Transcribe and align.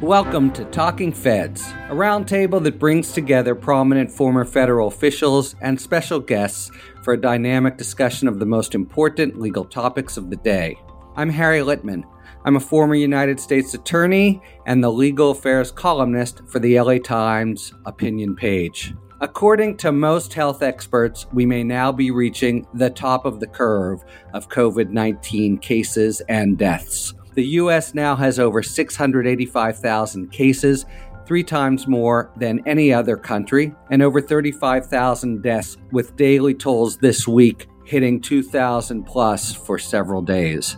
Welcome 0.00 0.50
to 0.52 0.64
Talking 0.64 1.12
Feds, 1.12 1.60
a 1.90 1.94
roundtable 1.94 2.64
that 2.64 2.78
brings 2.78 3.12
together 3.12 3.54
prominent 3.54 4.10
former 4.10 4.46
federal 4.46 4.88
officials 4.88 5.54
and 5.60 5.78
special 5.78 6.18
guests 6.18 6.70
for 7.02 7.12
a 7.12 7.20
dynamic 7.20 7.76
discussion 7.76 8.26
of 8.26 8.38
the 8.38 8.46
most 8.46 8.74
important 8.74 9.38
legal 9.38 9.62
topics 9.62 10.16
of 10.16 10.30
the 10.30 10.36
day. 10.36 10.78
I'm 11.16 11.28
Harry 11.28 11.58
Litman. 11.58 12.04
I'm 12.46 12.56
a 12.56 12.60
former 12.60 12.94
United 12.94 13.38
States 13.38 13.74
attorney 13.74 14.40
and 14.64 14.82
the 14.82 14.90
legal 14.90 15.32
affairs 15.32 15.70
columnist 15.70 16.40
for 16.48 16.60
the 16.60 16.80
LA 16.80 16.96
Times 16.96 17.74
opinion 17.84 18.34
page. 18.34 18.94
According 19.20 19.76
to 19.78 19.92
most 19.92 20.32
health 20.32 20.62
experts, 20.62 21.26
we 21.34 21.44
may 21.44 21.62
now 21.62 21.92
be 21.92 22.10
reaching 22.10 22.66
the 22.72 22.88
top 22.88 23.26
of 23.26 23.38
the 23.38 23.46
curve 23.46 24.02
of 24.32 24.48
COVID 24.48 24.88
19 24.88 25.58
cases 25.58 26.22
and 26.22 26.56
deaths. 26.56 27.12
The 27.34 27.46
U.S. 27.46 27.94
now 27.94 28.16
has 28.16 28.38
over 28.38 28.62
685,000 28.62 30.32
cases, 30.32 30.84
three 31.26 31.44
times 31.44 31.86
more 31.86 32.32
than 32.36 32.60
any 32.66 32.92
other 32.92 33.16
country, 33.16 33.72
and 33.90 34.02
over 34.02 34.20
35,000 34.20 35.42
deaths, 35.42 35.76
with 35.92 36.16
daily 36.16 36.54
tolls 36.54 36.96
this 36.96 37.28
week 37.28 37.68
hitting 37.84 38.20
2,000 38.20 39.04
plus 39.04 39.52
for 39.52 39.78
several 39.78 40.22
days. 40.22 40.76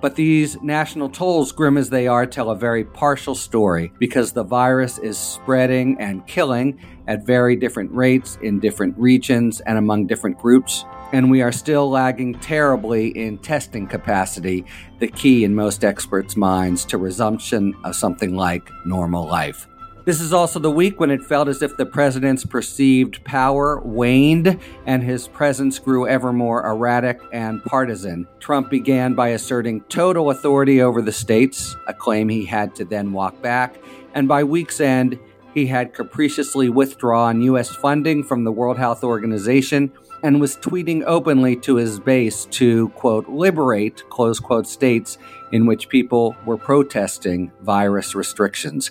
But 0.00 0.16
these 0.16 0.60
national 0.62 1.10
tolls, 1.10 1.52
grim 1.52 1.76
as 1.76 1.90
they 1.90 2.06
are, 2.06 2.24
tell 2.24 2.50
a 2.50 2.56
very 2.56 2.84
partial 2.84 3.34
story 3.34 3.92
because 3.98 4.32
the 4.32 4.42
virus 4.42 4.98
is 4.98 5.18
spreading 5.18 6.00
and 6.00 6.26
killing 6.26 6.80
at 7.10 7.26
very 7.26 7.56
different 7.56 7.90
rates 7.90 8.38
in 8.40 8.60
different 8.60 8.96
regions 8.96 9.60
and 9.62 9.76
among 9.76 10.06
different 10.06 10.38
groups. 10.38 10.84
And 11.12 11.28
we 11.28 11.42
are 11.42 11.50
still 11.50 11.90
lagging 11.90 12.34
terribly 12.34 13.08
in 13.08 13.38
testing 13.38 13.88
capacity, 13.88 14.64
the 15.00 15.08
key 15.08 15.42
in 15.42 15.52
most 15.56 15.84
experts' 15.84 16.36
minds 16.36 16.84
to 16.84 16.98
resumption 16.98 17.74
of 17.82 17.96
something 17.96 18.36
like 18.36 18.70
normal 18.86 19.26
life. 19.26 19.66
This 20.04 20.20
is 20.20 20.32
also 20.32 20.60
the 20.60 20.70
week 20.70 21.00
when 21.00 21.10
it 21.10 21.22
felt 21.24 21.48
as 21.48 21.62
if 21.62 21.76
the 21.76 21.84
president's 21.84 22.44
perceived 22.44 23.22
power 23.24 23.80
waned 23.80 24.58
and 24.86 25.02
his 25.02 25.26
presence 25.26 25.80
grew 25.80 26.06
ever 26.06 26.32
more 26.32 26.64
erratic 26.64 27.20
and 27.32 27.62
partisan. 27.64 28.28
Trump 28.38 28.70
began 28.70 29.14
by 29.14 29.30
asserting 29.30 29.80
total 29.88 30.30
authority 30.30 30.80
over 30.80 31.02
the 31.02 31.12
states, 31.12 31.76
a 31.88 31.92
claim 31.92 32.28
he 32.28 32.44
had 32.44 32.72
to 32.76 32.84
then 32.84 33.12
walk 33.12 33.42
back, 33.42 33.76
and 34.14 34.28
by 34.28 34.44
week's 34.44 34.80
end, 34.80 35.18
he 35.54 35.66
had 35.66 35.94
capriciously 35.94 36.68
withdrawn 36.68 37.42
U.S. 37.42 37.70
funding 37.70 38.22
from 38.22 38.44
the 38.44 38.52
World 38.52 38.78
Health 38.78 39.02
Organization 39.04 39.92
and 40.22 40.40
was 40.40 40.56
tweeting 40.56 41.02
openly 41.06 41.56
to 41.56 41.76
his 41.76 41.98
base 41.98 42.44
to, 42.46 42.88
quote, 42.90 43.28
liberate, 43.28 44.08
close 44.10 44.38
quote, 44.38 44.66
states 44.66 45.18
in 45.52 45.66
which 45.66 45.88
people 45.88 46.36
were 46.44 46.58
protesting 46.58 47.50
virus 47.62 48.14
restrictions. 48.14 48.90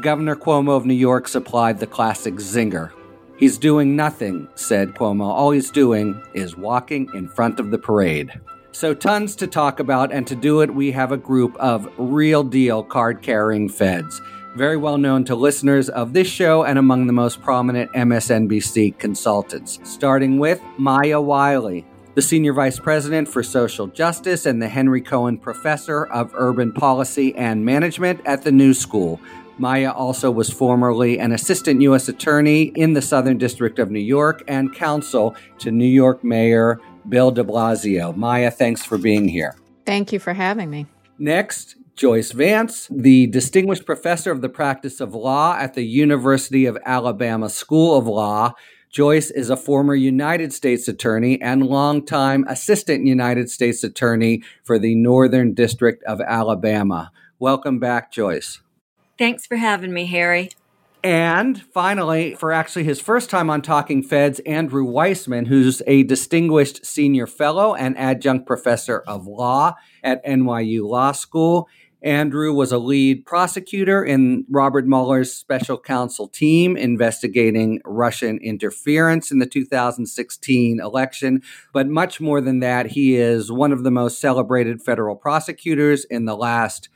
Governor 0.00 0.34
Cuomo 0.34 0.76
of 0.76 0.86
New 0.86 0.94
York 0.94 1.28
supplied 1.28 1.78
the 1.78 1.86
classic 1.86 2.34
zinger. 2.34 2.90
He's 3.36 3.58
doing 3.58 3.96
nothing, 3.96 4.48
said 4.54 4.94
Cuomo. 4.94 5.24
All 5.24 5.50
he's 5.50 5.70
doing 5.70 6.20
is 6.34 6.56
walking 6.56 7.08
in 7.14 7.28
front 7.28 7.60
of 7.60 7.70
the 7.70 7.78
parade. 7.78 8.40
So, 8.72 8.92
tons 8.92 9.36
to 9.36 9.46
talk 9.46 9.78
about, 9.78 10.12
and 10.12 10.26
to 10.26 10.34
do 10.34 10.60
it, 10.60 10.74
we 10.74 10.90
have 10.92 11.12
a 11.12 11.16
group 11.16 11.54
of 11.56 11.88
real 11.96 12.42
deal 12.42 12.82
card 12.82 13.22
carrying 13.22 13.68
feds, 13.68 14.20
very 14.54 14.76
well 14.76 14.98
known 14.98 15.24
to 15.24 15.34
listeners 15.34 15.88
of 15.88 16.12
this 16.12 16.28
show 16.28 16.64
and 16.64 16.78
among 16.78 17.06
the 17.06 17.12
most 17.12 17.40
prominent 17.40 17.92
MSNBC 17.92 18.98
consultants, 18.98 19.80
starting 19.82 20.38
with 20.38 20.60
Maya 20.78 21.20
Wiley, 21.20 21.84
the 22.14 22.22
Senior 22.22 22.52
Vice 22.52 22.78
President 22.78 23.28
for 23.28 23.42
Social 23.42 23.86
Justice 23.88 24.46
and 24.46 24.62
the 24.62 24.68
Henry 24.68 25.00
Cohen 25.00 25.38
Professor 25.38 26.06
of 26.06 26.32
Urban 26.34 26.72
Policy 26.72 27.34
and 27.34 27.64
Management 27.64 28.20
at 28.24 28.42
the 28.42 28.52
New 28.52 28.72
School, 28.72 29.20
Maya 29.58 29.92
also 29.92 30.30
was 30.30 30.50
formerly 30.50 31.18
an 31.18 31.32
assistant 31.32 31.80
U.S. 31.82 32.08
attorney 32.08 32.72
in 32.74 32.92
the 32.92 33.02
Southern 33.02 33.38
District 33.38 33.78
of 33.78 33.90
New 33.90 34.00
York 34.00 34.42
and 34.48 34.74
counsel 34.74 35.36
to 35.58 35.70
New 35.70 35.86
York 35.86 36.24
Mayor 36.24 36.80
Bill 37.08 37.30
de 37.30 37.44
Blasio. 37.44 38.16
Maya, 38.16 38.50
thanks 38.50 38.84
for 38.84 38.98
being 38.98 39.28
here. 39.28 39.54
Thank 39.86 40.12
you 40.12 40.18
for 40.18 40.32
having 40.32 40.70
me. 40.70 40.86
Next, 41.18 41.76
Joyce 41.96 42.32
Vance, 42.32 42.88
the 42.90 43.28
distinguished 43.28 43.86
professor 43.86 44.32
of 44.32 44.40
the 44.40 44.48
practice 44.48 45.00
of 45.00 45.14
law 45.14 45.56
at 45.56 45.74
the 45.74 45.84
University 45.84 46.66
of 46.66 46.76
Alabama 46.84 47.48
School 47.48 47.96
of 47.96 48.08
Law. 48.08 48.54
Joyce 48.90 49.30
is 49.30 49.48
a 49.48 49.56
former 49.56 49.94
United 49.94 50.52
States 50.52 50.88
attorney 50.88 51.40
and 51.40 51.64
longtime 51.64 52.44
assistant 52.48 53.06
United 53.06 53.48
States 53.48 53.84
attorney 53.84 54.42
for 54.64 54.76
the 54.76 54.96
Northern 54.96 55.54
District 55.54 56.02
of 56.02 56.20
Alabama. 56.20 57.12
Welcome 57.38 57.78
back, 57.78 58.10
Joyce. 58.10 58.60
Thanks 59.16 59.46
for 59.46 59.56
having 59.56 59.92
me, 59.92 60.06
Harry. 60.06 60.50
And 61.04 61.62
finally, 61.62 62.34
for 62.34 62.50
actually 62.50 62.84
his 62.84 62.98
first 62.98 63.28
time 63.28 63.50
on 63.50 63.60
Talking 63.60 64.02
Feds, 64.02 64.40
Andrew 64.40 64.86
Weissmann, 64.86 65.48
who's 65.48 65.82
a 65.86 66.02
distinguished 66.02 66.86
senior 66.86 67.26
fellow 67.26 67.74
and 67.74 67.96
adjunct 67.98 68.46
professor 68.46 69.00
of 69.00 69.26
law 69.26 69.74
at 70.02 70.24
NYU 70.24 70.88
Law 70.88 71.12
School. 71.12 71.68
Andrew 72.04 72.52
was 72.52 72.70
a 72.70 72.76
lead 72.76 73.24
prosecutor 73.24 74.04
in 74.04 74.44
Robert 74.50 74.86
Mueller's 74.86 75.32
special 75.32 75.78
counsel 75.78 76.28
team 76.28 76.76
investigating 76.76 77.80
Russian 77.86 78.38
interference 78.42 79.32
in 79.32 79.38
the 79.38 79.46
2016 79.46 80.80
election. 80.80 81.40
But 81.72 81.88
much 81.88 82.20
more 82.20 82.42
than 82.42 82.60
that, 82.60 82.88
he 82.88 83.16
is 83.16 83.50
one 83.50 83.72
of 83.72 83.84
the 83.84 83.90
most 83.90 84.20
celebrated 84.20 84.82
federal 84.82 85.16
prosecutors 85.16 86.04
in 86.04 86.26
the 86.26 86.36
last 86.36 86.90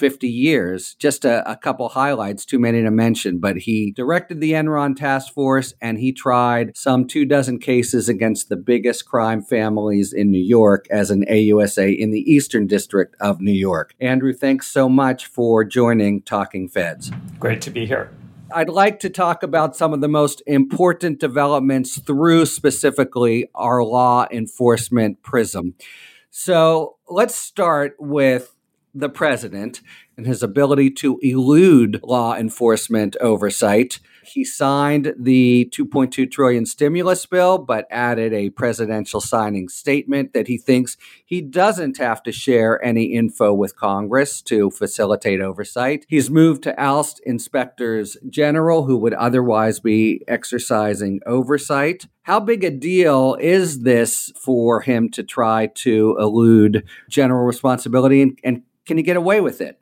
50 0.00 0.26
years. 0.26 0.94
Just 0.94 1.26
a, 1.26 1.48
a, 1.48 1.56
couple 1.56 1.90
highlights, 1.90 2.46
too 2.46 2.58
many 2.58 2.82
to 2.82 2.90
mention, 2.90 3.38
but 3.38 3.58
he 3.58 3.92
directed 3.92 4.40
the 4.40 4.52
Enron 4.52 4.96
task 4.96 5.34
force 5.34 5.74
and 5.78 5.98
he 5.98 6.10
tried 6.10 6.74
some 6.74 7.06
two 7.06 7.26
dozen 7.26 7.58
cases 7.58 8.08
against 8.08 8.48
the 8.48 8.56
biggest 8.56 9.06
crime 9.06 9.42
families 9.42 10.14
in 10.14 10.30
New 10.30 10.42
York 10.42 10.86
as 10.90 11.10
an 11.10 11.26
AUSA 11.26 11.98
in 11.98 12.12
the 12.12 12.20
Eastern 12.20 12.66
District 12.66 13.14
of 13.20 13.42
New 13.42 13.52
York. 13.52 13.94
Andrew, 14.00 14.32
thanks 14.32 14.68
so 14.68 14.88
much 14.88 15.26
for 15.26 15.64
joining 15.64 16.22
Talking 16.22 16.66
Feds. 16.66 17.12
Great 17.38 17.60
to 17.60 17.70
be 17.70 17.84
here. 17.84 18.10
I'd 18.54 18.70
like 18.70 19.00
to 19.00 19.10
talk 19.10 19.42
about 19.42 19.76
some 19.76 19.92
of 19.92 20.00
the 20.00 20.08
most 20.08 20.42
important 20.46 21.20
developments 21.20 22.00
through 22.00 22.46
specifically 22.46 23.50
our 23.54 23.84
law 23.84 24.26
enforcement 24.32 25.22
prism. 25.22 25.74
So 26.30 26.96
let's 27.06 27.34
start 27.34 27.96
with 27.98 28.56
the 28.94 29.08
president 29.08 29.80
and 30.16 30.26
his 30.26 30.42
ability 30.42 30.90
to 30.90 31.18
elude 31.22 32.00
law 32.02 32.34
enforcement 32.34 33.16
oversight. 33.20 34.00
He 34.22 34.44
signed 34.44 35.14
the 35.18 35.72
2.2 35.74 36.30
trillion 36.30 36.66
stimulus 36.66 37.24
bill, 37.24 37.58
but 37.58 37.86
added 37.90 38.34
a 38.34 38.50
presidential 38.50 39.20
signing 39.20 39.68
statement 39.68 40.34
that 40.34 40.46
he 40.46 40.58
thinks 40.58 40.98
he 41.24 41.40
doesn't 41.40 41.96
have 41.96 42.22
to 42.24 42.32
share 42.32 42.84
any 42.84 43.04
info 43.14 43.54
with 43.54 43.76
Congress 43.76 44.42
to 44.42 44.70
facilitate 44.70 45.40
oversight. 45.40 46.04
He's 46.08 46.30
moved 46.30 46.62
to 46.64 46.78
oust 46.78 47.20
inspectors 47.24 48.16
general 48.28 48.84
who 48.84 48.98
would 48.98 49.14
otherwise 49.14 49.80
be 49.80 50.22
exercising 50.28 51.20
oversight. 51.24 52.06
How 52.22 52.40
big 52.40 52.62
a 52.62 52.70
deal 52.70 53.36
is 53.40 53.80
this 53.80 54.30
for 54.36 54.82
him 54.82 55.08
to 55.12 55.22
try 55.22 55.68
to 55.76 56.16
elude 56.20 56.86
general 57.08 57.46
responsibility 57.46 58.20
and, 58.22 58.38
and 58.44 58.62
can 58.90 58.98
you 58.98 59.04
get 59.04 59.16
away 59.16 59.40
with 59.40 59.60
it? 59.60 59.78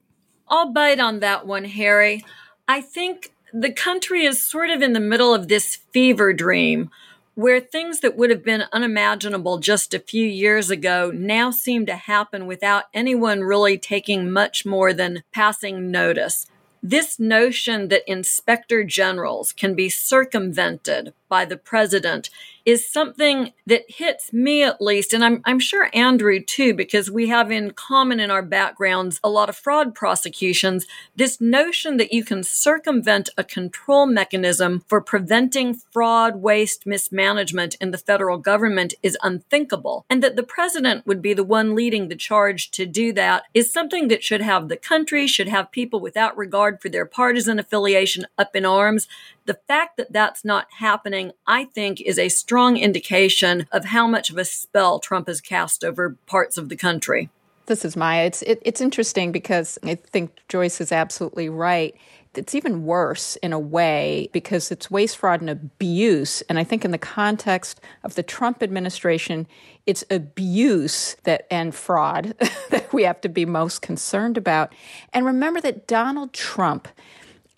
I'll 0.48 0.70
bite 0.70 1.00
on 1.00 1.20
that 1.20 1.46
one, 1.46 1.64
Harry. 1.64 2.26
I 2.68 2.82
think 2.82 3.32
the 3.54 3.72
country 3.72 4.26
is 4.26 4.46
sort 4.46 4.68
of 4.68 4.82
in 4.82 4.92
the 4.92 5.00
middle 5.00 5.32
of 5.32 5.48
this 5.48 5.76
fever 5.76 6.34
dream 6.34 6.90
where 7.34 7.58
things 7.58 8.00
that 8.00 8.18
would 8.18 8.28
have 8.28 8.44
been 8.44 8.64
unimaginable 8.70 9.60
just 9.60 9.94
a 9.94 9.98
few 9.98 10.26
years 10.26 10.68
ago 10.68 11.10
now 11.14 11.50
seem 11.50 11.86
to 11.86 11.96
happen 11.96 12.46
without 12.46 12.84
anyone 12.92 13.40
really 13.40 13.78
taking 13.78 14.30
much 14.30 14.66
more 14.66 14.92
than 14.92 15.22
passing 15.32 15.90
notice. 15.90 16.44
This 16.82 17.18
notion 17.18 17.88
that 17.88 18.06
inspector 18.06 18.84
generals 18.84 19.54
can 19.54 19.74
be 19.74 19.88
circumvented 19.88 21.14
by 21.30 21.46
the 21.46 21.56
president 21.56 22.28
is 22.68 22.86
something 22.86 23.50
that 23.66 23.82
hits 23.88 24.30
me 24.30 24.62
at 24.62 24.78
least, 24.78 25.14
and 25.14 25.24
I'm, 25.24 25.40
I'm 25.46 25.58
sure 25.58 25.88
Andrew 25.94 26.38
too, 26.38 26.74
because 26.74 27.10
we 27.10 27.28
have 27.28 27.50
in 27.50 27.70
common 27.70 28.20
in 28.20 28.30
our 28.30 28.42
backgrounds 28.42 29.18
a 29.24 29.30
lot 29.30 29.48
of 29.48 29.56
fraud 29.56 29.94
prosecutions. 29.94 30.86
This 31.16 31.40
notion 31.40 31.96
that 31.96 32.12
you 32.12 32.22
can 32.22 32.44
circumvent 32.44 33.30
a 33.38 33.42
control 33.42 34.04
mechanism 34.04 34.84
for 34.86 35.00
preventing 35.00 35.80
fraud, 35.90 36.42
waste, 36.42 36.84
mismanagement 36.84 37.74
in 37.80 37.90
the 37.90 37.96
federal 37.96 38.36
government 38.36 38.92
is 39.02 39.16
unthinkable. 39.22 40.04
And 40.10 40.22
that 40.22 40.36
the 40.36 40.42
president 40.42 41.06
would 41.06 41.22
be 41.22 41.32
the 41.32 41.44
one 41.44 41.74
leading 41.74 42.08
the 42.08 42.16
charge 42.16 42.70
to 42.72 42.84
do 42.84 43.14
that 43.14 43.44
is 43.54 43.72
something 43.72 44.08
that 44.08 44.22
should 44.22 44.42
have 44.42 44.68
the 44.68 44.76
country, 44.76 45.26
should 45.26 45.48
have 45.48 45.72
people 45.72 46.00
without 46.00 46.36
regard 46.36 46.82
for 46.82 46.90
their 46.90 47.06
partisan 47.06 47.58
affiliation 47.58 48.26
up 48.36 48.54
in 48.54 48.66
arms. 48.66 49.08
The 49.46 49.58
fact 49.66 49.96
that 49.96 50.12
that's 50.12 50.44
not 50.44 50.66
happening, 50.74 51.32
I 51.46 51.64
think, 51.64 52.02
is 52.02 52.18
a 52.18 52.28
strong 52.28 52.57
indication 52.66 53.66
of 53.72 53.86
how 53.86 54.06
much 54.06 54.30
of 54.30 54.38
a 54.38 54.44
spell 54.44 54.98
Trump 54.98 55.28
has 55.28 55.40
cast 55.40 55.84
over 55.84 56.16
parts 56.26 56.56
of 56.56 56.68
the 56.68 56.76
country. 56.76 57.30
This 57.66 57.84
is 57.84 57.96
Maya. 57.96 58.24
It's 58.24 58.42
it, 58.42 58.62
it's 58.64 58.80
interesting 58.80 59.30
because 59.30 59.78
I 59.84 59.94
think 59.94 60.32
Joyce 60.48 60.80
is 60.80 60.90
absolutely 60.90 61.48
right. 61.50 61.94
It's 62.34 62.54
even 62.54 62.84
worse 62.84 63.36
in 63.36 63.52
a 63.52 63.58
way 63.58 64.30
because 64.32 64.70
it's 64.70 64.90
waste, 64.90 65.16
fraud, 65.18 65.40
and 65.40 65.50
abuse. 65.50 66.42
And 66.42 66.58
I 66.58 66.64
think 66.64 66.84
in 66.84 66.92
the 66.92 66.98
context 66.98 67.80
of 68.04 68.14
the 68.14 68.22
Trump 68.22 68.62
administration, 68.62 69.46
it's 69.86 70.04
abuse 70.10 71.16
that 71.24 71.46
and 71.50 71.74
fraud 71.74 72.34
that 72.70 72.92
we 72.92 73.02
have 73.02 73.20
to 73.22 73.28
be 73.28 73.44
most 73.44 73.82
concerned 73.82 74.36
about. 74.36 74.72
And 75.12 75.26
remember 75.26 75.60
that 75.62 75.86
Donald 75.86 76.32
Trump 76.32 76.88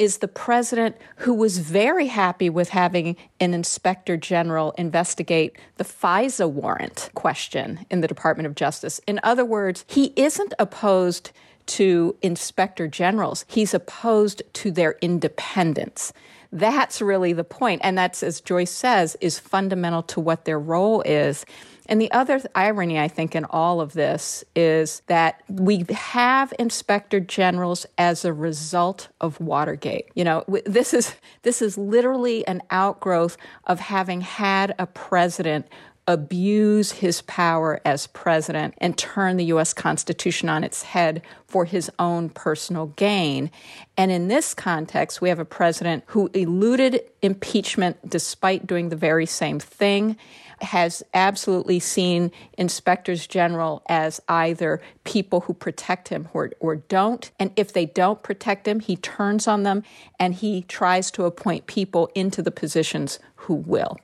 is 0.01 0.19
the 0.19 0.29
president 0.29 0.97
who 1.17 1.35
was 1.35 1.59
very 1.59 2.07
happy 2.07 2.49
with 2.49 2.71
having 2.71 3.15
an 3.39 3.53
inspector 3.53 4.17
general 4.17 4.73
investigate 4.79 5.59
the 5.77 5.85
FISA 5.85 6.51
warrant 6.51 7.11
question 7.15 7.85
in 7.91 8.01
the 8.01 8.09
Department 8.09 8.47
of 8.47 8.55
Justice. 8.55 8.99
In 9.07 9.21
other 9.23 9.45
words, 9.45 9.85
he 9.87 10.15
isn't 10.17 10.55
opposed 10.59 11.33
to 11.67 12.17
inspector 12.23 12.89
generals, 12.89 13.45
he's 13.47 13.75
opposed 13.75 14.43
to 14.55 14.71
their 14.71 14.97
independence. 15.03 16.15
That's 16.53 17.01
really 17.01 17.33
the 17.33 17.45
point. 17.45 17.81
And 17.85 17.97
that's, 17.97 18.23
as 18.23 18.41
Joyce 18.41 18.71
says, 18.71 19.17
is 19.21 19.39
fundamental 19.39 20.03
to 20.05 20.21
what 20.21 20.45
their 20.45 20.59
role 20.59 21.03
is. 21.03 21.45
And 21.87 22.01
the 22.01 22.11
other 22.13 22.41
irony, 22.55 23.01
I 23.01 23.09
think, 23.09 23.35
in 23.35 23.45
all 23.47 23.81
of 23.81 23.95
this 23.95 24.45
is 24.55 25.03
that 25.09 25.43
we 25.49 25.85
have 25.91 26.55
inspector 26.57 27.19
generals 27.19 27.85
as 27.99 28.25
a 28.25 28.33
result 28.33 29.09
of 29.21 29.41
Watergate. 29.41 30.09
You 30.15 30.23
know, 30.23 30.45
this 30.67 30.95
is 30.95 31.17
this 31.43 31.61
is 31.61 31.77
literally 31.77 32.47
an 32.47 32.63
outgrowth 32.71 33.37
of 33.65 33.81
having 33.81 34.21
had 34.21 34.73
a 34.79 34.87
president 34.87 35.67
abuse 36.11 36.91
his 36.91 37.23
power 37.23 37.81
as 37.85 38.09
president 38.09 38.75
and 38.79 38.99
turn 38.99 39.37
the 39.37 39.45
U.S. 39.47 39.73
Constitution 39.73 40.49
on 40.49 40.65
its 40.65 40.83
head 40.83 41.23
for 41.47 41.65
his 41.65 41.89
own 42.01 42.31
personal 42.31 42.87
gain. 42.87 43.49
And 43.97 44.11
in 44.11 44.27
this 44.27 44.53
context, 44.53 45.21
we 45.21 45.29
have 45.29 45.39
a 45.39 45.45
president 45.45 46.03
who 46.07 46.29
eluded 46.35 47.01
impeachment 47.23 47.97
despite 48.09 48.67
doing 48.67 48.89
the 48.89 48.97
very 48.97 49.25
same 49.25 49.61
thing 49.61 50.17
has 50.63 51.03
absolutely 51.15 51.79
seen 51.79 52.31
inspectors 52.59 53.27
general 53.27 53.83
as 53.89 54.21
either 54.29 54.83
people 55.05 55.43
who 55.43 55.55
protect 55.55 56.09
him 56.09 56.29
or, 56.35 56.51
or 56.61 56.77
don't. 56.77 57.31
And 57.39 57.53
if 57.57 57.73
they 57.73 57.87
don't 57.87 58.23
protect 58.23 58.69
him, 58.69 58.81
he 58.81 58.97
turns 58.97 59.49
on 59.49 59.63
them 59.63 59.85
and 60.19 60.35
he 60.35 60.63
tries 60.63 61.11
to 61.13 61.25
appoint 61.25 61.67
people 61.67 62.11
into 62.15 62.43
the 62.43 62.51
positions 62.51 63.21
who 63.37 63.55
will. 63.55 63.97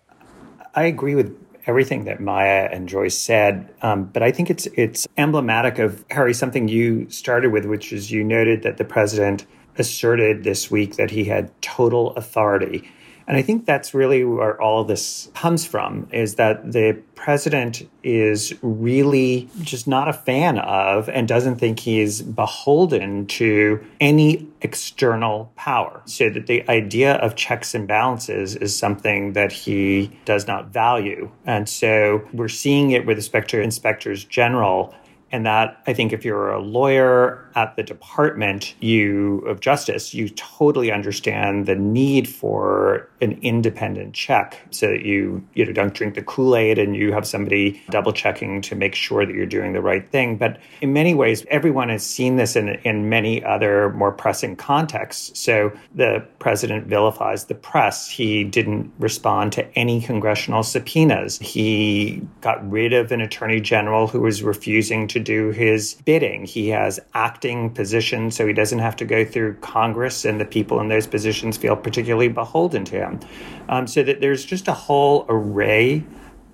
I 0.74 0.84
agree 0.84 1.14
with 1.14 1.45
everything 1.66 2.04
that 2.04 2.20
Maya 2.20 2.68
and 2.72 2.88
Joyce 2.88 3.18
said, 3.18 3.72
um, 3.82 4.04
but 4.04 4.22
I 4.22 4.30
think 4.30 4.50
it's 4.50 4.66
it's 4.74 5.06
emblematic 5.16 5.78
of 5.78 6.04
Harry 6.10 6.32
something 6.32 6.68
you 6.68 7.08
started 7.10 7.52
with, 7.52 7.66
which 7.66 7.92
is 7.92 8.10
you 8.10 8.24
noted 8.24 8.62
that 8.62 8.76
the 8.76 8.84
president 8.84 9.46
asserted 9.78 10.44
this 10.44 10.70
week 10.70 10.96
that 10.96 11.10
he 11.10 11.24
had 11.24 11.50
total 11.62 12.12
authority. 12.14 12.88
And 13.26 13.36
I 13.36 13.42
think 13.42 13.66
that's 13.66 13.92
really 13.92 14.24
where 14.24 14.60
all 14.60 14.82
of 14.82 14.88
this 14.88 15.30
comes 15.34 15.66
from 15.66 16.08
is 16.12 16.36
that 16.36 16.72
the 16.72 17.02
president 17.16 17.88
is 18.04 18.54
really 18.62 19.48
just 19.62 19.88
not 19.88 20.08
a 20.08 20.12
fan 20.12 20.58
of 20.58 21.08
and 21.08 21.26
doesn't 21.26 21.56
think 21.56 21.80
he's 21.80 22.22
beholden 22.22 23.26
to 23.26 23.84
any 24.00 24.46
external 24.60 25.50
power. 25.56 26.02
So 26.04 26.30
that 26.30 26.46
the 26.46 26.68
idea 26.70 27.14
of 27.14 27.34
checks 27.34 27.74
and 27.74 27.88
balances 27.88 28.54
is 28.54 28.78
something 28.78 29.32
that 29.32 29.50
he 29.50 30.16
does 30.24 30.46
not 30.46 30.68
value. 30.68 31.30
And 31.44 31.68
so 31.68 32.26
we're 32.32 32.48
seeing 32.48 32.92
it 32.92 33.06
with 33.06 33.16
respect 33.16 33.50
to 33.50 33.60
inspectors 33.60 34.24
general 34.24 34.94
and 35.32 35.44
that 35.44 35.82
I 35.86 35.92
think 35.92 36.12
if 36.12 36.24
you're 36.24 36.50
a 36.50 36.60
lawyer 36.60 37.44
at 37.54 37.74
the 37.76 37.82
Department 37.82 38.74
you 38.80 39.38
of 39.40 39.60
Justice, 39.60 40.14
you 40.14 40.28
totally 40.28 40.92
understand 40.92 41.66
the 41.66 41.74
need 41.74 42.28
for 42.28 43.08
an 43.20 43.38
independent 43.42 44.14
check 44.14 44.58
so 44.70 44.88
that 44.88 45.02
you 45.02 45.44
you 45.54 45.64
know 45.64 45.72
don't 45.72 45.94
drink 45.94 46.14
the 46.14 46.22
Kool-Aid 46.22 46.78
and 46.78 46.94
you 46.94 47.12
have 47.12 47.26
somebody 47.26 47.82
double 47.90 48.12
checking 48.12 48.60
to 48.62 48.74
make 48.74 48.94
sure 48.94 49.26
that 49.26 49.34
you're 49.34 49.46
doing 49.46 49.72
the 49.72 49.80
right 49.80 50.08
thing. 50.10 50.36
But 50.36 50.60
in 50.80 50.92
many 50.92 51.14
ways, 51.14 51.44
everyone 51.50 51.88
has 51.88 52.04
seen 52.04 52.36
this 52.36 52.56
in 52.56 52.68
in 52.84 53.08
many 53.08 53.44
other 53.44 53.90
more 53.90 54.12
pressing 54.12 54.54
contexts. 54.56 55.38
So 55.38 55.72
the 55.94 56.24
president 56.38 56.86
vilifies 56.86 57.46
the 57.46 57.54
press. 57.54 58.08
He 58.08 58.44
didn't 58.44 58.92
respond 58.98 59.52
to 59.54 59.78
any 59.78 60.00
congressional 60.00 60.62
subpoenas. 60.62 61.38
He 61.38 62.22
got 62.42 62.68
rid 62.70 62.92
of 62.92 63.10
an 63.12 63.20
attorney 63.20 63.60
general 63.60 64.06
who 64.06 64.20
was 64.20 64.42
refusing 64.42 65.08
to 65.08 65.20
do 65.26 65.50
his 65.50 65.94
bidding. 66.04 66.46
He 66.46 66.68
has 66.70 67.00
acting 67.12 67.70
positions, 67.70 68.36
so 68.36 68.46
he 68.46 68.52
doesn't 68.52 68.78
have 68.78 68.96
to 68.96 69.04
go 69.04 69.24
through 69.24 69.54
Congress, 69.56 70.24
and 70.24 70.40
the 70.40 70.44
people 70.44 70.80
in 70.80 70.88
those 70.88 71.06
positions 71.06 71.56
feel 71.56 71.76
particularly 71.76 72.28
beholden 72.28 72.84
to 72.86 72.96
him. 72.96 73.20
Um, 73.68 73.86
so 73.86 74.02
that 74.04 74.20
there's 74.20 74.44
just 74.44 74.68
a 74.68 74.72
whole 74.72 75.26
array 75.28 76.04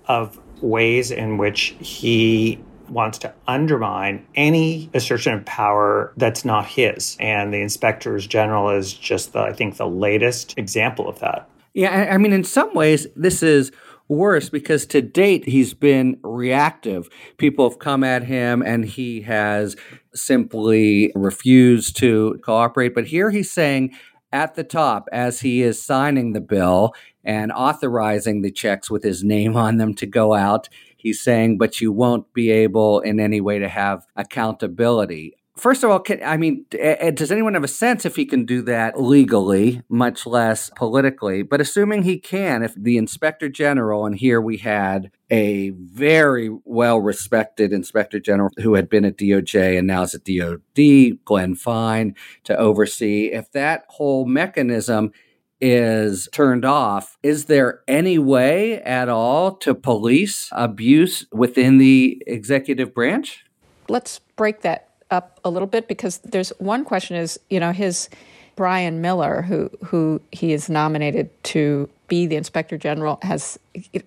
of 0.06 0.38
ways 0.60 1.10
in 1.10 1.38
which 1.38 1.76
he 1.80 2.58
wants 2.88 3.18
to 3.18 3.32
undermine 3.46 4.26
any 4.34 4.90
assertion 4.94 5.34
of 5.34 5.44
power 5.44 6.12
that's 6.16 6.44
not 6.44 6.66
his. 6.66 7.16
And 7.20 7.52
the 7.52 7.62
inspectors 7.62 8.26
general 8.26 8.70
is 8.70 8.92
just, 8.92 9.32
the, 9.32 9.40
I 9.40 9.52
think, 9.52 9.76
the 9.76 9.88
latest 9.88 10.58
example 10.58 11.08
of 11.08 11.18
that. 11.20 11.48
Yeah, 11.74 12.10
I 12.12 12.18
mean, 12.18 12.32
in 12.32 12.44
some 12.44 12.74
ways, 12.74 13.06
this 13.16 13.42
is 13.42 13.72
worse 14.08 14.48
because 14.48 14.86
to 14.86 15.02
date 15.02 15.46
he's 15.48 15.74
been 15.74 16.18
reactive. 16.22 17.08
People 17.38 17.68
have 17.68 17.78
come 17.78 18.04
at 18.04 18.24
him 18.24 18.62
and 18.62 18.84
he 18.84 19.22
has 19.22 19.76
simply 20.14 21.12
refused 21.14 21.96
to 21.98 22.38
cooperate. 22.44 22.94
But 22.94 23.06
here 23.06 23.30
he's 23.30 23.50
saying 23.50 23.94
at 24.32 24.54
the 24.54 24.64
top, 24.64 25.08
as 25.12 25.40
he 25.40 25.62
is 25.62 25.84
signing 25.84 26.32
the 26.32 26.40
bill 26.40 26.94
and 27.24 27.52
authorizing 27.52 28.42
the 28.42 28.50
checks 28.50 28.90
with 28.90 29.02
his 29.02 29.22
name 29.22 29.56
on 29.56 29.76
them 29.76 29.94
to 29.94 30.06
go 30.06 30.32
out, 30.34 30.68
he's 30.96 31.22
saying, 31.22 31.58
but 31.58 31.80
you 31.80 31.92
won't 31.92 32.32
be 32.32 32.50
able 32.50 33.00
in 33.00 33.20
any 33.20 33.40
way 33.40 33.58
to 33.58 33.68
have 33.68 34.06
accountability. 34.16 35.36
First 35.62 35.84
of 35.84 35.92
all, 35.92 36.00
can, 36.00 36.20
I 36.24 36.38
mean, 36.38 36.66
does 36.72 37.30
anyone 37.30 37.54
have 37.54 37.62
a 37.62 37.68
sense 37.68 38.04
if 38.04 38.16
he 38.16 38.26
can 38.26 38.44
do 38.44 38.62
that 38.62 39.00
legally, 39.00 39.80
much 39.88 40.26
less 40.26 40.70
politically? 40.70 41.44
But 41.44 41.60
assuming 41.60 42.02
he 42.02 42.18
can, 42.18 42.64
if 42.64 42.74
the 42.74 42.96
inspector 42.96 43.48
general, 43.48 44.04
and 44.04 44.18
here 44.18 44.40
we 44.40 44.56
had 44.56 45.12
a 45.30 45.70
very 45.70 46.50
well 46.64 46.98
respected 46.98 47.72
inspector 47.72 48.18
general 48.18 48.50
who 48.56 48.74
had 48.74 48.88
been 48.88 49.04
at 49.04 49.16
DOJ 49.16 49.78
and 49.78 49.86
now 49.86 50.02
is 50.02 50.16
at 50.16 50.24
DOD, 50.24 51.24
Glenn 51.24 51.54
Fine, 51.54 52.16
to 52.42 52.58
oversee, 52.58 53.26
if 53.26 53.52
that 53.52 53.84
whole 53.86 54.26
mechanism 54.26 55.12
is 55.60 56.28
turned 56.32 56.64
off, 56.64 57.16
is 57.22 57.44
there 57.44 57.82
any 57.86 58.18
way 58.18 58.82
at 58.82 59.08
all 59.08 59.54
to 59.58 59.76
police 59.76 60.48
abuse 60.50 61.24
within 61.30 61.78
the 61.78 62.20
executive 62.26 62.92
branch? 62.92 63.44
Let's 63.88 64.18
break 64.18 64.62
that 64.62 64.88
up 65.12 65.38
a 65.44 65.50
little 65.50 65.68
bit 65.68 65.86
because 65.86 66.18
there's 66.18 66.50
one 66.58 66.84
question 66.84 67.16
is, 67.16 67.38
you 67.50 67.60
know, 67.60 67.72
his 67.72 68.08
Brian 68.56 69.00
Miller, 69.00 69.42
who 69.42 69.70
who 69.84 70.20
he 70.32 70.52
is 70.52 70.68
nominated 70.68 71.30
to 71.44 71.88
be 72.08 72.26
the 72.26 72.36
inspector 72.36 72.76
general, 72.76 73.18
has 73.22 73.58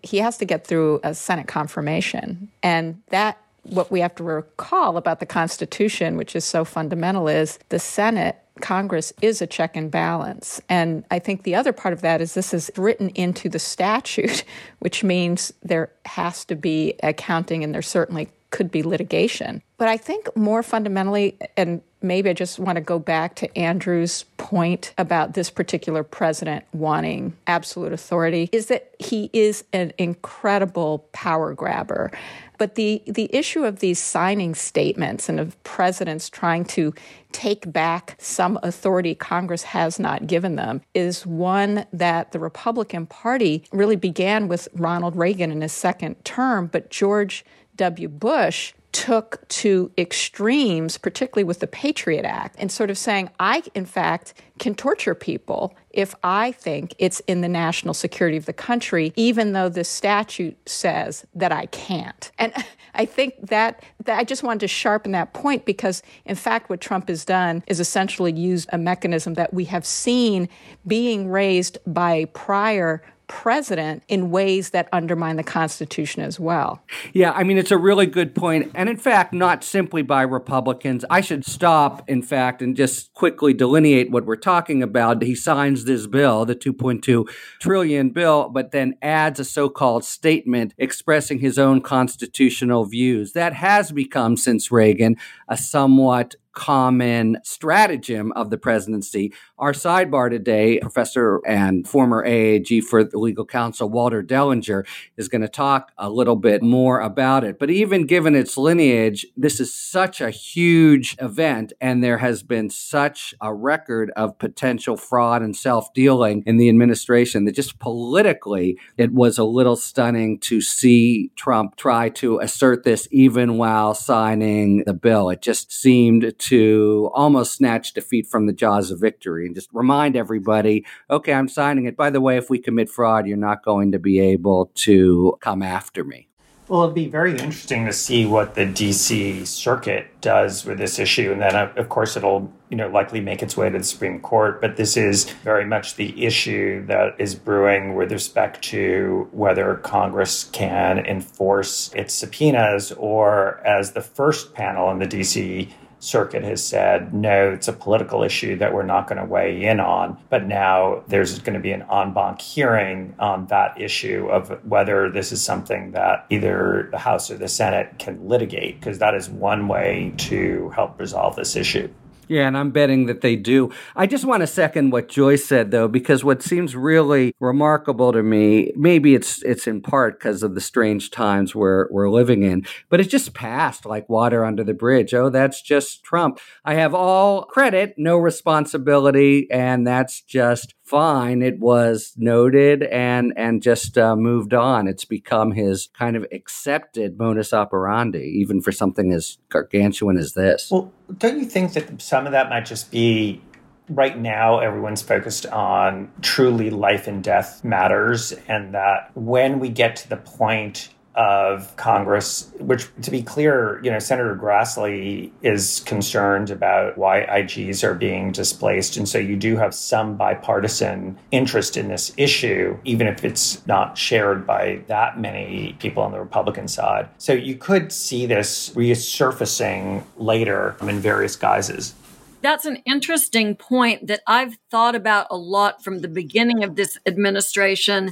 he 0.04 0.18
has 0.18 0.38
to 0.38 0.46
get 0.46 0.68
through 0.68 1.00
a 1.04 1.16
Senate 1.16 1.48
confirmation, 1.48 2.50
and 2.62 3.02
that 3.10 3.38
what 3.64 3.90
we 3.90 4.00
have 4.00 4.14
to 4.16 4.24
recall 4.24 4.98
about 4.98 5.20
the 5.20 5.26
Constitution, 5.26 6.18
which 6.18 6.36
is 6.36 6.46
so 6.46 6.64
fundamental, 6.64 7.28
is 7.28 7.58
the 7.70 7.80
Senate 7.80 8.38
Congress 8.62 9.12
is 9.22 9.42
a 9.42 9.48
check 9.48 9.76
and 9.76 9.92
balance. 9.92 10.62
And 10.70 11.04
I 11.12 11.20
think 11.20 11.44
the 11.44 11.56
other 11.56 11.74
part 11.74 11.94
of 11.94 12.02
that 12.02 12.22
is 12.22 12.36
this 12.36 12.54
is 12.54 12.72
written 12.78 13.10
into 13.10 13.50
the 13.50 13.60
statute, 13.60 14.44
which 14.80 15.04
means 15.04 15.52
there 15.62 15.92
has 16.06 16.46
to 16.46 16.56
be 16.56 16.94
accounting 17.04 17.64
and 17.64 17.74
there 17.74 17.82
certainly 17.82 18.30
could 18.52 18.72
be 18.72 18.84
litigation. 18.84 19.62
But 19.78 19.90
I 19.90 19.98
think 19.98 20.36
more 20.36 20.64
fundamentally, 20.64 21.38
and 21.58 21.82
maybe 22.02 22.30
I 22.30 22.34
just 22.34 22.60
want 22.60 22.78
to 22.78 22.82
go 22.82 23.00
back 23.00 23.36
to 23.36 23.58
Andrew's 23.58 24.24
point 24.38 24.94
about 24.98 25.34
this 25.34 25.50
particular 25.50 26.04
president 26.04 26.64
wanting 26.72 27.36
absolute 27.48 27.92
authority, 27.92 28.50
is 28.52 28.68
that 28.68 28.96
he 29.00 29.30
is 29.34 29.66
an 29.74 29.92
incredible 29.98 31.08
power 31.12 31.54
grabber. 31.54 32.12
But 32.58 32.76
the, 32.76 33.04
the 33.06 33.34
issue 33.36 33.66
of 33.66 33.80
these 33.80 34.00
signing 34.00 34.56
statements 34.56 35.28
and 35.28 35.40
of 35.42 35.62
presidents 35.64 36.30
trying 36.30 36.64
to 36.66 36.94
take 37.34 37.70
back 37.72 38.16
some 38.18 38.58
authority 38.64 39.14
Congress 39.14 39.64
has 39.64 40.00
not 40.00 40.26
given 40.26 40.56
them 40.56 40.82
is 40.94 41.26
one 41.26 41.86
that 41.92 42.32
the 42.32 42.40
Republican 42.40 43.06
Party 43.06 43.66
really 43.74 43.98
began 43.98 44.48
with 44.48 44.70
Ronald 44.74 45.18
Reagan 45.18 45.52
in 45.52 45.60
his 45.60 45.74
second 45.74 46.24
term, 46.24 46.68
but 46.68 46.90
George 46.90 47.44
W. 47.76 48.08
Bush 48.08 48.74
took 48.96 49.46
to 49.50 49.92
extremes, 49.98 50.98
particularly 50.98 51.44
with 51.44 51.60
the 51.60 51.68
Patriot 51.68 52.24
Act, 52.24 52.56
and 52.58 52.72
sort 52.72 52.90
of 52.90 52.98
saying, 52.98 53.30
I, 53.42 53.62
in 53.74 53.86
fact, 53.86 54.34
can 54.58 54.74
torture 54.74 55.14
people 55.14 55.76
if 55.90 56.16
I 56.24 56.54
think 56.54 56.96
it's 56.98 57.20
in 57.28 57.42
the 57.42 57.50
national 57.50 57.94
security 57.94 58.38
of 58.38 58.46
the 58.46 58.54
country, 58.54 59.12
even 59.18 59.52
though 59.52 59.68
the 59.68 59.84
statute 59.84 60.58
says 60.66 61.26
that 61.36 61.52
I 61.52 61.66
can't. 61.66 62.32
And 62.40 62.54
I 62.96 63.04
think 63.04 63.50
that, 63.50 63.84
that 64.06 64.18
I 64.18 64.24
just 64.24 64.44
wanted 64.44 64.62
to 64.62 64.70
sharpen 64.70 65.12
that 65.12 65.34
point 65.34 65.66
because, 65.66 66.02
in 66.24 66.36
fact, 66.36 66.70
what 66.70 66.80
Trump 66.80 67.10
has 67.10 67.26
done 67.26 67.64
is 67.68 67.82
essentially 67.82 68.32
used 68.32 68.70
a 68.72 68.78
mechanism 68.78 69.34
that 69.34 69.54
we 69.54 69.66
have 69.66 69.86
seen 69.86 70.48
being 70.88 71.30
raised 71.30 71.80
by 71.86 72.26
prior 72.34 73.04
president 73.28 74.04
in 74.08 74.32
ways 74.32 74.72
that 74.72 74.88
undermine 74.92 75.36
the 75.36 75.44
Constitution 75.44 76.22
as 76.22 76.40
well. 76.40 76.82
Yeah, 77.14 77.32
I 77.32 77.44
mean, 77.44 77.58
it's 77.58 77.72
a 77.72 77.78
really 77.78 78.06
good 78.06 78.36
point. 78.36 78.72
And 78.76 78.90
in 78.90 78.98
fact, 78.98 79.34
not 79.34 79.64
simply 79.64 80.02
by 80.02 80.22
Republicans. 80.22 81.06
I 81.10 81.22
should 81.22 81.46
stop, 81.46 82.08
in 82.10 82.22
fact, 82.22 82.62
and 82.62 82.76
just 82.76 83.14
quickly 83.14 83.54
delineate 83.54 84.12
what 84.12 84.26
we're 84.26 84.36
talking 84.36 84.84
about. 84.84 85.22
He 85.22 85.36
signs 85.36 85.86
this 85.86 86.08
bill, 86.08 86.46
the 86.46 86.56
2.2 86.56 87.28
trillion 87.60 88.10
bill, 88.10 88.50
but 88.50 88.72
then 88.72 88.96
adds 89.02 89.40
a 89.40 89.46
so 89.46 89.70
called 89.70 90.04
statement 90.04 90.74
expressing 90.78 91.40
his 91.40 91.58
own 91.58 91.82
constitutional 91.82 92.86
views. 92.86 93.34
That 93.34 93.54
has 93.54 93.92
become, 93.92 94.38
since 94.38 94.72
Reagan, 94.72 95.16
a 95.48 95.58
somewhat 95.58 96.36
common 96.56 97.38
stratagem 97.44 98.32
of 98.32 98.50
the 98.50 98.58
presidency. 98.58 99.32
Our 99.60 99.74
sidebar 99.74 100.30
today, 100.30 100.80
professor 100.80 101.42
and 101.46 101.88
former 101.88 102.26
AAG 102.26 102.84
for 102.84 103.04
the 103.04 103.20
legal 103.20 103.46
counsel 103.46 103.90
Walter 103.90 104.24
Dellinger 104.24 104.88
is 105.18 105.28
going 105.28 105.42
to 105.42 105.50
talk 105.50 105.92
a 105.98 106.10
little 106.10 106.38
bit 106.38 106.64
more 106.64 107.02
about 107.02 107.44
it. 107.44 107.60
But 107.60 107.70
even 107.70 108.08
given 108.08 108.36
its 108.36 108.58
lineage, 108.58 109.26
this 109.38 109.60
is 109.60 109.74
such 109.74 110.22
a 110.22 110.30
huge 110.30 111.16
event, 111.20 111.74
and 111.80 112.04
there 112.04 112.18
has 112.18 112.42
been 112.42 112.70
such 112.70 113.36
a 113.42 113.54
record 113.54 114.12
of 114.16 114.40
potential 114.40 114.98
fraud 114.98 115.42
and 115.42 115.56
self 115.56 115.94
dealing 115.94 116.42
in 116.46 116.58
the 116.58 116.70
administration 116.70 117.46
that 117.46 117.56
just 117.56 117.80
politically, 117.80 118.78
it 118.98 119.12
was 119.12 119.38
a 119.38 119.44
little 119.44 119.76
stunning 119.76 120.40
to 120.40 120.62
see 120.62 121.32
Trump 121.36 121.76
try 121.76 122.08
to 122.10 122.40
assert 122.40 122.84
this 122.84 123.10
even 123.12 123.58
while 123.58 123.94
signing 123.94 124.84
the 124.86 124.94
bill. 124.94 125.30
Just 125.42 125.72
seemed 125.72 126.34
to 126.38 127.12
almost 127.14 127.54
snatch 127.54 127.94
defeat 127.94 128.28
from 128.28 128.46
the 128.46 128.54
jaws 128.54 128.92
of 128.92 129.00
victory 129.00 129.46
and 129.46 129.56
just 129.56 129.70
remind 129.74 130.16
everybody, 130.16 130.86
okay, 131.10 131.34
I'm 131.34 131.48
signing 131.48 131.86
it. 131.86 131.98
By 131.98 132.10
the 132.10 132.22
way, 132.22 132.38
if 132.38 132.50
we 132.50 132.60
commit 132.60 132.90
fraud, 132.90 133.28
you're 133.28 133.38
not 133.38 133.64
going 133.64 133.92
to 133.92 134.00
be 134.00 134.20
able 134.20 134.72
to 134.76 135.38
come 135.42 135.62
after 135.62 136.04
me. 136.04 136.30
Well, 136.68 136.82
it'll 136.82 136.96
be 136.96 137.08
very 137.08 137.34
interesting 137.34 137.86
to 137.86 137.94
see 137.94 138.26
what 138.26 138.56
the 138.56 138.66
DC 138.66 139.46
circuit 139.46 140.08
does 140.20 140.66
with 140.66 140.80
this 140.80 140.98
issue. 140.98 141.32
And 141.32 141.40
then, 141.40 141.56
of 141.56 141.90
course, 141.90 142.18
it'll 142.18 142.52
you 142.70 142.78
know 142.78 142.88
likely 142.88 143.22
make 143.22 143.44
its 143.44 143.56
way 143.56 143.70
to 143.70 143.78
the 143.78 143.84
Supreme 143.84 144.20
Court. 144.20 144.62
But 144.62 144.76
this 144.76 144.98
is 144.98 145.30
very 145.44 145.66
much 145.66 145.96
the 145.96 146.26
issue 146.26 146.84
that 146.88 147.16
is 147.20 147.36
brewing 147.36 147.94
with 147.94 148.12
respect 148.12 148.64
to 148.64 149.30
whether 149.32 149.76
Congress 149.76 150.46
can 150.46 151.06
enforce 151.06 151.94
its 151.94 152.16
subpoenas, 152.16 152.92
or 152.94 153.60
as 153.60 153.92
the 153.92 154.02
first 154.02 154.56
panel 154.56 154.90
in 154.90 154.98
the 154.98 155.08
DC 155.08 155.70
circuit 156.00 156.44
has 156.44 156.66
said, 156.66 157.14
no, 157.14 157.52
it's 157.52 157.68
a 157.68 157.74
political 157.74 158.24
issue 158.24 158.58
that 158.58 158.74
we're 158.74 158.84
not 158.84 159.08
going 159.08 159.20
to 159.20 159.26
weigh 159.26 159.64
in 159.64 159.80
on. 159.80 160.18
But 160.30 160.46
now 160.46 161.04
there's 161.08 161.40
going 161.40 161.54
to 161.56 161.60
be 161.60 161.72
an 161.72 161.84
en 161.92 162.14
banc 162.14 162.42
hearing 162.42 163.16
on 163.20 163.48
that 163.48 163.80
issue 163.80 164.28
of 164.28 164.64
whether 164.66 165.10
this 165.10 165.32
is 165.32 165.44
something 165.44 165.92
that 165.92 166.26
either 166.30 166.90
the 166.92 167.00
House 167.00 167.32
or 167.32 167.38
the 167.38 167.48
Senate 167.48 167.96
can 168.00 168.28
litigate, 168.28 168.80
because 168.80 169.00
that 169.00 169.16
is 169.16 169.30
one 169.30 169.68
way 169.68 170.14
to 170.18 170.70
help 170.70 171.00
resolve 171.00 171.36
this 171.36 171.56
issue. 171.56 171.90
Yeah, 172.28 172.48
and 172.48 172.58
I'm 172.58 172.72
betting 172.72 173.06
that 173.06 173.22
they 173.22 173.36
do. 173.36 173.72
I 173.96 174.08
just 174.08 174.26
want 174.26 174.42
to 174.42 174.48
second 174.48 174.92
what 174.92 175.10
Joyce 175.10 175.46
said 175.46 175.70
though, 175.72 175.88
because 175.88 176.24
what 176.24 176.42
seems 176.42 176.76
really 176.76 177.36
remarkable 177.40 178.12
to 178.14 178.24
me, 178.24 178.72
maybe 178.76 179.14
it's 179.14 179.44
it's 179.44 179.68
in 179.68 179.82
part 179.82 180.20
because 180.20 180.42
of 180.42 180.56
the 180.56 180.62
strange 180.62 181.12
times 181.12 181.54
we're 181.54 181.88
we're 181.92 182.10
living 182.10 182.42
in, 182.44 182.66
but 182.90 183.00
it 183.00 183.10
just 183.10 183.34
passed 183.36 183.86
like 183.86 184.10
water 184.10 184.44
under 184.44 184.64
the 184.64 184.74
bridge. 184.74 185.14
Oh, 185.14 185.30
that's 185.30 185.62
just 185.62 186.04
Trump. 186.04 186.40
I 186.64 186.74
have 186.76 186.96
all 186.96 187.44
credit, 187.44 187.94
no 187.98 188.18
responsibility, 188.18 189.48
and 189.52 189.86
that's 189.86 190.22
just 190.22 190.74
fine. 190.86 191.42
It 191.42 191.60
was 191.60 192.14
noted 192.18 192.84
and 192.84 193.34
and 193.36 193.62
just 193.62 193.98
uh, 193.98 194.16
moved 194.16 194.54
on. 194.54 194.88
It's 194.88 195.06
become 195.06 195.52
his 195.52 195.90
kind 195.98 196.16
of 196.16 196.26
accepted 196.32 197.18
modus 197.18 197.54
operandi, 197.54 198.20
even 198.40 198.62
for 198.62 198.72
something 198.72 199.12
as 199.12 199.38
gargantuan 199.50 200.18
as 200.18 200.34
this. 200.34 200.70
Well, 200.72 200.92
don't 201.18 201.40
you 201.40 201.46
think 201.46 201.74
that 201.74 202.02
some 202.02 202.26
of 202.26 202.32
that 202.32 202.50
might 202.50 202.66
just 202.66 202.92
be 202.92 203.42
right 203.90 204.18
now 204.18 204.60
everyone's 204.60 205.02
focused 205.02 205.46
on 205.48 206.12
truly 206.22 206.70
life 206.70 207.08
and 207.08 207.24
death 207.24 207.64
matters 207.64 208.34
and 208.48 208.74
that 208.74 209.12
when 209.16 209.60
we 209.60 209.70
get 209.70 209.96
to 209.96 210.10
the 210.10 210.18
point 210.18 210.90
of 211.16 211.76
Congress, 211.78 212.52
which, 212.60 212.88
to 213.02 213.12
be 213.12 213.22
clear, 213.22 213.80
you 213.84 213.92
know, 213.92 214.00
Senator 214.00 214.36
Grassley 214.36 215.32
is 215.42 215.82
concerned 215.82 216.50
about 216.50 216.98
why 216.98 217.26
IGs 217.26 217.84
are 217.84 217.94
being 217.94 218.32
displaced. 218.32 218.98
And 218.98 219.08
so 219.08 219.18
you 219.18 219.36
do 219.36 219.56
have 219.58 219.74
some 219.74 220.18
bipartisan 220.18 221.18
interest 221.32 221.78
in 221.78 221.88
this 221.88 222.14
issue, 222.18 222.78
even 222.84 223.08
if 223.08 223.24
it's 223.24 223.66
not 223.66 223.98
shared 223.98 224.46
by 224.46 224.82
that 224.88 225.20
many 225.20 225.76
people 225.80 226.04
on 226.04 226.12
the 226.12 226.20
Republican 226.20 226.68
side. 226.68 227.08
So 227.18 227.34
you 227.34 227.56
could 227.56 227.92
see 227.92 228.26
this 228.26 228.72
resurfacing 228.72 230.04
later 230.18 230.76
in 230.82 231.00
various 231.00 231.36
guises. 231.36 231.94
That's 232.42 232.66
an 232.66 232.78
interesting 232.86 233.56
point 233.56 234.06
that 234.06 234.22
I've 234.28 234.60
thought 234.70 234.94
about 234.94 235.26
a 235.32 235.36
lot 235.36 235.84
from 235.84 236.02
the 236.02 236.08
beginning 236.08 236.64
of 236.64 236.76
this 236.76 236.96
administration. 237.08 238.12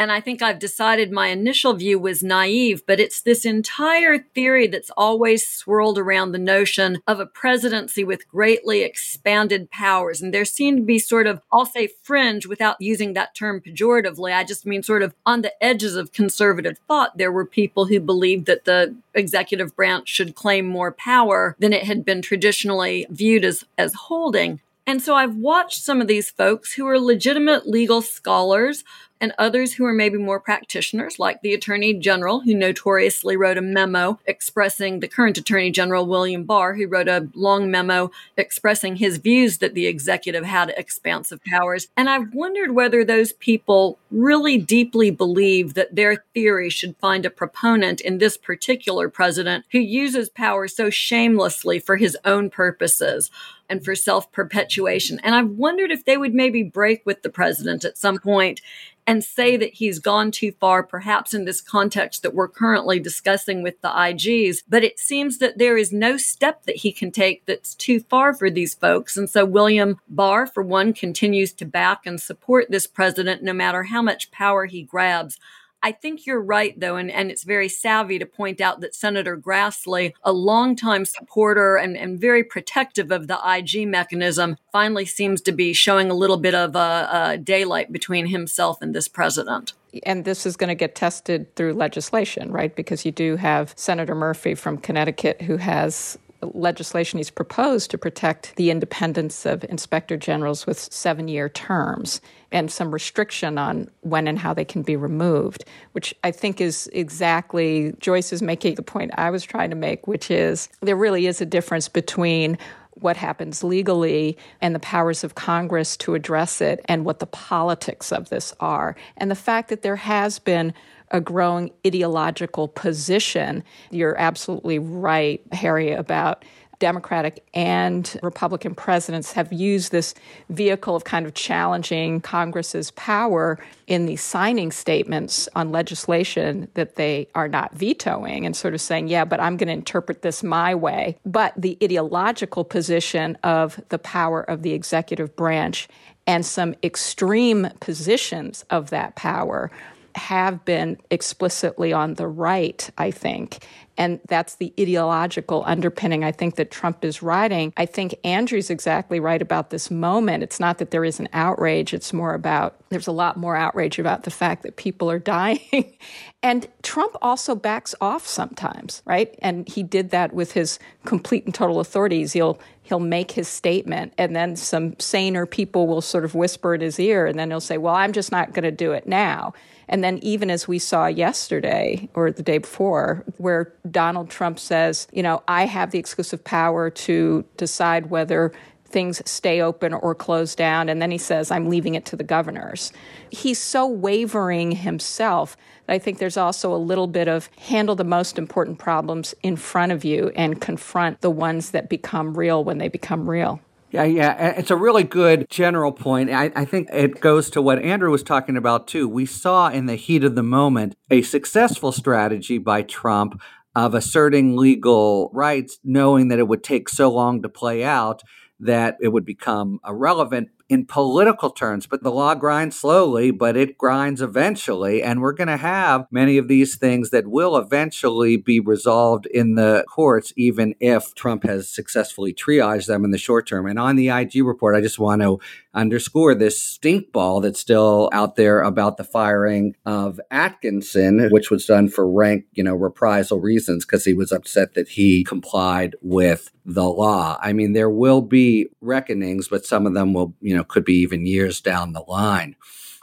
And 0.00 0.10
I 0.10 0.22
think 0.22 0.40
I've 0.40 0.58
decided 0.58 1.12
my 1.12 1.26
initial 1.26 1.74
view 1.74 1.98
was 1.98 2.22
naive, 2.22 2.82
but 2.86 3.00
it's 3.00 3.20
this 3.20 3.44
entire 3.44 4.16
theory 4.16 4.66
that's 4.66 4.90
always 4.96 5.46
swirled 5.46 5.98
around 5.98 6.32
the 6.32 6.38
notion 6.38 7.02
of 7.06 7.20
a 7.20 7.26
presidency 7.26 8.02
with 8.02 8.26
greatly 8.26 8.80
expanded 8.80 9.70
powers. 9.70 10.22
And 10.22 10.32
there 10.32 10.46
seemed 10.46 10.78
to 10.78 10.84
be 10.84 10.98
sort 10.98 11.26
of, 11.26 11.42
I'll 11.52 11.66
say 11.66 11.86
fringe 12.02 12.46
without 12.46 12.80
using 12.80 13.12
that 13.12 13.34
term 13.34 13.60
pejoratively. 13.60 14.34
I 14.34 14.42
just 14.42 14.64
mean 14.64 14.82
sort 14.82 15.02
of 15.02 15.12
on 15.26 15.42
the 15.42 15.52
edges 15.62 15.96
of 15.96 16.12
conservative 16.12 16.78
thought. 16.88 17.18
There 17.18 17.30
were 17.30 17.44
people 17.44 17.84
who 17.84 18.00
believed 18.00 18.46
that 18.46 18.64
the 18.64 18.96
executive 19.12 19.76
branch 19.76 20.08
should 20.08 20.34
claim 20.34 20.64
more 20.64 20.92
power 20.92 21.56
than 21.58 21.74
it 21.74 21.82
had 21.82 22.06
been 22.06 22.22
traditionally 22.22 23.06
viewed 23.10 23.44
as, 23.44 23.66
as 23.76 23.92
holding. 23.92 24.60
And 24.86 25.02
so 25.02 25.14
I've 25.14 25.36
watched 25.36 25.82
some 25.82 26.00
of 26.00 26.08
these 26.08 26.30
folks 26.30 26.72
who 26.72 26.88
are 26.88 26.98
legitimate 26.98 27.68
legal 27.68 28.02
scholars 28.02 28.82
and 29.20 29.32
others 29.38 29.74
who 29.74 29.84
are 29.84 29.92
maybe 29.92 30.18
more 30.18 30.40
practitioners, 30.40 31.18
like 31.18 31.42
the 31.42 31.54
Attorney 31.54 31.94
General, 31.94 32.40
who 32.40 32.54
notoriously 32.54 33.36
wrote 33.36 33.58
a 33.58 33.62
memo 33.62 34.18
expressing 34.26 35.00
the 35.00 35.08
current 35.08 35.38
Attorney 35.38 35.70
General, 35.70 36.06
William 36.06 36.44
Barr, 36.44 36.74
who 36.74 36.86
wrote 36.86 37.08
a 37.08 37.28
long 37.34 37.70
memo 37.70 38.10
expressing 38.36 38.96
his 38.96 39.18
views 39.18 39.58
that 39.58 39.74
the 39.74 39.86
executive 39.86 40.44
had 40.44 40.72
expansive 40.76 41.40
powers. 41.44 41.88
And 41.96 42.08
I've 42.08 42.32
wondered 42.32 42.72
whether 42.72 43.04
those 43.04 43.32
people 43.32 43.98
really 44.10 44.58
deeply 44.58 45.10
believe 45.10 45.74
that 45.74 45.94
their 45.94 46.24
theory 46.34 46.70
should 46.70 46.96
find 46.96 47.26
a 47.26 47.30
proponent 47.30 48.00
in 48.00 48.18
this 48.18 48.36
particular 48.36 49.08
president 49.08 49.64
who 49.72 49.78
uses 49.78 50.28
power 50.28 50.66
so 50.66 50.90
shamelessly 50.90 51.78
for 51.78 51.96
his 51.96 52.16
own 52.24 52.50
purposes 52.50 53.30
and 53.70 53.84
for 53.84 53.94
self 53.94 54.30
perpetuation. 54.32 55.20
And 55.22 55.34
I've 55.34 55.50
wondered 55.50 55.90
if 55.90 56.04
they 56.04 56.16
would 56.16 56.34
maybe 56.34 56.62
break 56.62 57.06
with 57.06 57.22
the 57.22 57.30
president 57.30 57.84
at 57.84 57.96
some 57.96 58.18
point 58.18 58.60
and 59.06 59.24
say 59.24 59.56
that 59.56 59.74
he's 59.74 59.98
gone 59.98 60.30
too 60.30 60.52
far, 60.52 60.82
perhaps 60.82 61.34
in 61.34 61.44
this 61.44 61.60
context 61.60 62.22
that 62.22 62.34
we're 62.34 62.48
currently 62.48 63.00
discussing 63.00 63.62
with 63.62 63.80
the 63.80 63.88
IGs. 63.88 64.62
But 64.68 64.84
it 64.84 64.98
seems 64.98 65.38
that 65.38 65.58
there 65.58 65.76
is 65.76 65.92
no 65.92 66.16
step 66.16 66.64
that 66.64 66.76
he 66.76 66.92
can 66.92 67.10
take 67.10 67.46
that's 67.46 67.74
too 67.74 68.00
far 68.00 68.34
for 68.34 68.50
these 68.50 68.74
folks. 68.74 69.16
And 69.16 69.28
so 69.28 69.44
William 69.44 69.98
Barr, 70.08 70.46
for 70.46 70.62
one, 70.62 70.92
continues 70.92 71.52
to 71.54 71.64
back 71.64 72.06
and 72.06 72.20
support 72.20 72.70
this 72.70 72.86
president 72.86 73.42
no 73.42 73.52
matter 73.52 73.84
how 73.84 74.02
much 74.02 74.30
power 74.30 74.66
he 74.66 74.82
grabs. 74.82 75.38
I 75.82 75.92
think 75.92 76.26
you're 76.26 76.42
right, 76.42 76.78
though, 76.78 76.96
and, 76.96 77.10
and 77.10 77.30
it's 77.30 77.44
very 77.44 77.68
savvy 77.68 78.18
to 78.18 78.26
point 78.26 78.60
out 78.60 78.80
that 78.80 78.94
Senator 78.94 79.36
Grassley, 79.36 80.12
a 80.22 80.32
longtime 80.32 81.04
supporter 81.04 81.76
and, 81.76 81.96
and 81.96 82.20
very 82.20 82.44
protective 82.44 83.10
of 83.10 83.28
the 83.28 83.38
IG 83.44 83.88
mechanism, 83.88 84.56
finally 84.72 85.06
seems 85.06 85.40
to 85.42 85.52
be 85.52 85.72
showing 85.72 86.10
a 86.10 86.14
little 86.14 86.36
bit 86.36 86.54
of 86.54 86.76
a, 86.76 87.38
daylight 87.42 87.92
between 87.92 88.26
himself 88.26 88.82
and 88.82 88.94
this 88.94 89.08
president. 89.08 89.72
And 90.04 90.24
this 90.24 90.46
is 90.46 90.56
going 90.56 90.68
to 90.68 90.74
get 90.74 90.94
tested 90.94 91.54
through 91.56 91.74
legislation, 91.74 92.50
right? 92.52 92.74
Because 92.74 93.04
you 93.04 93.12
do 93.12 93.36
have 93.36 93.72
Senator 93.76 94.14
Murphy 94.14 94.54
from 94.54 94.78
Connecticut 94.78 95.42
who 95.42 95.56
has 95.56 96.18
legislation 96.42 97.18
he's 97.18 97.30
proposed 97.30 97.90
to 97.90 97.98
protect 97.98 98.56
the 98.56 98.70
independence 98.70 99.46
of 99.46 99.64
inspector 99.64 100.16
generals 100.16 100.66
with 100.66 100.78
seven 100.78 101.28
year 101.28 101.48
terms 101.48 102.20
and 102.52 102.70
some 102.70 102.92
restriction 102.92 103.58
on 103.58 103.88
when 104.00 104.26
and 104.26 104.38
how 104.38 104.52
they 104.52 104.64
can 104.64 104.82
be 104.82 104.96
removed, 104.96 105.64
which 105.92 106.14
I 106.24 106.30
think 106.30 106.60
is 106.60 106.88
exactly 106.92 107.94
Joyce 108.00 108.32
is 108.32 108.42
making 108.42 108.74
the 108.74 108.82
point 108.82 109.12
I 109.16 109.30
was 109.30 109.44
trying 109.44 109.70
to 109.70 109.76
make, 109.76 110.06
which 110.06 110.30
is 110.30 110.68
there 110.80 110.96
really 110.96 111.26
is 111.26 111.40
a 111.40 111.46
difference 111.46 111.88
between 111.88 112.58
what 112.94 113.16
happens 113.16 113.64
legally 113.64 114.36
and 114.60 114.74
the 114.74 114.80
powers 114.80 115.24
of 115.24 115.34
Congress 115.34 115.96
to 115.98 116.14
address 116.14 116.60
it 116.60 116.84
and 116.86 117.04
what 117.04 117.18
the 117.18 117.26
politics 117.26 118.12
of 118.12 118.28
this 118.28 118.52
are. 118.60 118.96
And 119.16 119.30
the 119.30 119.36
fact 119.36 119.68
that 119.68 119.82
there 119.82 119.96
has 119.96 120.38
been 120.38 120.74
a 121.10 121.20
growing 121.20 121.70
ideological 121.86 122.68
position. 122.68 123.62
You're 123.90 124.18
absolutely 124.18 124.78
right, 124.78 125.42
Harry, 125.52 125.92
about 125.92 126.44
Democratic 126.80 127.46
and 127.54 128.18
Republican 128.22 128.74
presidents 128.74 129.32
have 129.32 129.52
used 129.52 129.92
this 129.92 130.14
vehicle 130.48 130.96
of 130.96 131.04
kind 131.04 131.26
of 131.26 131.34
challenging 131.34 132.20
Congress's 132.22 132.90
power 132.92 133.58
in 133.86 134.06
the 134.06 134.16
signing 134.16 134.72
statements 134.72 135.46
on 135.54 135.70
legislation 135.70 136.68
that 136.74 136.96
they 136.96 137.28
are 137.34 137.48
not 137.48 137.74
vetoing 137.74 138.46
and 138.46 138.56
sort 138.56 138.72
of 138.72 138.80
saying, 138.80 139.08
yeah, 139.08 139.26
but 139.26 139.38
I'm 139.40 139.58
going 139.58 139.68
to 139.68 139.74
interpret 139.74 140.22
this 140.22 140.42
my 140.42 140.74
way. 140.74 141.18
But 141.24 141.52
the 141.56 141.76
ideological 141.82 142.64
position 142.64 143.36
of 143.44 143.78
the 143.90 143.98
power 143.98 144.42
of 144.42 144.62
the 144.62 144.72
executive 144.72 145.36
branch 145.36 145.86
and 146.26 146.46
some 146.46 146.74
extreme 146.82 147.68
positions 147.80 148.64
of 148.70 148.88
that 148.90 149.16
power 149.16 149.70
have 150.14 150.64
been 150.64 150.98
explicitly 151.10 151.92
on 151.92 152.14
the 152.14 152.26
right, 152.26 152.88
I 152.98 153.10
think. 153.10 153.66
And 154.00 154.18
that's 154.28 154.54
the 154.54 154.72
ideological 154.80 155.62
underpinning 155.66 156.24
I 156.24 156.32
think 156.32 156.54
that 156.54 156.70
Trump 156.70 157.04
is 157.04 157.22
riding. 157.22 157.74
I 157.76 157.84
think 157.84 158.14
Andrew's 158.24 158.70
exactly 158.70 159.20
right 159.20 159.42
about 159.42 159.68
this 159.68 159.90
moment. 159.90 160.42
It's 160.42 160.58
not 160.58 160.78
that 160.78 160.90
there 160.90 161.04
is 161.04 161.20
an 161.20 161.28
outrage, 161.34 161.92
it's 161.92 162.14
more 162.14 162.32
about 162.32 162.76
there's 162.88 163.06
a 163.06 163.12
lot 163.12 163.36
more 163.36 163.54
outrage 163.54 163.98
about 163.98 164.22
the 164.22 164.30
fact 164.30 164.62
that 164.62 164.76
people 164.76 165.10
are 165.10 165.18
dying. 165.30 165.98
and 166.42 166.66
Trump 166.82 167.14
also 167.20 167.54
backs 167.54 167.94
off 168.00 168.26
sometimes, 168.26 169.02
right? 169.04 169.38
And 169.42 169.68
he 169.68 169.82
did 169.82 170.10
that 170.10 170.32
with 170.32 170.52
his 170.52 170.78
complete 171.04 171.44
and 171.44 171.54
total 171.54 171.78
authorities. 171.78 172.32
He'll 172.32 172.58
he'll 172.82 173.00
make 173.00 173.32
his 173.32 173.48
statement 173.48 174.14
and 174.16 174.34
then 174.34 174.56
some 174.56 174.98
saner 174.98 175.44
people 175.44 175.86
will 175.86 176.00
sort 176.00 176.24
of 176.24 176.34
whisper 176.34 176.74
in 176.74 176.80
his 176.80 176.98
ear 176.98 177.26
and 177.26 177.38
then 177.38 177.50
he'll 177.50 177.60
say, 177.60 177.76
"Well, 177.76 177.94
I'm 177.94 178.12
just 178.12 178.32
not 178.32 178.54
going 178.54 178.64
to 178.64 178.70
do 178.70 178.92
it 178.92 179.06
now." 179.06 179.52
And 179.90 180.04
then, 180.04 180.18
even 180.22 180.50
as 180.50 180.68
we 180.68 180.78
saw 180.78 181.06
yesterday 181.06 182.08
or 182.14 182.30
the 182.30 182.44
day 182.44 182.58
before, 182.58 183.24
where 183.38 183.74
Donald 183.90 184.30
Trump 184.30 184.58
says, 184.60 185.08
you 185.12 185.22
know, 185.22 185.42
I 185.48 185.66
have 185.66 185.90
the 185.90 185.98
exclusive 185.98 186.44
power 186.44 186.90
to 186.90 187.44
decide 187.56 188.08
whether 188.08 188.52
things 188.84 189.20
stay 189.28 189.60
open 189.60 189.92
or 189.92 190.14
close 190.14 190.54
down. 190.54 190.88
And 190.88 191.02
then 191.02 191.10
he 191.10 191.18
says, 191.18 191.50
I'm 191.50 191.68
leaving 191.68 191.94
it 191.96 192.04
to 192.06 192.16
the 192.16 192.24
governors. 192.24 192.92
He's 193.30 193.58
so 193.58 193.86
wavering 193.86 194.72
himself 194.72 195.56
that 195.86 195.94
I 195.94 195.98
think 195.98 196.18
there's 196.18 196.36
also 196.36 196.74
a 196.74 196.78
little 196.78 197.06
bit 197.06 197.28
of 197.28 197.48
handle 197.58 197.96
the 197.96 198.04
most 198.04 198.38
important 198.38 198.78
problems 198.78 199.34
in 199.42 199.56
front 199.56 199.92
of 199.92 200.04
you 200.04 200.30
and 200.36 200.60
confront 200.60 201.20
the 201.20 201.30
ones 201.30 201.70
that 201.70 201.88
become 201.88 202.36
real 202.36 202.62
when 202.62 202.78
they 202.78 202.88
become 202.88 203.28
real. 203.28 203.60
Yeah, 203.90 204.04
yeah. 204.04 204.50
It's 204.56 204.70
a 204.70 204.76
really 204.76 205.02
good 205.02 205.46
general 205.50 205.90
point. 205.90 206.30
I, 206.30 206.52
I, 206.54 206.64
think 206.64 206.88
it 206.92 207.20
goes 207.20 207.50
to 207.50 207.62
what 207.62 207.82
Andrew 207.82 208.10
was 208.10 208.22
talking 208.22 208.56
about, 208.56 208.86
too. 208.86 209.08
We 209.08 209.26
saw 209.26 209.68
in 209.68 209.86
the 209.86 209.96
heat 209.96 210.22
of 210.22 210.36
the 210.36 210.44
moment 210.44 210.94
a 211.10 211.22
successful 211.22 211.90
strategy 211.90 212.58
by 212.58 212.82
Trump 212.82 213.40
of 213.74 213.94
asserting 213.94 214.56
legal 214.56 215.30
rights, 215.32 215.78
knowing 215.82 216.28
that 216.28 216.38
it 216.38 216.46
would 216.46 216.62
take 216.62 216.88
so 216.88 217.10
long 217.10 217.42
to 217.42 217.48
play 217.48 217.82
out 217.82 218.22
that 218.60 218.96
it 219.00 219.08
would 219.08 219.24
become 219.24 219.80
irrelevant 219.86 220.50
in 220.70 220.86
political 220.86 221.50
terms, 221.50 221.88
but 221.88 222.04
the 222.04 222.12
law 222.12 222.32
grinds 222.36 222.78
slowly, 222.78 223.32
but 223.32 223.56
it 223.56 223.76
grinds 223.76 224.22
eventually. 224.22 225.02
And 225.02 225.20
we're 225.20 225.32
going 225.32 225.48
to 225.48 225.56
have 225.56 226.06
many 226.12 226.38
of 226.38 226.46
these 226.46 226.76
things 226.76 227.10
that 227.10 227.26
will 227.26 227.56
eventually 227.56 228.36
be 228.36 228.60
resolved 228.60 229.26
in 229.26 229.56
the 229.56 229.84
courts, 229.88 230.32
even 230.36 230.76
if 230.78 231.12
Trump 231.16 231.42
has 231.42 231.68
successfully 231.68 232.32
triaged 232.32 232.86
them 232.86 233.04
in 233.04 233.10
the 233.10 233.18
short 233.18 233.48
term. 233.48 233.66
And 233.66 233.80
on 233.80 233.96
the 233.96 234.10
IG 234.10 234.44
report, 234.44 234.76
I 234.76 234.80
just 234.80 235.00
want 235.00 235.22
to 235.22 235.40
underscore 235.74 236.36
this 236.36 236.60
stink 236.60 237.12
ball 237.12 237.40
that's 237.40 237.60
still 237.60 238.08
out 238.12 238.36
there 238.36 238.62
about 238.62 238.96
the 238.96 239.04
firing 239.04 239.74
of 239.84 240.20
Atkinson, 240.30 241.28
which 241.30 241.50
was 241.50 241.66
done 241.66 241.88
for 241.88 242.08
rank, 242.08 242.44
you 242.52 242.62
know, 242.62 242.74
reprisal 242.74 243.40
reasons 243.40 243.84
because 243.84 244.04
he 244.04 244.14
was 244.14 244.30
upset 244.30 244.74
that 244.74 244.88
he 244.90 245.24
complied 245.24 245.96
with 246.00 246.50
the 246.64 246.88
law. 246.88 247.38
I 247.40 247.52
mean, 247.52 247.72
there 247.72 247.90
will 247.90 248.20
be 248.20 248.68
reckonings, 248.80 249.48
but 249.48 249.64
some 249.64 249.86
of 249.86 249.94
them 249.94 250.12
will, 250.12 250.34
you 250.40 250.54
know, 250.56 250.59
could 250.64 250.84
be 250.84 250.94
even 250.94 251.26
years 251.26 251.60
down 251.60 251.92
the 251.92 252.02
line. 252.02 252.56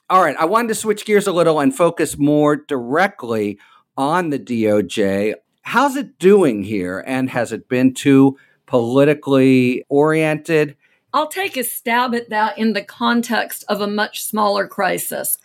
All 0.09 0.21
right, 0.21 0.37
I 0.37 0.45
wanted 0.45 0.69
to 0.69 0.75
switch 0.75 1.05
gears 1.05 1.27
a 1.27 1.33
little 1.33 1.59
and 1.59 1.75
focus 1.75 2.17
more 2.17 2.55
directly 2.55 3.59
on 3.97 4.29
the 4.29 4.39
DOJ. 4.39 5.33
How's 5.63 5.95
it 5.97 6.17
doing 6.17 6.63
here? 6.63 7.03
And 7.05 7.29
has 7.29 7.51
it 7.51 7.67
been 7.67 7.93
too 7.93 8.37
politically 8.67 9.83
oriented? 9.89 10.77
I'll 11.13 11.27
take 11.27 11.57
a 11.57 11.63
stab 11.63 12.13
at 12.15 12.29
that 12.29 12.57
in 12.57 12.73
the 12.73 12.83
context 12.83 13.65
of 13.67 13.81
a 13.81 13.87
much 13.87 14.23
smaller 14.23 14.67
crisis. 14.67 15.37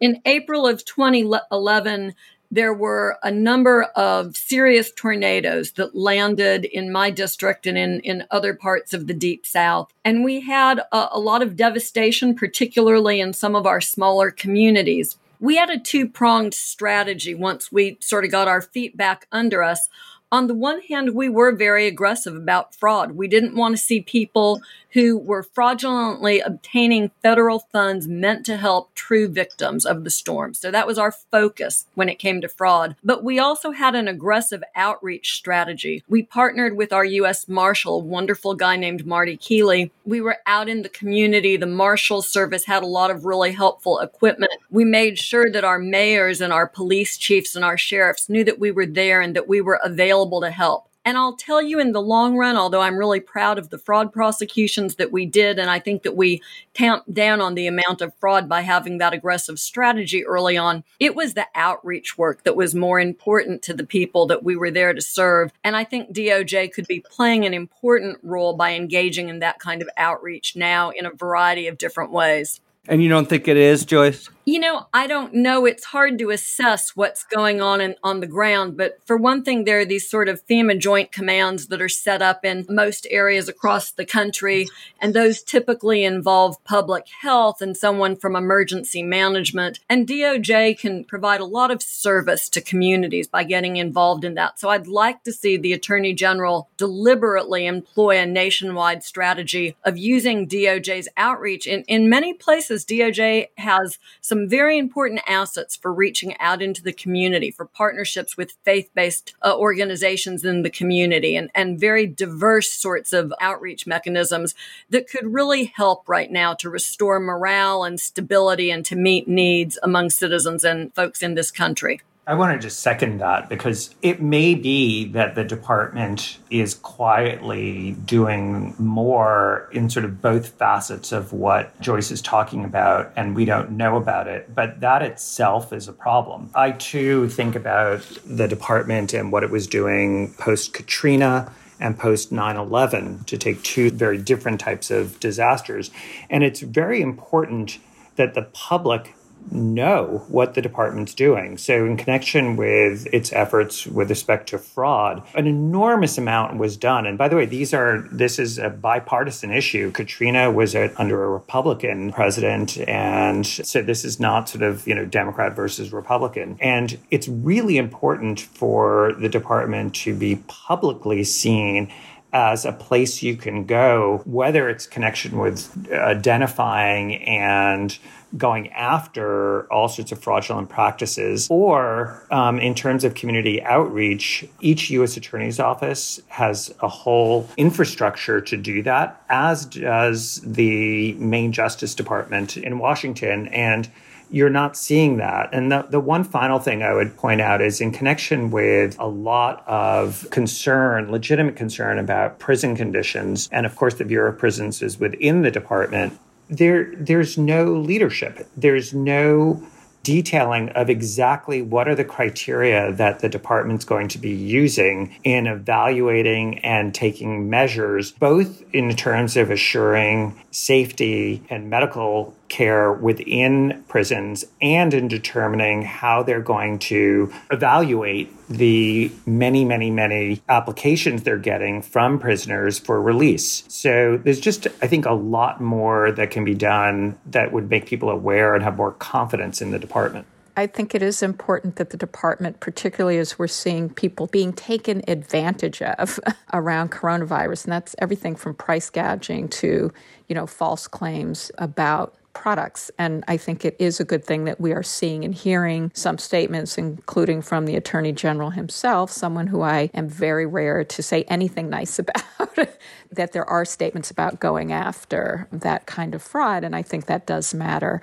In 0.00 0.20
April 0.24 0.66
of 0.66 0.84
2011, 0.84 2.14
there 2.50 2.72
were 2.72 3.18
a 3.22 3.30
number 3.30 3.84
of 3.94 4.36
serious 4.36 4.90
tornadoes 4.92 5.72
that 5.72 5.94
landed 5.94 6.64
in 6.64 6.90
my 6.90 7.10
district 7.10 7.66
and 7.66 7.76
in, 7.76 8.00
in 8.00 8.24
other 8.30 8.54
parts 8.54 8.94
of 8.94 9.06
the 9.06 9.14
deep 9.14 9.46
south. 9.46 9.92
And 10.04 10.24
we 10.24 10.40
had 10.40 10.80
a, 10.92 11.08
a 11.12 11.20
lot 11.20 11.42
of 11.42 11.56
devastation, 11.56 12.34
particularly 12.34 13.20
in 13.20 13.32
some 13.32 13.54
of 13.54 13.66
our 13.66 13.80
smaller 13.80 14.30
communities. 14.30 15.18
We 15.40 15.56
had 15.56 15.70
a 15.70 15.78
two 15.78 16.08
pronged 16.08 16.54
strategy 16.54 17.34
once 17.34 17.70
we 17.70 17.98
sort 18.00 18.24
of 18.24 18.30
got 18.30 18.48
our 18.48 18.62
feet 18.62 18.96
back 18.96 19.26
under 19.30 19.62
us 19.62 19.88
on 20.30 20.46
the 20.46 20.54
one 20.54 20.80
hand, 20.82 21.14
we 21.14 21.28
were 21.28 21.52
very 21.52 21.86
aggressive 21.86 22.34
about 22.34 22.74
fraud. 22.74 23.12
We 23.12 23.28
didn't 23.28 23.56
want 23.56 23.76
to 23.76 23.82
see 23.82 24.00
people 24.00 24.60
who 24.92 25.18
were 25.18 25.42
fraudulently 25.42 26.40
obtaining 26.40 27.10
federal 27.22 27.60
funds 27.60 28.08
meant 28.08 28.44
to 28.46 28.56
help 28.56 28.94
true 28.94 29.28
victims 29.28 29.84
of 29.84 30.04
the 30.04 30.10
storm. 30.10 30.54
So 30.54 30.70
that 30.70 30.86
was 30.86 30.98
our 30.98 31.12
focus 31.12 31.86
when 31.94 32.08
it 32.08 32.18
came 32.18 32.40
to 32.40 32.48
fraud. 32.48 32.96
But 33.04 33.22
we 33.22 33.38
also 33.38 33.72
had 33.72 33.94
an 33.94 34.08
aggressive 34.08 34.62
outreach 34.74 35.34
strategy. 35.34 36.02
We 36.08 36.22
partnered 36.22 36.76
with 36.76 36.92
our 36.92 37.04
U.S. 37.04 37.48
Marshal, 37.48 38.00
a 38.00 38.04
wonderful 38.04 38.54
guy 38.54 38.76
named 38.76 39.06
Marty 39.06 39.36
Keeley. 39.36 39.90
We 40.04 40.20
were 40.20 40.38
out 40.46 40.68
in 40.68 40.82
the 40.82 40.88
community. 40.88 41.56
The 41.56 41.66
Marshal 41.66 42.22
Service 42.22 42.64
had 42.64 42.82
a 42.82 42.86
lot 42.86 43.10
of 43.10 43.26
really 43.26 43.52
helpful 43.52 44.00
equipment. 44.00 44.52
We 44.70 44.84
made 44.84 45.18
sure 45.18 45.50
that 45.50 45.64
our 45.64 45.78
mayors 45.78 46.40
and 46.40 46.52
our 46.52 46.66
police 46.66 47.18
chiefs 47.18 47.54
and 47.54 47.64
our 47.64 47.76
sheriffs 47.76 48.28
knew 48.28 48.44
that 48.44 48.58
we 48.58 48.70
were 48.70 48.86
there 48.86 49.20
and 49.20 49.36
that 49.36 49.48
we 49.48 49.60
were 49.60 49.80
available 49.82 50.17
to 50.26 50.50
help. 50.50 50.88
And 51.04 51.16
I'll 51.16 51.36
tell 51.36 51.62
you 51.62 51.80
in 51.80 51.92
the 51.92 52.02
long 52.02 52.36
run, 52.36 52.58
although 52.58 52.82
I'm 52.82 52.98
really 52.98 53.20
proud 53.20 53.58
of 53.58 53.70
the 53.70 53.78
fraud 53.78 54.12
prosecutions 54.12 54.96
that 54.96 55.10
we 55.10 55.24
did, 55.24 55.58
and 55.58 55.70
I 55.70 55.78
think 55.78 56.02
that 56.02 56.16
we 56.16 56.42
tamped 56.74 57.14
down 57.14 57.40
on 57.40 57.54
the 57.54 57.66
amount 57.66 58.02
of 58.02 58.12
fraud 58.16 58.46
by 58.46 58.60
having 58.60 58.98
that 58.98 59.14
aggressive 59.14 59.58
strategy 59.58 60.26
early 60.26 60.58
on, 60.58 60.84
it 61.00 61.14
was 61.14 61.32
the 61.32 61.46
outreach 61.54 62.18
work 62.18 62.42
that 62.42 62.56
was 62.56 62.74
more 62.74 63.00
important 63.00 63.62
to 63.62 63.72
the 63.72 63.86
people 63.86 64.26
that 64.26 64.42
we 64.42 64.54
were 64.54 64.70
there 64.70 64.92
to 64.92 65.00
serve. 65.00 65.50
And 65.64 65.76
I 65.76 65.84
think 65.84 66.12
DOJ 66.12 66.72
could 66.74 66.86
be 66.86 67.00
playing 67.00 67.46
an 67.46 67.54
important 67.54 68.18
role 68.22 68.54
by 68.54 68.74
engaging 68.74 69.30
in 69.30 69.38
that 69.38 69.60
kind 69.60 69.80
of 69.80 69.88
outreach 69.96 70.56
now 70.56 70.90
in 70.90 71.06
a 71.06 71.10
variety 71.10 71.68
of 71.68 71.78
different 71.78 72.12
ways. 72.12 72.60
And 72.86 73.02
you 73.02 73.08
don't 73.08 73.28
think 73.28 73.48
it 73.48 73.56
is, 73.56 73.86
Joyce? 73.86 74.28
You 74.48 74.58
know, 74.60 74.86
I 74.94 75.06
don't 75.06 75.34
know. 75.34 75.66
It's 75.66 75.84
hard 75.84 76.18
to 76.20 76.30
assess 76.30 76.96
what's 76.96 77.22
going 77.22 77.60
on 77.60 77.82
in, 77.82 77.96
on 78.02 78.20
the 78.20 78.26
ground. 78.26 78.78
But 78.78 78.96
for 79.04 79.18
one 79.18 79.42
thing, 79.42 79.64
there 79.64 79.80
are 79.80 79.84
these 79.84 80.08
sort 80.08 80.26
of 80.26 80.42
FEMA 80.46 80.78
joint 80.78 81.12
commands 81.12 81.66
that 81.66 81.82
are 81.82 81.88
set 81.90 82.22
up 82.22 82.46
in 82.46 82.64
most 82.66 83.06
areas 83.10 83.50
across 83.50 83.90
the 83.90 84.06
country. 84.06 84.66
And 85.02 85.12
those 85.12 85.42
typically 85.42 86.02
involve 86.02 86.64
public 86.64 87.04
health 87.20 87.60
and 87.60 87.76
someone 87.76 88.16
from 88.16 88.34
emergency 88.34 89.02
management. 89.02 89.80
And 89.86 90.08
DOJ 90.08 90.78
can 90.78 91.04
provide 91.04 91.42
a 91.42 91.44
lot 91.44 91.70
of 91.70 91.82
service 91.82 92.48
to 92.48 92.62
communities 92.62 93.28
by 93.28 93.44
getting 93.44 93.76
involved 93.76 94.24
in 94.24 94.32
that. 94.36 94.58
So 94.58 94.70
I'd 94.70 94.86
like 94.86 95.24
to 95.24 95.32
see 95.32 95.58
the 95.58 95.74
Attorney 95.74 96.14
General 96.14 96.70
deliberately 96.78 97.66
employ 97.66 98.16
a 98.16 98.24
nationwide 98.24 99.02
strategy 99.02 99.76
of 99.84 99.98
using 99.98 100.48
DOJ's 100.48 101.10
outreach. 101.18 101.66
In, 101.66 101.82
in 101.82 102.08
many 102.08 102.32
places, 102.32 102.86
DOJ 102.86 103.48
has 103.58 103.98
some 104.22 104.37
some 104.38 104.48
very 104.48 104.78
important 104.78 105.20
assets 105.26 105.74
for 105.74 105.92
reaching 105.92 106.36
out 106.38 106.62
into 106.62 106.82
the 106.82 106.92
community, 106.92 107.50
for 107.50 107.64
partnerships 107.64 108.36
with 108.36 108.56
faith 108.64 108.88
based 108.94 109.34
uh, 109.42 109.56
organizations 109.56 110.44
in 110.44 110.62
the 110.62 110.70
community, 110.70 111.34
and, 111.34 111.50
and 111.54 111.80
very 111.80 112.06
diverse 112.06 112.70
sorts 112.70 113.12
of 113.12 113.32
outreach 113.40 113.86
mechanisms 113.86 114.54
that 114.90 115.08
could 115.08 115.26
really 115.26 115.64
help 115.64 116.08
right 116.08 116.30
now 116.30 116.54
to 116.54 116.70
restore 116.70 117.18
morale 117.18 117.82
and 117.82 117.98
stability 117.98 118.70
and 118.70 118.84
to 118.84 118.94
meet 118.94 119.26
needs 119.26 119.76
among 119.82 120.10
citizens 120.10 120.62
and 120.62 120.94
folks 120.94 121.22
in 121.22 121.34
this 121.34 121.50
country. 121.50 122.00
I 122.28 122.34
want 122.34 122.52
to 122.52 122.58
just 122.58 122.80
second 122.80 123.22
that 123.22 123.48
because 123.48 123.94
it 124.02 124.20
may 124.20 124.54
be 124.54 125.06
that 125.12 125.34
the 125.34 125.44
department 125.44 126.36
is 126.50 126.74
quietly 126.74 127.92
doing 128.04 128.74
more 128.78 129.70
in 129.72 129.88
sort 129.88 130.04
of 130.04 130.20
both 130.20 130.48
facets 130.48 131.10
of 131.10 131.32
what 131.32 131.80
Joyce 131.80 132.10
is 132.10 132.20
talking 132.20 132.66
about, 132.66 133.14
and 133.16 133.34
we 133.34 133.46
don't 133.46 133.70
know 133.70 133.96
about 133.96 134.28
it. 134.28 134.54
But 134.54 134.80
that 134.80 135.00
itself 135.00 135.72
is 135.72 135.88
a 135.88 135.92
problem. 135.94 136.50
I 136.54 136.72
too 136.72 137.30
think 137.30 137.56
about 137.56 138.06
the 138.26 138.46
department 138.46 139.14
and 139.14 139.32
what 139.32 139.42
it 139.42 139.50
was 139.50 139.66
doing 139.66 140.34
post 140.34 140.74
Katrina 140.74 141.50
and 141.80 141.98
post 141.98 142.30
9 142.30 142.56
11 142.58 143.24
to 143.24 143.38
take 143.38 143.62
two 143.62 143.90
very 143.90 144.18
different 144.18 144.60
types 144.60 144.90
of 144.90 145.18
disasters. 145.18 145.90
And 146.28 146.44
it's 146.44 146.60
very 146.60 147.00
important 147.00 147.78
that 148.16 148.34
the 148.34 148.42
public 148.42 149.14
know 149.50 150.24
what 150.28 150.54
the 150.54 150.62
department's 150.62 151.14
doing. 151.14 151.58
So, 151.58 151.84
in 151.86 151.96
connection 151.96 152.56
with 152.56 153.06
its 153.12 153.32
efforts 153.32 153.86
with 153.86 154.10
respect 154.10 154.48
to 154.50 154.58
fraud, 154.58 155.22
an 155.34 155.46
enormous 155.46 156.18
amount 156.18 156.58
was 156.58 156.76
done. 156.76 157.06
And 157.06 157.18
by 157.18 157.28
the 157.28 157.36
way, 157.36 157.46
these 157.46 157.72
are 157.74 158.06
this 158.10 158.38
is 158.38 158.58
a 158.58 158.70
bipartisan 158.70 159.52
issue. 159.52 159.90
Katrina 159.90 160.50
was 160.50 160.74
a, 160.74 160.92
under 161.00 161.24
a 161.24 161.28
Republican 161.28 162.12
president, 162.12 162.78
and 162.88 163.46
so 163.46 163.82
this 163.82 164.04
is 164.04 164.20
not 164.20 164.48
sort 164.48 164.62
of 164.62 164.86
you 164.86 164.94
know 164.94 165.04
Democrat 165.04 165.54
versus 165.54 165.92
Republican. 165.92 166.56
And 166.60 166.98
it's 167.10 167.28
really 167.28 167.78
important 167.78 168.40
for 168.40 169.14
the 169.18 169.28
department 169.28 169.94
to 169.96 170.14
be 170.14 170.42
publicly 170.48 171.24
seen 171.24 171.90
as 172.32 172.64
a 172.64 172.72
place 172.72 173.22
you 173.22 173.36
can 173.36 173.64
go, 173.64 174.22
whether 174.26 174.68
it's 174.68 174.86
connection 174.86 175.38
with 175.38 175.88
uh, 175.90 175.96
identifying 175.96 177.16
and 177.24 177.98
going 178.36 178.68
after 178.70 179.72
all 179.72 179.88
sorts 179.88 180.12
of 180.12 180.18
fraudulent 180.18 180.68
practices, 180.68 181.48
or 181.50 182.26
um, 182.30 182.58
in 182.58 182.74
terms 182.74 183.04
of 183.04 183.14
community 183.14 183.62
outreach, 183.62 184.44
each 184.60 184.90
U.S. 184.90 185.16
Attorney's 185.16 185.58
Office 185.58 186.20
has 186.28 186.74
a 186.80 186.88
whole 186.88 187.48
infrastructure 187.56 188.40
to 188.40 188.56
do 188.56 188.82
that, 188.82 189.22
as 189.28 189.64
does 189.64 190.40
the 190.42 191.14
Main 191.14 191.52
Justice 191.52 191.94
Department 191.94 192.56
in 192.56 192.78
Washington. 192.78 193.48
And 193.48 193.88
you're 194.30 194.50
not 194.50 194.76
seeing 194.76 195.16
that. 195.18 195.48
And 195.52 195.72
the, 195.72 195.86
the 195.88 196.00
one 196.00 196.24
final 196.24 196.58
thing 196.58 196.82
I 196.82 196.92
would 196.92 197.16
point 197.16 197.40
out 197.40 197.62
is 197.62 197.80
in 197.80 197.92
connection 197.92 198.50
with 198.50 198.98
a 198.98 199.06
lot 199.06 199.66
of 199.66 200.28
concern, 200.30 201.10
legitimate 201.10 201.56
concern 201.56 201.98
about 201.98 202.38
prison 202.38 202.76
conditions, 202.76 203.48
and 203.52 203.64
of 203.64 203.74
course, 203.76 203.94
the 203.94 204.04
Bureau 204.04 204.32
of 204.32 204.38
Prisons 204.38 204.82
is 204.82 205.00
within 205.00 205.42
the 205.42 205.50
department, 205.50 206.18
there, 206.48 206.94
there's 206.96 207.36
no 207.38 207.72
leadership. 207.72 208.48
There's 208.56 208.94
no 208.94 209.62
detailing 210.02 210.70
of 210.70 210.88
exactly 210.88 211.60
what 211.60 211.86
are 211.86 211.94
the 211.94 212.04
criteria 212.04 212.92
that 212.92 213.18
the 213.18 213.28
department's 213.28 213.84
going 213.84 214.08
to 214.08 214.18
be 214.18 214.30
using 214.30 215.14
in 215.22 215.46
evaluating 215.46 216.58
and 216.60 216.94
taking 216.94 217.50
measures, 217.50 218.12
both 218.12 218.62
in 218.72 218.94
terms 218.96 219.36
of 219.36 219.50
assuring 219.50 220.42
safety 220.50 221.42
and 221.50 221.68
medical 221.68 222.34
care 222.48 222.92
within 222.92 223.84
prisons 223.88 224.44
and 224.60 224.94
in 224.94 225.08
determining 225.08 225.82
how 225.82 226.22
they're 226.22 226.40
going 226.40 226.78
to 226.78 227.32
evaluate 227.50 228.32
the 228.48 229.10
many, 229.26 229.64
many, 229.64 229.90
many 229.90 230.42
applications 230.48 231.22
they're 231.22 231.36
getting 231.36 231.82
from 231.82 232.18
prisoners 232.18 232.78
for 232.78 233.00
release. 233.00 233.64
So 233.68 234.16
there's 234.16 234.40
just, 234.40 234.66
I 234.82 234.86
think, 234.86 235.06
a 235.06 235.12
lot 235.12 235.60
more 235.60 236.12
that 236.12 236.30
can 236.30 236.44
be 236.44 236.54
done 236.54 237.18
that 237.26 237.52
would 237.52 237.70
make 237.70 237.86
people 237.86 238.10
aware 238.10 238.54
and 238.54 238.64
have 238.64 238.76
more 238.76 238.92
confidence 238.92 239.60
in 239.60 239.70
the 239.70 239.78
department. 239.78 240.26
I 240.58 240.66
think 240.66 240.92
it 240.92 241.02
is 241.02 241.22
important 241.22 241.76
that 241.76 241.90
the 241.90 241.96
department, 241.96 242.58
particularly 242.58 243.18
as 243.18 243.38
we're 243.38 243.46
seeing 243.46 243.90
people 243.90 244.26
being 244.26 244.52
taken 244.52 245.02
advantage 245.06 245.80
of 245.80 246.18
around 246.52 246.90
coronavirus, 246.90 247.66
and 247.66 247.72
that's 247.72 247.94
everything 248.00 248.34
from 248.34 248.54
price 248.54 248.90
gouging 248.90 249.46
to, 249.50 249.92
you 250.26 250.34
know, 250.34 250.48
false 250.48 250.88
claims 250.88 251.52
about 251.58 252.17
products. 252.38 252.90
And 252.98 253.24
I 253.26 253.36
think 253.36 253.64
it 253.64 253.76
is 253.78 253.98
a 253.98 254.04
good 254.04 254.24
thing 254.24 254.44
that 254.44 254.60
we 254.60 254.72
are 254.72 254.82
seeing 254.82 255.24
and 255.24 255.34
hearing 255.34 255.90
some 255.94 256.18
statements, 256.18 256.78
including 256.78 257.42
from 257.42 257.66
the 257.66 257.74
Attorney 257.74 258.12
General 258.12 258.50
himself, 258.50 259.10
someone 259.10 259.48
who 259.48 259.62
I 259.62 259.90
am 259.92 260.08
very 260.08 260.46
rare 260.46 260.84
to 260.84 261.02
say 261.02 261.24
anything 261.24 261.68
nice 261.68 261.98
about, 262.04 262.22
that 263.12 263.32
there 263.32 263.44
are 263.44 263.64
statements 263.64 264.10
about 264.10 264.40
going 264.40 264.72
after 264.72 265.48
that 265.52 265.86
kind 265.86 266.14
of 266.14 266.22
fraud. 266.22 266.64
And 266.64 266.76
I 266.76 266.82
think 266.82 267.06
that 267.06 267.26
does 267.26 267.52
matter. 267.52 268.00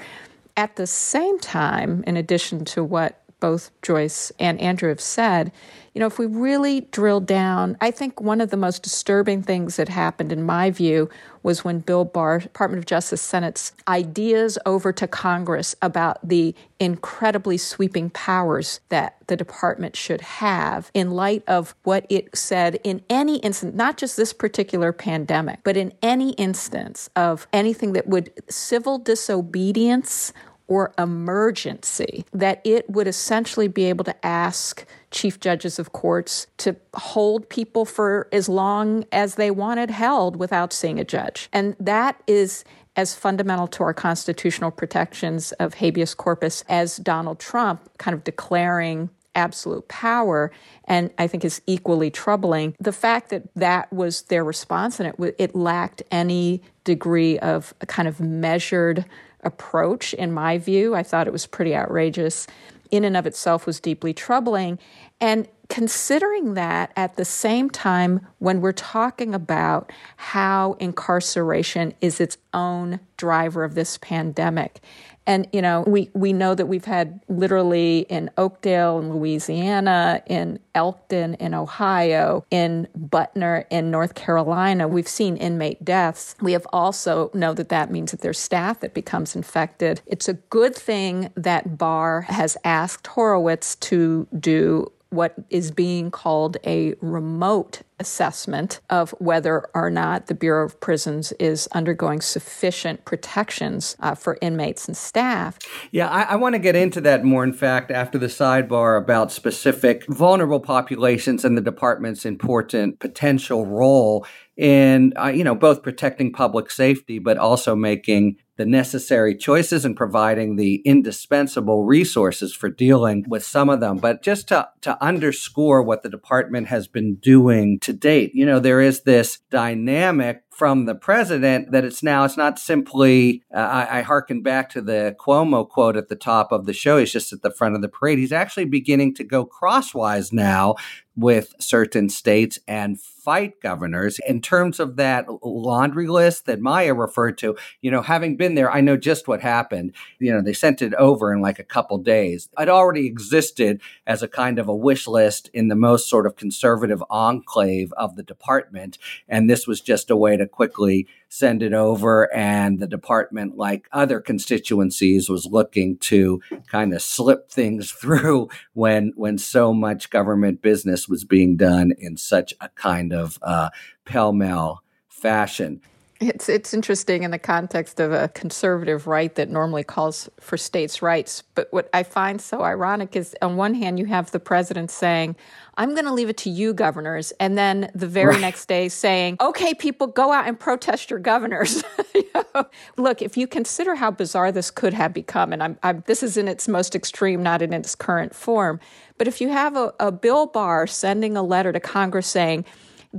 At 0.58 0.76
the 0.76 0.88
same 0.88 1.40
time, 1.40 2.04
in 2.06 2.18
addition 2.18 2.66
to 2.66 2.84
what 2.84 3.22
both 3.46 3.70
Joyce 3.84 4.32
and 4.40 4.60
Andrew 4.60 4.90
have 4.90 5.00
said, 5.00 5.52
you 5.94 6.00
know, 6.00 6.08
if 6.08 6.18
we 6.18 6.26
really 6.26 6.82
drill 6.82 7.20
down, 7.20 7.78
I 7.80 7.92
think 7.92 8.20
one 8.20 8.42
of 8.42 8.50
the 8.50 8.58
most 8.58 8.82
disturbing 8.82 9.44
things 9.44 9.76
that 9.76 9.88
happened, 9.88 10.32
in 10.32 10.42
my 10.42 10.72
view, 10.72 11.12
was 11.44 11.64
when 11.64 11.78
Bill 11.78 12.06
Barr, 12.06 12.40
Department 12.40 12.80
of 12.80 12.88
Justice 12.88 13.22
Senate's 13.22 13.72
ideas 13.88 14.58
over 14.66 14.92
to 14.94 15.08
Congress 15.08 15.76
about 15.84 16.28
the 16.28 16.56
incredibly 16.80 17.60
sweeping 17.60 18.10
powers 18.10 18.80
that 18.90 19.18
the 19.28 19.38
department 19.38 19.96
should 19.96 20.22
have 20.22 20.90
in 20.96 21.12
light 21.12 21.44
of 21.48 21.76
what 21.84 22.08
it 22.10 22.36
said 22.36 22.80
in 22.84 23.04
any 23.12 23.38
instance, 23.38 23.76
not 23.76 23.96
just 23.96 24.18
this 24.18 24.34
particular 24.34 24.92
pandemic, 24.92 25.60
but 25.64 25.78
in 25.78 25.94
any 26.02 26.32
instance 26.32 27.12
of 27.16 27.48
anything 27.54 27.94
that 27.94 28.08
would 28.08 28.32
civil 28.50 28.98
disobedience 28.98 30.34
or 30.68 30.94
emergency, 30.98 32.26
that 32.34 32.62
it 32.64 32.90
would 32.90 33.08
essentially 33.08 33.68
be 33.68 33.86
able 33.86 34.04
to 34.04 34.26
ask 34.26 34.86
chief 35.12 35.40
judges 35.40 35.80
of 35.80 35.92
courts 35.92 36.48
to 36.58 36.76
hold 36.94 37.48
people 37.50 37.86
for 37.86 38.28
as 38.32 38.50
long 38.50 39.06
as 39.12 39.36
they 39.36 39.52
wanted 39.52 39.92
held 39.92 40.36
without 40.36 40.74
seeing 40.74 41.00
a 41.00 41.06
judge. 41.06 41.50
And 41.54 41.76
that 41.80 42.22
is 42.28 42.64
as 42.96 43.14
fundamental 43.14 43.68
to 43.68 43.84
our 43.84 43.94
constitutional 43.94 44.72
protections 44.72 45.52
of 45.54 45.76
habeas 45.76 46.14
corpus 46.14 46.64
as 46.70 46.98
Donald 46.98 47.40
Trump 47.40 47.90
kind 47.98 48.16
of 48.16 48.24
declaring 48.24 49.10
absolute 49.36 49.88
power 49.90 50.50
and 50.86 51.12
I 51.18 51.28
think 51.28 51.44
is 51.44 51.62
equally 51.68 52.10
troubling. 52.10 52.74
The 52.80 52.94
fact 52.94 53.30
that 53.30 53.44
that 53.56 53.92
was 53.92 54.24
their 54.24 54.44
response 54.44 55.00
and 55.00 55.14
it, 55.20 55.36
it 55.38 55.56
lacked 55.56 56.02
any 56.10 56.62
degree 56.86 57.38
of 57.40 57.74
kind 57.88 58.08
of 58.08 58.20
measured 58.20 59.06
approach, 59.46 60.14
in 60.14 60.32
my 60.32 60.58
view. 60.58 60.96
I 60.96 61.04
thought 61.04 61.28
it 61.28 61.34
was 61.34 61.46
pretty 61.46 61.76
outrageous. 61.76 62.48
In 62.92 63.04
and 63.04 63.16
of 63.16 63.26
itself 63.26 63.66
was 63.66 63.80
deeply 63.80 64.14
troubling. 64.14 64.80
And 65.22 65.48
considering 65.70 66.54
that 66.54 66.92
at 66.96 67.16
the 67.16 67.26
same 67.26 67.70
time 67.70 68.26
when 68.40 68.62
we're 68.62 68.72
talking 68.72 69.34
about 69.34 69.92
how 70.18 70.74
incarceration 70.80 71.94
is 72.02 72.20
its 72.20 72.38
own 72.54 73.00
driver 73.18 73.64
of 73.64 73.76
this 73.76 73.98
pandemic 73.98 74.82
and, 75.28 75.48
you 75.52 75.62
know, 75.62 75.84
we, 75.88 76.10
we 76.14 76.34
know 76.34 76.54
that 76.56 76.68
we've 76.68 76.86
had 76.86 77.20
literally 77.28 78.00
in 78.10 78.30
Oakdale, 78.38 79.00
in 79.00 79.14
Louisiana, 79.14 80.22
in 80.28 80.60
Elkton, 80.76 81.34
in 81.36 81.54
Ohio, 81.54 82.46
in 82.52 82.88
Butner, 82.98 83.66
in 83.70 83.90
North 83.90 84.14
Carolina, 84.14 84.88
we've 84.88 85.08
seen 85.08 85.38
inmate 85.38 85.84
deaths. 85.84 86.36
We 86.42 86.52
have 86.52 86.68
also 86.72 87.32
know 87.34 87.54
that 87.54 87.70
that 87.70 87.90
means 87.90 88.12
that 88.12 88.22
there's 88.22 88.40
staff 88.40 88.82
that 88.82 88.94
becomes 88.94 89.36
infected. 89.36 90.02
It's 90.06 90.28
a 90.28 90.34
good 90.34 90.76
thing 90.76 91.32
that 91.36 91.78
Barr 91.78 92.22
has 92.22 92.58
asked 92.64 93.08
Horowitz 93.08 93.76
to 93.78 94.28
do 94.40 94.92
what 95.16 95.34
is 95.50 95.72
being 95.72 96.12
called 96.12 96.58
a 96.66 96.96
remote 97.02 97.82
assessment 98.00 98.82
of 98.90 99.12
whether 99.20 99.68
or 99.74 99.90
not 99.90 100.28
the 100.28 100.36
Bureau 100.36 100.66
of 100.66 100.80
Prisons 100.82 101.32
is 101.34 101.68
undergoing 101.72 102.22
sufficient 102.22 103.06
protections 103.06 103.96
uh, 104.02 104.16
for 104.16 104.38
inmates 104.42 104.88
and 104.88 104.98
staff. 104.98 105.58
Yeah, 105.92 106.10
I, 106.10 106.24
I 106.24 106.36
want 106.36 106.54
to 106.54 106.60
get 106.60 106.76
into 106.76 107.00
that 107.02 107.24
more, 107.24 107.44
in 107.44 107.54
fact, 107.54 107.92
after 107.92 108.18
the 108.18 108.28
sidebar 108.28 108.98
about 108.98 109.32
specific 109.32 110.06
vulnerable 110.08 110.60
populations 110.60 111.46
and 111.46 111.58
the 111.58 111.62
department's 111.62 112.26
important 112.26 113.00
potential 113.00 113.66
role 113.66 114.26
in, 114.58 115.14
uh, 115.18 115.28
you 115.28 115.44
know, 115.44 115.56
both 115.56 115.84
protecting 115.84 116.32
public 116.32 116.72
safety, 116.72 117.20
but 117.20 117.38
also 117.38 117.76
making 117.76 118.38
the 118.58 118.66
necessary 118.66 119.36
choices 119.36 119.86
and 119.86 119.98
providing 119.98 120.56
the 120.56 120.76
indispensable 120.86 121.84
resources 121.84 122.54
for 122.54 122.70
dealing 122.70 123.26
with 123.28 123.44
some 123.44 123.70
of 123.70 123.80
them. 123.80 123.98
But 123.98 124.22
just 124.22 124.48
to, 124.50 124.70
to 124.82 125.02
underscore 125.04 125.84
what 125.84 126.04
the 126.04 126.10
department 126.10 126.68
has 126.68 126.88
been 126.88 127.16
doing 127.16 127.80
to 127.82 127.94
date, 127.94 128.32
you 128.34 128.46
know, 128.46 128.60
there 128.60 128.82
is 128.82 129.02
this 129.02 129.40
dynamic 129.50 130.44
from 130.52 130.86
the 130.86 130.96
president 130.96 131.72
that 131.72 131.84
it's 131.84 132.02
now 132.02 132.24
it's 132.24 132.38
not 132.38 132.58
simply 132.58 133.44
uh, 133.54 133.60
I, 133.60 134.00
I 134.00 134.02
hearken 134.04 134.42
back 134.42 134.70
to 134.70 134.82
the 134.82 135.14
Cuomo 135.20 135.68
quote 135.68 135.98
at 135.98 136.08
the 136.08 136.16
top 136.16 136.54
of 136.54 136.66
the 136.66 136.72
show. 136.72 136.98
He's 136.98 137.12
just 137.12 137.34
at 137.34 137.42
the 137.42 137.52
front 137.52 137.76
of 137.76 137.82
the 137.82 137.90
parade. 137.90 138.20
He's 138.20 138.32
actually 138.32 138.66
beginning 138.66 139.16
to 139.16 139.26
go 139.26 139.44
crosswise 139.44 140.32
now 140.32 140.76
with 141.16 141.54
certain 141.60 142.10
states 142.10 142.60
and 142.68 143.00
fight 143.00 143.60
governors. 143.62 144.20
In 144.28 144.42
terms 144.42 144.80
of 144.80 144.98
that 144.98 145.26
laundry 145.44 146.08
list 146.08 146.46
that 146.46 146.60
Maya 146.60 146.94
referred 146.94 147.38
to, 147.40 147.56
you 147.82 147.90
know, 147.90 148.02
having 148.02 148.36
been 148.36 148.56
there, 148.56 148.72
I 148.72 148.82
know 148.82 148.98
just 148.98 149.28
what 149.28 149.42
happened. 149.42 149.94
You 150.20 150.34
know, 150.34 150.42
they 150.42 150.54
sent 150.54 150.82
it 150.82 150.94
over 150.96 151.34
in 151.34 151.42
like 151.42 151.58
a 151.58 151.64
couple 151.64 151.98
days. 151.98 152.50
It 152.60 152.70
already 152.70 153.08
existed 153.08 153.82
as 154.06 154.22
a 154.22 154.28
kind 154.28 154.60
of 154.60 154.68
a 154.68 154.76
wish 154.76 155.08
list 155.08 155.50
in 155.54 155.70
the 155.70 155.76
most 155.76 156.10
sort 156.10 156.28
of 156.28 156.36
conservative 156.36 157.04
enclave 157.10 157.94
of 157.94 158.16
the 158.16 158.24
department. 158.24 158.98
And 159.28 159.50
this 159.50 159.66
was 159.66 159.82
just 159.82 160.12
a 160.12 160.18
way 160.18 160.38
to 160.38 160.46
quickly 160.46 161.08
send 161.30 161.64
it 161.64 161.74
over. 161.74 162.34
And 162.34 162.80
the 162.80 162.88
department, 162.88 163.58
like 163.58 163.88
other 163.92 164.20
constituencies, 164.20 165.30
was 165.30 165.46
looking 165.46 165.98
to 165.98 166.42
kind 166.68 166.94
of 166.94 167.02
slip 167.02 167.50
things 167.50 167.92
through 168.02 168.50
when 168.74 169.14
when 169.16 169.38
so 169.38 169.74
much 169.74 170.10
government 170.10 170.62
business 170.62 171.08
was 171.08 171.24
being 171.24 171.58
done 171.58 171.94
in 171.98 172.18
such 172.18 172.54
a 172.62 172.70
kind 172.70 173.14
of 173.14 173.40
uh, 173.42 173.70
pell 174.06 174.34
mell 174.34 174.84
fashion. 175.08 175.82
It's 176.28 176.50
it's 176.50 176.74
interesting 176.74 177.24
in 177.24 177.32
the 177.32 177.40
context 177.40 178.00
of 178.00 178.12
a 178.12 178.30
conservative 178.30 179.06
right 179.06 179.34
that 179.36 179.50
normally 179.50 179.84
calls 179.84 180.28
for 180.40 180.58
states' 180.58 181.02
rights. 181.02 181.44
But 181.54 181.68
what 181.72 181.90
I 181.94 182.04
find 182.04 182.42
so 182.42 182.62
ironic 182.62 183.16
is, 183.16 183.36
on 183.42 183.58
one 183.58 183.76
hand, 183.76 184.00
you 184.00 184.06
have 184.06 184.32
the 184.32 184.40
president 184.40 184.90
saying, 184.90 185.36
"I'm 185.78 185.94
going 185.94 186.06
to 186.06 186.14
leave 186.14 186.30
it 186.30 186.38
to 186.38 186.50
you, 186.50 186.74
governors," 186.74 187.32
and 187.40 187.58
then 187.58 187.92
the 187.94 188.08
very 188.08 188.34
right. 188.34 188.42
next 188.42 188.66
day 188.68 188.90
saying, 188.90 189.38
"Okay, 189.40 189.76
people, 189.76 190.08
go 190.08 190.32
out 190.32 190.48
and 190.48 190.60
protest 190.60 191.12
your 191.12 191.20
governors." 191.20 191.84
you 192.16 192.28
know? 192.34 192.66
Look, 192.98 193.22
if 193.22 193.38
you 193.38 193.46
consider 193.46 193.96
how 193.96 194.10
bizarre 194.10 194.52
this 194.52 194.72
could 194.72 194.94
have 194.94 195.14
become, 195.14 195.54
and 195.54 195.62
I'm, 195.62 195.78
I'm, 195.84 196.04
this 196.08 196.24
is 196.24 196.38
in 196.38 196.48
its 196.48 196.68
most 196.68 196.96
extreme, 196.96 197.44
not 197.44 197.62
in 197.62 197.72
its 197.72 197.94
current 197.94 198.34
form, 198.34 198.80
but 199.18 199.28
if 199.28 199.40
you 199.42 199.50
have 199.50 199.76
a, 199.76 199.94
a 200.00 200.12
Bill 200.12 200.48
Barr 200.48 200.88
sending 200.88 201.38
a 201.38 201.44
letter 201.44 201.72
to 201.72 201.80
Congress 201.80 202.28
saying 202.28 202.66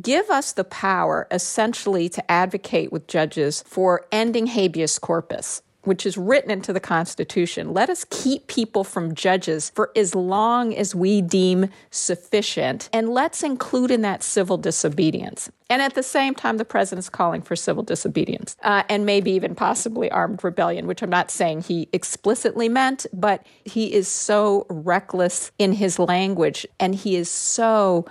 give 0.00 0.30
us 0.30 0.52
the 0.52 0.64
power 0.64 1.26
essentially 1.30 2.08
to 2.10 2.30
advocate 2.30 2.92
with 2.92 3.06
judges 3.06 3.62
for 3.66 4.06
ending 4.12 4.46
habeas 4.46 4.98
corpus 4.98 5.62
which 5.86 6.04
is 6.04 6.18
written 6.18 6.50
into 6.50 6.72
the 6.72 6.80
Constitution. 6.80 7.72
Let 7.72 7.88
us 7.88 8.04
keep 8.10 8.48
people 8.48 8.82
from 8.82 9.14
judges 9.14 9.70
for 9.70 9.92
as 9.94 10.14
long 10.14 10.74
as 10.74 10.94
we 10.94 11.22
deem 11.22 11.70
sufficient, 11.90 12.88
and 12.92 13.08
let's 13.08 13.42
include 13.42 13.92
in 13.92 14.02
that 14.02 14.22
civil 14.22 14.58
disobedience. 14.58 15.48
And 15.70 15.80
at 15.80 15.94
the 15.94 16.02
same 16.02 16.34
time, 16.34 16.56
the 16.56 16.64
president's 16.64 17.08
calling 17.08 17.40
for 17.40 17.54
civil 17.54 17.82
disobedience 17.82 18.56
uh, 18.62 18.82
and 18.88 19.06
maybe 19.06 19.30
even 19.32 19.54
possibly 19.54 20.10
armed 20.10 20.42
rebellion, 20.42 20.86
which 20.86 21.02
I'm 21.02 21.10
not 21.10 21.30
saying 21.30 21.62
he 21.62 21.88
explicitly 21.92 22.68
meant, 22.68 23.06
but 23.12 23.46
he 23.64 23.92
is 23.92 24.08
so 24.08 24.66
reckless 24.68 25.52
in 25.58 25.72
his 25.72 25.98
language 25.98 26.66
and 26.78 26.94
he 26.94 27.16
is 27.16 27.30
so 27.30 28.06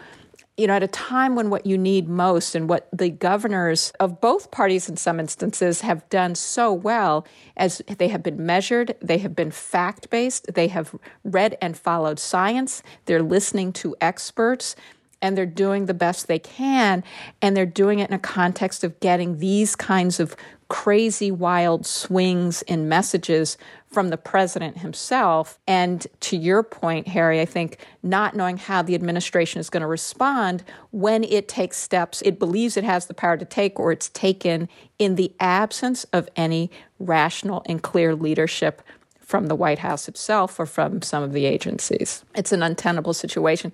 you 0.58 0.68
know, 0.68 0.74
at 0.74 0.84
a 0.84 0.88
time 0.88 1.36
when 1.36 1.50
what 1.50 1.65
you 1.65 1.78
need 1.78 2.08
most 2.08 2.56
and 2.56 2.70
what 2.70 2.88
the 2.94 3.10
governors 3.10 3.91
of 4.00 4.22
both 4.22 4.52
parties 4.52 4.88
in 4.88 4.96
some 4.96 5.20
instances 5.20 5.82
have 5.82 6.08
done 6.10 6.34
so 6.34 6.72
well 6.72 7.28
as 7.58 7.82
they 7.98 8.08
have 8.08 8.24
been 8.24 8.46
measured, 8.46 8.96
they 9.02 9.18
have 9.18 9.36
been 9.36 9.52
fact 9.52 10.10
based, 10.10 10.54
they 10.54 10.70
have 10.70 10.96
read 11.26 11.58
and 11.62 11.78
followed 11.78 12.20
science, 12.20 12.82
they're 13.06 13.22
listening 13.22 13.74
to 13.74 13.96
experts, 14.00 14.78
and 15.22 15.38
they're 15.38 15.46
doing 15.46 15.88
the 15.88 15.94
best 15.94 16.28
they 16.28 16.39
can. 16.39 17.04
And 17.41 17.58
they're 17.58 17.65
doing 17.65 18.00
it 18.00 18.10
in 18.10 18.15
a 18.15 18.20
context 18.20 18.84
of 18.84 19.00
getting 19.00 19.39
these 19.39 19.76
kinds 19.76 20.20
of 20.20 20.36
crazy, 20.68 21.32
wild 21.32 21.86
swings 21.86 22.62
in 22.63 22.88
messages 22.88 23.58
from 23.96 24.10
the 24.10 24.18
president 24.18 24.80
himself. 24.80 25.58
And 25.66 26.06
to 26.20 26.36
your 26.36 26.64
point, 26.64 27.08
Harry, 27.08 27.40
I 27.40 27.46
think 27.46 27.78
not 28.04 28.36
knowing 28.36 28.58
how 28.58 28.82
the 28.82 28.94
administration 28.94 29.62
is 29.62 29.70
going 29.70 29.80
to 29.80 29.88
respond 29.88 30.66
when 30.92 31.24
it 31.24 31.48
takes 31.48 31.78
steps 31.78 32.22
it 32.24 32.38
believes 32.38 32.76
it 32.76 32.84
has 32.84 33.06
the 33.06 33.14
power 33.14 33.38
to 33.38 33.46
take 33.46 33.80
or 33.80 33.94
it's 33.94 34.10
taken 34.10 34.68
in 35.00 35.16
the 35.16 35.32
absence 35.40 36.04
of 36.12 36.28
any 36.36 36.70
rational 37.00 37.64
and 37.68 37.82
clear 37.82 38.14
leadership 38.14 38.82
from 39.22 39.48
the 39.48 39.56
White 39.56 39.80
House 39.80 40.10
itself 40.10 40.60
or 40.60 40.66
from 40.66 41.02
some 41.02 41.24
of 41.24 41.32
the 41.32 41.46
agencies. 41.46 42.26
It's 42.36 42.52
an 42.52 42.64
untenable 42.64 43.14
situation. 43.14 43.72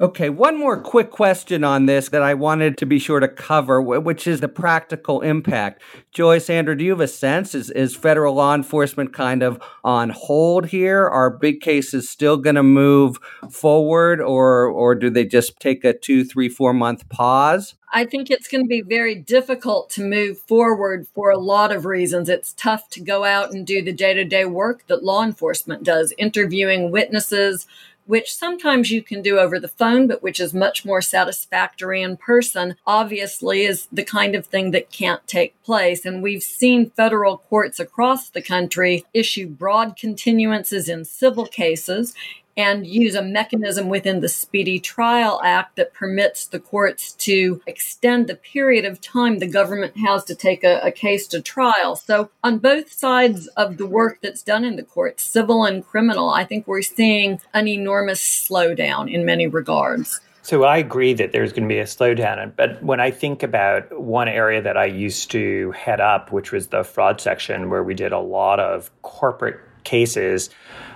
Okay, 0.00 0.28
one 0.28 0.58
more 0.58 0.80
quick 0.80 1.12
question 1.12 1.62
on 1.62 1.86
this 1.86 2.08
that 2.08 2.22
I 2.22 2.34
wanted 2.34 2.76
to 2.78 2.86
be 2.86 2.98
sure 2.98 3.20
to 3.20 3.28
cover, 3.28 3.80
which 3.80 4.26
is 4.26 4.40
the 4.40 4.48
practical 4.48 5.20
impact. 5.20 5.80
Joyce, 6.10 6.50
Andrew, 6.50 6.74
do 6.74 6.84
you 6.84 6.90
have 6.90 7.00
a 7.00 7.06
sense? 7.06 7.54
Is, 7.54 7.70
is 7.70 7.94
federal 7.94 8.34
law 8.34 8.56
enforcement 8.56 9.12
kind 9.12 9.42
of 9.42 9.62
on 9.84 10.10
hold 10.10 10.66
here? 10.66 11.06
Are 11.06 11.30
big 11.30 11.60
cases 11.60 12.08
still 12.08 12.36
going 12.36 12.56
to 12.56 12.62
move 12.64 13.18
forward, 13.50 14.20
or, 14.20 14.66
or 14.66 14.96
do 14.96 15.10
they 15.10 15.24
just 15.24 15.60
take 15.60 15.84
a 15.84 15.92
two, 15.92 16.24
three, 16.24 16.48
four 16.48 16.72
month 16.72 17.08
pause? 17.08 17.74
I 17.92 18.04
think 18.04 18.28
it's 18.28 18.48
going 18.48 18.64
to 18.64 18.68
be 18.68 18.82
very 18.82 19.14
difficult 19.14 19.88
to 19.90 20.04
move 20.04 20.40
forward 20.40 21.06
for 21.14 21.30
a 21.30 21.38
lot 21.38 21.70
of 21.70 21.86
reasons. 21.86 22.28
It's 22.28 22.52
tough 22.54 22.90
to 22.90 23.00
go 23.00 23.22
out 23.22 23.52
and 23.52 23.64
do 23.64 23.80
the 23.82 23.92
day 23.92 24.14
to 24.14 24.24
day 24.24 24.44
work 24.44 24.84
that 24.88 25.04
law 25.04 25.22
enforcement 25.22 25.84
does, 25.84 26.12
interviewing 26.18 26.90
witnesses, 26.90 27.68
which 28.06 28.34
sometimes 28.34 28.90
you 28.90 29.02
can 29.02 29.22
do 29.22 29.38
over 29.38 29.58
the 29.58 29.68
phone, 29.68 30.06
but 30.06 30.22
which 30.22 30.40
is 30.40 30.52
much 30.52 30.84
more 30.84 31.00
satisfactory 31.00 32.02
in 32.02 32.16
person, 32.16 32.76
obviously 32.86 33.64
is 33.64 33.88
the 33.92 34.04
kind 34.04 34.34
of 34.34 34.46
thing 34.46 34.70
that 34.72 34.90
can't 34.90 35.26
take 35.26 35.60
place. 35.62 36.04
And 36.04 36.22
we've 36.22 36.42
seen 36.42 36.90
federal 36.90 37.38
courts 37.38 37.80
across 37.80 38.30
the 38.30 38.42
country 38.42 39.04
issue 39.14 39.48
broad 39.48 39.96
continuances 39.96 40.88
in 40.88 41.04
civil 41.04 41.46
cases 41.46 42.14
and 42.56 42.86
use 42.86 43.14
a 43.14 43.22
mechanism 43.22 43.88
within 43.88 44.20
the 44.20 44.28
Speedy 44.28 44.78
Trial 44.78 45.40
Act 45.44 45.76
that 45.76 45.94
permits 45.94 46.46
the 46.46 46.60
courts 46.60 47.12
to 47.12 47.60
extend 47.66 48.26
the 48.26 48.36
period 48.36 48.84
of 48.84 49.00
time 49.00 49.38
the 49.38 49.46
government 49.46 49.96
has 49.96 50.24
to 50.24 50.34
take 50.34 50.64
a, 50.64 50.80
a, 50.80 50.92
case 50.92 51.26
to 51.28 51.42
trial. 51.42 51.96
So, 51.96 52.30
on 52.42 52.58
both 52.58 52.92
sides 52.92 53.46
of 53.48 53.76
the 53.76 53.86
work 53.86 54.18
that's 54.22 54.42
done 54.42 54.64
in 54.64 54.76
the 54.76 54.82
courts, 54.82 55.24
civil 55.24 55.64
and 55.64 55.84
criminal, 55.84 56.30
I 56.30 56.44
think 56.44 56.66
we're 56.66 56.82
seeing 56.82 57.40
an 57.52 57.66
enormous 57.66 58.20
slowdown 58.20 59.12
in 59.12 59.24
many 59.24 59.46
regards. 59.46 60.20
So 60.44 60.64
I 60.64 60.76
agree 60.76 61.14
that 61.14 61.32
there's 61.32 61.54
going 61.54 61.62
to 61.62 61.74
be 61.74 61.78
a 61.78 61.84
slowdown. 61.84 62.52
But 62.54 62.82
when 62.82 63.00
I 63.00 63.10
think 63.10 63.42
about 63.42 63.98
one 63.98 64.28
area 64.28 64.60
that 64.60 64.76
I 64.76 64.84
used 64.84 65.30
to 65.30 65.70
head 65.70 66.00
up, 66.00 66.32
which 66.32 66.52
was 66.52 66.66
the 66.66 66.84
fraud 66.84 67.18
section, 67.18 67.70
where 67.70 67.82
we 67.82 67.94
did 67.94 68.12
a 68.12 68.18
lot 68.18 68.60
of 68.60 68.90
corporate 69.00 69.58
cases, 69.84 70.50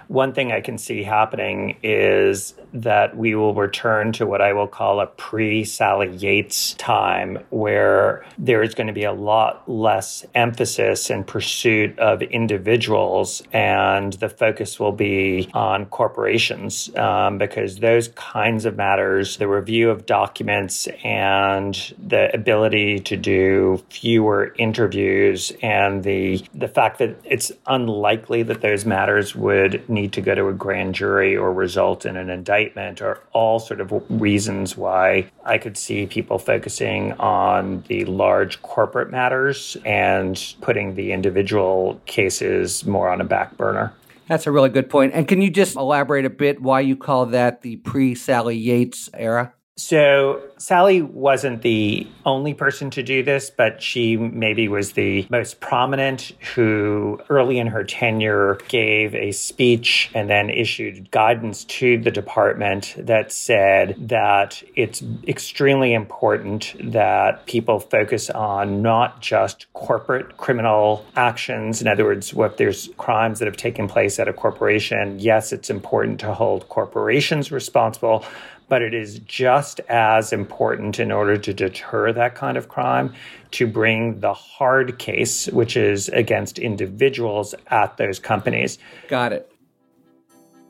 one 0.09 0.33
thing 0.33 0.53
I 0.53 0.63
can 0.63 0.79
see 0.79 1.03
happening 1.03 1.77
is 1.83 2.55
that 2.73 3.17
we 3.17 3.35
will 3.35 3.55
return 3.55 4.13
to 4.13 4.27
what 4.27 4.41
I 4.41 4.55
will 4.55 4.67
call 4.67 5.01
a 5.01 5.07
pre 5.07 5.65
Sally 5.65 6.17
Yates 6.17 6.75
time, 6.75 7.39
where 7.51 8.25
there 8.39 8.63
is 8.63 8.75
going 8.75 8.87
to 8.87 8.93
be 8.95 9.05
a 9.05 9.13
lot 9.13 9.69
less 9.69 10.25
emphasis 10.35 11.11
and 11.11 11.27
pursuit 11.27 11.99
of 11.99 12.23
individuals, 12.23 13.43
and 13.53 14.15
the 14.15 14.31
focus 14.31 14.81
will 14.81 14.93
be 14.93 15.51
on 15.53 15.85
corporations 15.87 16.95
um, 16.97 17.37
because 17.37 17.79
those 17.79 18.09
kinds 18.09 18.65
of 18.65 18.77
matters, 18.77 19.37
the 19.37 19.49
review 19.49 19.91
of 19.91 20.07
documents 20.07 20.89
and 21.05 21.95
the 21.99 22.35
ability 22.35 22.99
to 23.01 23.17
do 23.17 23.83
fewer 23.91 24.55
interviews, 24.59 25.53
and 25.63 26.03
the 26.03 26.43
the 26.55 26.69
fact 26.69 26.99
that 26.99 27.21
it's 27.25 27.53
unlikely 27.67 28.43
that 28.43 28.63
those 28.63 28.87
matters 28.87 29.37
would 29.37 29.87
need 30.01 30.13
to 30.15 30.21
go 30.21 30.35
to 30.35 30.49
a 30.49 30.53
grand 30.53 30.95
jury 30.95 31.37
or 31.37 31.53
result 31.53 32.07
in 32.07 32.17
an 32.17 32.31
indictment 32.31 33.03
are 33.03 33.21
all 33.33 33.59
sort 33.59 33.81
of 33.81 33.93
reasons 34.09 34.77
why 34.77 35.31
I 35.45 35.59
could 35.59 35.77
see 35.77 36.07
people 36.07 36.39
focusing 36.39 37.13
on 37.15 37.85
the 37.89 38.05
large 38.05 38.61
corporate 38.63 39.11
matters 39.11 39.77
and 39.85 40.55
putting 40.61 40.95
the 40.95 41.13
individual 41.13 42.01
cases 42.07 42.85
more 42.87 43.09
on 43.09 43.21
a 43.21 43.25
back 43.25 43.57
burner. 43.57 43.93
That's 44.29 44.47
a 44.47 44.51
really 44.51 44.69
good 44.69 44.91
point. 44.91 45.15
And 45.15 45.27
can 45.27 45.41
you 45.41 45.51
just 45.51 45.75
elaborate 45.75 46.27
a 46.27 46.31
bit 46.31 46.61
why 46.61 46.81
you 46.81 46.97
call 46.97 47.27
that 47.27 47.63
the 47.63 47.77
pre 47.77 48.15
Sally 48.15 48.57
Yates 48.57 49.09
era? 49.15 49.55
So 49.79 50.43
Sally 50.57 51.03
wasn't 51.03 51.63
the 51.63 52.09
only 52.27 52.53
person 52.53 52.91
to 52.91 53.03
do 53.05 53.23
this, 53.23 53.49
but 53.49 53.81
she 53.81 54.17
maybe 54.17 54.67
was 54.67 54.93
the 54.93 55.25
most 55.31 55.61
prominent 55.61 56.33
who 56.57 57.21
early 57.29 57.61
in 57.61 57.69
her 57.69 57.85
tenure 57.85 58.59
gave 58.67 59.15
a 59.15 59.31
speech 59.31 60.11
and 60.15 60.29
then 60.29 60.51
issued 60.51 61.13
guidance 61.13 61.63
to 61.65 61.97
the 61.97 62.11
department 62.11 62.97
that 62.99 63.31
said 63.31 63.95
that 64.09 64.65
it's 64.75 65.01
extremely 65.29 65.95
important 65.95 66.75
that 66.81 67.47
people 67.47 67.79
focus 67.79 68.31
on 68.31 68.83
not 68.83 69.21
just 69.21 69.73
corporate 69.75 70.39
criminal 70.39 71.07
actions. 71.15 71.81
In 71.81 71.87
other 71.87 72.05
words, 72.05 72.35
if 72.37 72.57
there's 72.57 72.91
crimes 72.99 73.39
that 73.39 73.47
have 73.47 73.57
taken 73.57 73.87
place 73.87 74.19
at 74.19 74.27
a 74.27 74.33
corporation, 74.33 75.21
yes, 75.21 75.53
it's 75.53 75.71
important 75.71 76.19
to 76.19 76.35
hold 76.35 76.69
corporations 76.69 77.53
responsible 77.53 78.25
but 78.69 78.83
it 78.83 78.95
is 78.95 79.19
just 79.21 79.81
as 79.89 80.33
important 80.33 80.99
in 80.99 81.11
order 81.11 81.37
to 81.37 81.55
deter 81.55 82.13
that 82.13 82.35
kind 82.35 82.57
of 82.57 82.69
crime 82.69 83.13
to 83.53 83.67
bring 83.67 84.21
the 84.21 84.35
hard 84.35 84.99
case, 84.99 85.47
which 85.49 85.77
is 85.77 86.09
against 86.11 86.59
individuals 86.59 87.55
at 87.69 87.97
those 87.97 88.19
companies. 88.19 88.79
Got 89.09 89.33
it. 89.33 89.51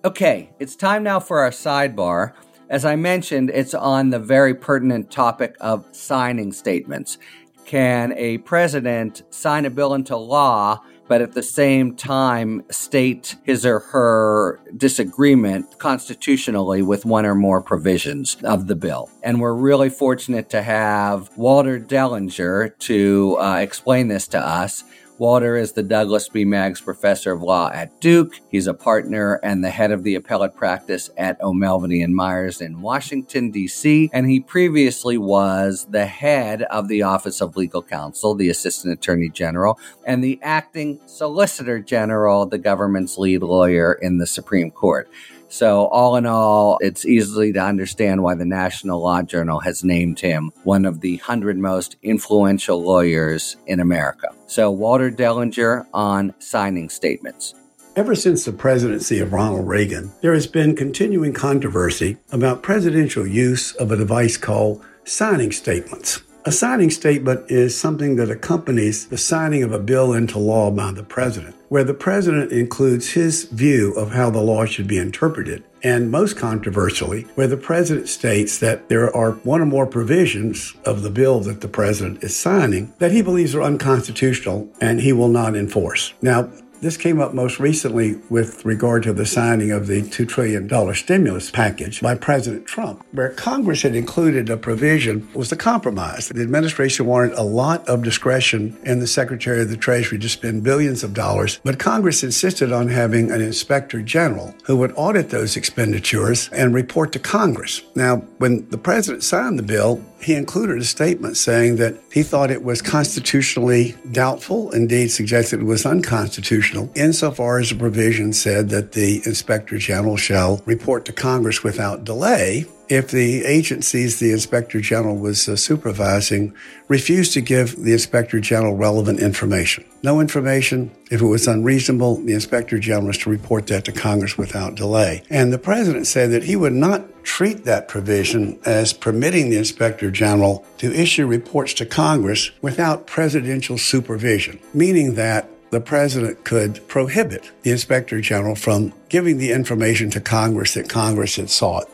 Okay, 0.04 0.50
it's 0.60 0.76
time 0.76 1.02
now 1.02 1.18
for 1.18 1.40
our 1.40 1.50
sidebar. 1.50 2.32
As 2.70 2.84
I 2.84 2.96
mentioned, 2.96 3.50
it's 3.50 3.74
on 3.74 4.10
the 4.10 4.18
very 4.18 4.54
pertinent 4.54 5.10
topic 5.10 5.56
of 5.60 5.84
signing 5.90 6.52
statements. 6.52 7.18
Can 7.64 8.12
a 8.16 8.38
president 8.38 9.22
sign 9.30 9.66
a 9.66 9.70
bill 9.70 9.94
into 9.94 10.16
law 10.16 10.82
but 11.08 11.22
at 11.22 11.32
the 11.32 11.42
same 11.42 11.96
time 11.96 12.62
state 12.70 13.36
his 13.42 13.66
or 13.66 13.80
her 13.80 14.60
disagreement 14.76 15.78
constitutionally 15.78 16.82
with 16.82 17.04
one 17.04 17.26
or 17.26 17.34
more 17.34 17.60
provisions 17.60 18.36
of 18.44 18.66
the 18.66 18.76
bill. 18.76 19.10
And 19.22 19.40
we're 19.40 19.54
really 19.54 19.90
fortunate 19.90 20.50
to 20.50 20.62
have 20.62 21.36
Walter 21.36 21.80
Dellinger 21.80 22.78
to 22.78 23.36
uh, 23.40 23.56
explain 23.56 24.08
this 24.08 24.28
to 24.28 24.38
us. 24.38 24.84
Walter 25.18 25.56
is 25.56 25.72
the 25.72 25.82
Douglas 25.82 26.28
B. 26.28 26.44
Maggs 26.44 26.80
Professor 26.80 27.32
of 27.32 27.42
Law 27.42 27.72
at 27.74 28.00
Duke. 28.00 28.38
He's 28.50 28.68
a 28.68 28.74
partner 28.74 29.40
and 29.42 29.64
the 29.64 29.70
head 29.70 29.90
of 29.90 30.04
the 30.04 30.14
appellate 30.14 30.54
practice 30.54 31.10
at 31.16 31.42
O'Melveny 31.42 32.04
and 32.04 32.14
Myers 32.14 32.60
in 32.60 32.80
Washington, 32.80 33.50
D.C. 33.50 34.10
And 34.12 34.30
he 34.30 34.38
previously 34.38 35.18
was 35.18 35.88
the 35.90 36.06
head 36.06 36.62
of 36.62 36.86
the 36.86 37.02
Office 37.02 37.40
of 37.40 37.56
Legal 37.56 37.82
Counsel, 37.82 38.36
the 38.36 38.48
Assistant 38.48 38.92
Attorney 38.92 39.28
General, 39.28 39.76
and 40.06 40.22
the 40.22 40.38
acting 40.40 41.00
Solicitor 41.06 41.80
General, 41.80 42.46
the 42.46 42.58
government's 42.58 43.18
lead 43.18 43.42
lawyer 43.42 43.94
in 43.94 44.18
the 44.18 44.26
Supreme 44.26 44.70
Court. 44.70 45.10
So, 45.48 45.86
all 45.86 46.16
in 46.16 46.26
all, 46.26 46.78
it's 46.80 47.06
easily 47.06 47.52
to 47.54 47.60
understand 47.60 48.22
why 48.22 48.34
the 48.34 48.44
National 48.44 49.02
Law 49.02 49.22
Journal 49.22 49.60
has 49.60 49.82
named 49.82 50.20
him 50.20 50.52
one 50.64 50.84
of 50.84 51.00
the 51.00 51.16
100 51.16 51.56
most 51.56 51.96
influential 52.02 52.82
lawyers 52.82 53.56
in 53.66 53.80
America. 53.80 54.28
So, 54.46 54.70
Walter 54.70 55.10
Dellinger 55.10 55.86
on 55.94 56.34
signing 56.38 56.90
statements. 56.90 57.54
Ever 57.96 58.14
since 58.14 58.44
the 58.44 58.52
presidency 58.52 59.18
of 59.18 59.32
Ronald 59.32 59.66
Reagan, 59.66 60.12
there 60.20 60.34
has 60.34 60.46
been 60.46 60.76
continuing 60.76 61.32
controversy 61.32 62.18
about 62.30 62.62
presidential 62.62 63.26
use 63.26 63.74
of 63.74 63.90
a 63.90 63.96
device 63.96 64.36
called 64.36 64.84
signing 65.04 65.50
statements. 65.50 66.20
A 66.44 66.52
signing 66.52 66.90
statement 66.90 67.50
is 67.50 67.78
something 67.78 68.16
that 68.16 68.30
accompanies 68.30 69.08
the 69.08 69.18
signing 69.18 69.62
of 69.62 69.72
a 69.72 69.78
bill 69.78 70.12
into 70.12 70.38
law 70.38 70.70
by 70.70 70.92
the 70.92 71.02
president, 71.02 71.56
where 71.68 71.84
the 71.84 71.94
president 71.94 72.52
includes 72.52 73.10
his 73.10 73.44
view 73.44 73.92
of 73.94 74.12
how 74.12 74.30
the 74.30 74.40
law 74.40 74.64
should 74.64 74.86
be 74.86 74.98
interpreted. 74.98 75.64
And 75.82 76.10
most 76.10 76.36
controversially, 76.36 77.22
where 77.34 77.46
the 77.46 77.56
president 77.56 78.08
states 78.08 78.58
that 78.58 78.88
there 78.88 79.14
are 79.14 79.32
one 79.44 79.60
or 79.60 79.66
more 79.66 79.86
provisions 79.86 80.74
of 80.84 81.02
the 81.02 81.10
bill 81.10 81.40
that 81.40 81.60
the 81.60 81.68
president 81.68 82.24
is 82.24 82.34
signing 82.34 82.92
that 82.98 83.12
he 83.12 83.22
believes 83.22 83.54
are 83.54 83.62
unconstitutional 83.62 84.68
and 84.80 85.00
he 85.00 85.12
will 85.12 85.28
not 85.28 85.54
enforce. 85.54 86.14
Now, 86.20 86.50
this 86.80 86.96
came 86.96 87.20
up 87.20 87.34
most 87.34 87.58
recently 87.58 88.16
with 88.30 88.64
regard 88.64 89.02
to 89.02 89.12
the 89.12 89.26
signing 89.26 89.70
of 89.70 89.86
the 89.86 90.02
$2 90.02 90.28
trillion 90.28 90.94
stimulus 90.94 91.50
package 91.50 92.00
by 92.00 92.14
President 92.14 92.66
Trump, 92.66 93.04
where 93.12 93.30
Congress 93.30 93.82
had 93.82 93.94
included 93.94 94.48
a 94.48 94.56
provision 94.56 95.28
was 95.34 95.50
a 95.50 95.56
compromise. 95.56 96.28
The 96.28 96.42
administration 96.42 97.06
wanted 97.06 97.32
a 97.32 97.42
lot 97.42 97.88
of 97.88 98.02
discretion 98.02 98.78
in 98.84 99.00
the 99.00 99.06
Secretary 99.06 99.62
of 99.62 99.70
the 99.70 99.76
Treasury 99.76 100.18
to 100.18 100.28
spend 100.28 100.62
billions 100.62 101.02
of 101.02 101.14
dollars, 101.14 101.60
but 101.64 101.78
Congress 101.78 102.22
insisted 102.22 102.72
on 102.72 102.88
having 102.88 103.30
an 103.30 103.40
inspector 103.40 104.02
general 104.02 104.54
who 104.64 104.76
would 104.76 104.92
audit 104.96 105.30
those 105.30 105.56
expenditures 105.56 106.48
and 106.52 106.74
report 106.74 107.12
to 107.12 107.18
Congress. 107.18 107.82
Now, 107.94 108.18
when 108.38 108.68
the 108.70 108.78
president 108.78 109.24
signed 109.24 109.58
the 109.58 109.62
bill, 109.62 110.02
he 110.20 110.34
included 110.34 110.78
a 110.78 110.84
statement 110.84 111.36
saying 111.36 111.76
that 111.76 111.96
he 112.12 112.22
thought 112.22 112.50
it 112.50 112.64
was 112.64 112.82
constitutionally 112.82 113.94
doubtful, 114.10 114.70
indeed 114.72 115.08
suggested 115.08 115.60
it 115.60 115.64
was 115.64 115.86
unconstitutional, 115.86 116.67
insofar 116.94 117.58
as 117.58 117.70
the 117.70 117.76
provision 117.76 118.32
said 118.32 118.68
that 118.70 118.92
the 118.92 119.22
inspector 119.24 119.78
general 119.78 120.16
shall 120.16 120.62
report 120.66 121.04
to 121.06 121.12
Congress 121.12 121.62
without 121.62 122.04
delay 122.04 122.66
if 122.88 123.10
the 123.10 123.44
agencies 123.44 124.18
the 124.18 124.32
inspector 124.32 124.80
general 124.80 125.16
was 125.16 125.48
uh, 125.48 125.56
supervising 125.56 126.54
refused 126.88 127.34
to 127.34 127.40
give 127.40 127.76
the 127.76 127.92
inspector 127.92 128.40
general 128.40 128.76
relevant 128.76 129.20
information. 129.20 129.84
No 130.02 130.20
information. 130.20 130.90
If 131.10 131.20
it 131.20 131.26
was 131.26 131.46
unreasonable, 131.46 132.16
the 132.16 132.32
inspector 132.32 132.78
general 132.78 133.08
was 133.08 133.18
to 133.18 133.30
report 133.30 133.66
that 133.66 133.84
to 133.86 133.92
Congress 133.92 134.38
without 134.38 134.74
delay. 134.74 135.22
And 135.28 135.52
the 135.52 135.58
president 135.58 136.06
said 136.06 136.30
that 136.30 136.44
he 136.44 136.56
would 136.56 136.72
not 136.72 137.24
treat 137.24 137.64
that 137.64 137.88
provision 137.88 138.58
as 138.64 138.92
permitting 138.92 139.50
the 139.50 139.58
inspector 139.58 140.10
general 140.10 140.64
to 140.78 140.92
issue 140.92 141.26
reports 141.26 141.74
to 141.74 141.86
Congress 141.86 142.50
without 142.62 143.06
presidential 143.06 143.76
supervision, 143.76 144.60
meaning 144.72 145.14
that 145.16 145.48
the 145.70 145.80
president 145.80 146.44
could 146.44 146.86
prohibit 146.88 147.50
the 147.62 147.70
inspector 147.70 148.20
general 148.20 148.54
from 148.54 148.92
giving 149.08 149.38
the 149.38 149.52
information 149.52 150.10
to 150.10 150.20
Congress 150.20 150.74
that 150.74 150.88
Congress 150.88 151.36
had 151.36 151.50
sought. 151.50 151.88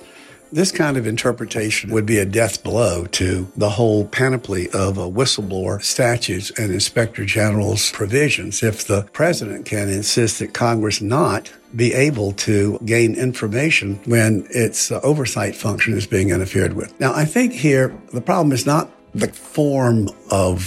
This 0.52 0.70
kind 0.70 0.96
of 0.96 1.04
interpretation 1.04 1.90
would 1.90 2.06
be 2.06 2.18
a 2.18 2.24
death 2.24 2.62
blow 2.62 3.06
to 3.06 3.50
the 3.56 3.70
whole 3.70 4.06
panoply 4.06 4.68
of 4.68 4.94
whistleblower 4.94 5.82
statutes 5.82 6.52
and 6.56 6.72
inspector 6.72 7.24
general's 7.24 7.90
provisions 7.90 8.62
if 8.62 8.87
the 8.87 9.02
president 9.12 9.66
can 9.66 9.88
insist 9.88 10.38
that 10.38 10.54
Congress 10.54 11.00
not 11.00 11.52
be 11.74 11.92
able 11.92 12.30
to 12.32 12.78
gain 12.84 13.16
information 13.16 13.96
when 14.04 14.46
its 14.50 14.92
uh, 14.92 15.00
oversight 15.02 15.56
function 15.56 15.92
is 15.94 16.06
being 16.06 16.30
interfered 16.30 16.74
with. 16.74 16.98
Now, 17.00 17.12
I 17.12 17.24
think 17.24 17.52
here 17.52 17.92
the 18.12 18.20
problem 18.20 18.52
is 18.52 18.64
not 18.64 18.88
the 19.12 19.26
form 19.28 20.08
of 20.30 20.60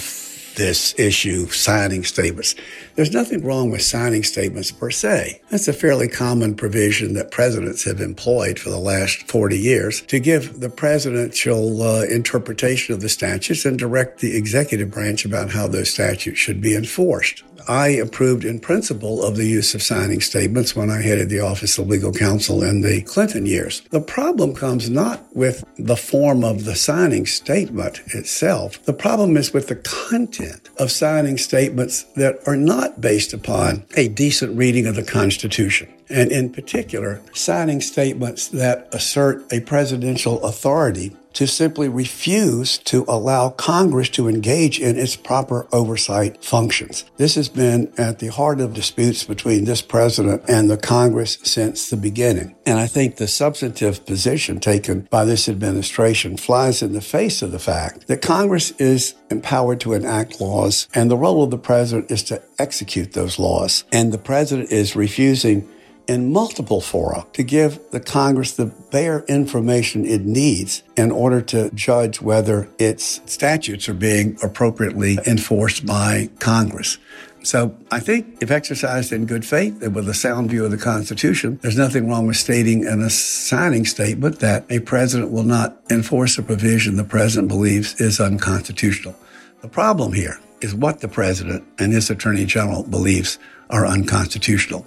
this 0.57 0.97
issue, 0.99 1.47
signing 1.47 2.03
statements. 2.03 2.55
There's 2.95 3.13
nothing 3.13 3.43
wrong 3.43 3.71
with 3.71 3.83
signing 3.83 4.23
statements 4.23 4.71
per 4.71 4.91
se. 4.91 5.41
That's 5.49 5.67
a 5.67 5.73
fairly 5.73 6.07
common 6.07 6.55
provision 6.55 7.13
that 7.13 7.31
presidents 7.31 7.83
have 7.85 8.01
employed 8.01 8.59
for 8.59 8.69
the 8.69 8.79
last 8.79 9.27
40 9.29 9.57
years 9.57 10.01
to 10.01 10.19
give 10.19 10.59
the 10.59 10.69
presidential 10.69 11.81
uh, 11.81 12.03
interpretation 12.03 12.93
of 12.93 13.01
the 13.01 13.09
statutes 13.09 13.65
and 13.65 13.79
direct 13.79 14.19
the 14.19 14.35
executive 14.35 14.91
branch 14.91 15.23
about 15.23 15.51
how 15.51 15.67
those 15.67 15.93
statutes 15.93 16.39
should 16.39 16.59
be 16.59 16.75
enforced. 16.75 17.43
I 17.67 17.89
approved 17.89 18.45
in 18.45 18.59
principle 18.59 19.23
of 19.23 19.35
the 19.35 19.45
use 19.45 19.75
of 19.75 19.83
signing 19.83 20.21
statements 20.21 20.75
when 20.75 20.89
I 20.89 21.01
headed 21.01 21.29
the 21.29 21.41
Office 21.41 21.77
of 21.77 21.87
Legal 21.87 22.13
Counsel 22.13 22.63
in 22.63 22.81
the 22.81 23.01
Clinton 23.01 23.45
years. 23.45 23.81
The 23.89 23.99
problem 23.99 24.55
comes 24.55 24.89
not 24.89 25.23
with 25.35 25.65
the 25.77 25.97
form 25.97 26.43
of 26.43 26.63
the 26.63 26.75
signing 26.75 27.25
statement 27.25 28.01
itself. 28.07 28.83
The 28.85 28.93
problem 28.93 29.35
is 29.35 29.53
with 29.53 29.67
the 29.67 29.75
content 29.75 30.69
of 30.77 30.91
signing 30.91 31.37
statements 31.37 32.03
that 32.15 32.39
are 32.47 32.55
not 32.55 33.01
based 33.01 33.33
upon 33.33 33.85
a 33.95 34.07
decent 34.07 34.57
reading 34.57 34.87
of 34.87 34.95
the 34.95 35.03
Constitution 35.03 35.89
and 36.09 36.31
in 36.31 36.51
particular, 36.51 37.21
signing 37.33 37.81
statements 37.81 38.47
that 38.49 38.87
assert 38.93 39.51
a 39.51 39.59
presidential 39.61 40.43
authority 40.43 41.15
to 41.37 41.45
simply 41.45 41.87
refuse 41.87 42.79
to 42.79 43.05
allow 43.07 43.49
Congress 43.49 44.09
to 44.09 44.27
engage 44.27 44.79
in 44.79 44.97
its 44.97 45.15
proper 45.15 45.67
oversight 45.71 46.43
functions. 46.43 47.05
This 47.17 47.35
has 47.35 47.47
been 47.47 47.93
at 47.95 48.17
the 48.17 48.29
heart 48.29 48.59
of 48.59 48.73
disputes 48.73 49.23
between 49.23 49.65
this 49.65 49.83
president 49.83 50.41
and 50.47 50.67
the 50.67 50.77
Congress 50.77 51.37
since 51.43 51.91
the 51.91 51.97
beginning. 51.97 52.55
And 52.65 52.79
I 52.79 52.87
think 52.87 53.17
the 53.17 53.27
substantive 53.27 54.03
position 54.03 54.59
taken 54.59 55.01
by 55.11 55.25
this 55.25 55.47
administration 55.47 56.37
flies 56.37 56.81
in 56.81 56.93
the 56.93 57.01
face 57.01 57.43
of 57.43 57.51
the 57.51 57.59
fact 57.59 58.07
that 58.07 58.23
Congress 58.23 58.71
is 58.71 59.13
empowered 59.29 59.79
to 59.81 59.93
enact 59.93 60.41
laws 60.41 60.87
and 60.95 61.11
the 61.11 61.17
role 61.17 61.43
of 61.43 61.51
the 61.51 61.59
president 61.59 62.09
is 62.09 62.23
to 62.23 62.41
execute 62.57 63.13
those 63.13 63.37
laws. 63.37 63.83
And 63.91 64.11
the 64.11 64.17
president 64.17 64.71
is 64.71 64.95
refusing 64.95 65.69
in 66.07 66.31
multiple 66.31 66.81
fora 66.81 67.25
to 67.33 67.43
give 67.43 67.79
the 67.91 67.99
Congress 67.99 68.53
the 68.53 68.67
bare 68.91 69.23
information 69.27 70.05
it 70.05 70.21
needs 70.21 70.83
in 70.95 71.11
order 71.11 71.41
to 71.41 71.69
judge 71.71 72.21
whether 72.21 72.69
its 72.79 73.21
statutes 73.25 73.89
are 73.89 73.93
being 73.93 74.37
appropriately 74.41 75.19
enforced 75.25 75.85
by 75.85 76.29
Congress. 76.39 76.97
So 77.43 77.77
I 77.91 77.99
think 77.99 78.41
if 78.41 78.51
exercised 78.51 79.13
in 79.13 79.25
good 79.25 79.45
faith 79.45 79.81
and 79.81 79.95
with 79.95 80.09
a 80.09 80.13
sound 80.13 80.49
view 80.49 80.65
of 80.65 80.71
the 80.71 80.77
Constitution, 80.77 81.59
there's 81.61 81.77
nothing 81.77 82.09
wrong 82.09 82.27
with 82.27 82.35
stating 82.35 82.83
in 82.83 83.01
a 83.01 83.09
signing 83.09 83.85
statement 83.85 84.39
that 84.39 84.65
a 84.69 84.79
president 84.79 85.31
will 85.31 85.43
not 85.43 85.77
enforce 85.89 86.37
a 86.37 86.43
provision 86.43 86.97
the 86.97 87.03
president 87.03 87.47
believes 87.47 88.01
is 88.01 88.19
unconstitutional. 88.19 89.15
The 89.61 89.69
problem 89.69 90.13
here 90.13 90.39
is 90.61 90.75
what 90.75 90.99
the 90.99 91.07
president 91.07 91.65
and 91.79 91.93
his 91.93 92.09
attorney 92.09 92.45
general 92.45 92.83
believes 92.83 93.39
are 93.69 93.85
unconstitutional. 93.85 94.85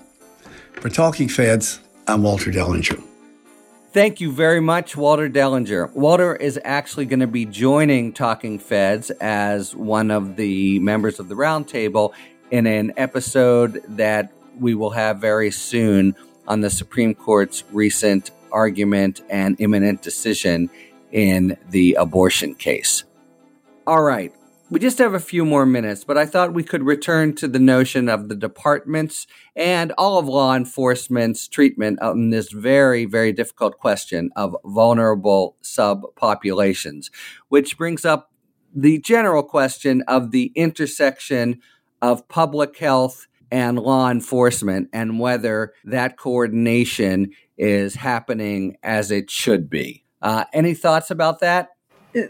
For 0.80 0.88
Talking 0.88 1.28
Feds, 1.28 1.80
I'm 2.08 2.22
Walter 2.22 2.50
Dellinger. 2.50 3.04
Thank 3.92 4.18
you 4.18 4.32
very 4.32 4.60
much, 4.60 4.96
Walter 4.96 5.28
Dellinger. 5.28 5.92
Walter 5.92 6.34
is 6.34 6.58
actually 6.64 7.04
going 7.04 7.20
to 7.20 7.26
be 7.26 7.44
joining 7.44 8.14
Talking 8.14 8.58
Feds 8.58 9.10
as 9.20 9.76
one 9.76 10.10
of 10.10 10.36
the 10.36 10.78
members 10.78 11.20
of 11.20 11.28
the 11.28 11.34
roundtable 11.34 12.14
in 12.50 12.66
an 12.66 12.94
episode 12.96 13.84
that 13.88 14.32
we 14.58 14.74
will 14.74 14.88
have 14.92 15.18
very 15.18 15.50
soon 15.50 16.16
on 16.48 16.62
the 16.62 16.70
Supreme 16.70 17.14
Court's 17.14 17.62
recent 17.72 18.30
argument 18.50 19.20
and 19.28 19.60
imminent 19.60 20.00
decision 20.00 20.70
in 21.12 21.58
the 21.68 21.92
abortion 22.00 22.54
case. 22.54 23.04
All 23.86 24.02
right. 24.02 24.32
We 24.70 24.78
just 24.78 24.98
have 24.98 25.14
a 25.14 25.18
few 25.18 25.44
more 25.44 25.66
minutes, 25.66 26.04
but 26.04 26.16
I 26.16 26.26
thought 26.26 26.54
we 26.54 26.62
could 26.62 26.84
return 26.84 27.34
to 27.34 27.48
the 27.48 27.58
notion 27.58 28.08
of 28.08 28.28
the 28.28 28.36
department's 28.36 29.26
and 29.56 29.90
all 29.98 30.16
of 30.16 30.28
law 30.28 30.54
enforcement's 30.54 31.48
treatment 31.48 32.00
on 32.00 32.30
this 32.30 32.52
very, 32.52 33.04
very 33.04 33.32
difficult 33.32 33.78
question 33.78 34.30
of 34.36 34.56
vulnerable 34.64 35.56
subpopulations, 35.60 37.10
which 37.48 37.76
brings 37.76 38.04
up 38.04 38.30
the 38.72 39.00
general 39.00 39.42
question 39.42 40.02
of 40.06 40.30
the 40.30 40.52
intersection 40.54 41.60
of 42.00 42.28
public 42.28 42.78
health 42.78 43.26
and 43.50 43.76
law 43.76 44.08
enforcement 44.08 44.88
and 44.92 45.18
whether 45.18 45.72
that 45.82 46.16
coordination 46.16 47.32
is 47.58 47.96
happening 47.96 48.76
as 48.84 49.10
it 49.10 49.32
should 49.32 49.68
be. 49.68 50.04
Uh, 50.22 50.44
any 50.52 50.74
thoughts 50.74 51.10
about 51.10 51.40
that? 51.40 51.70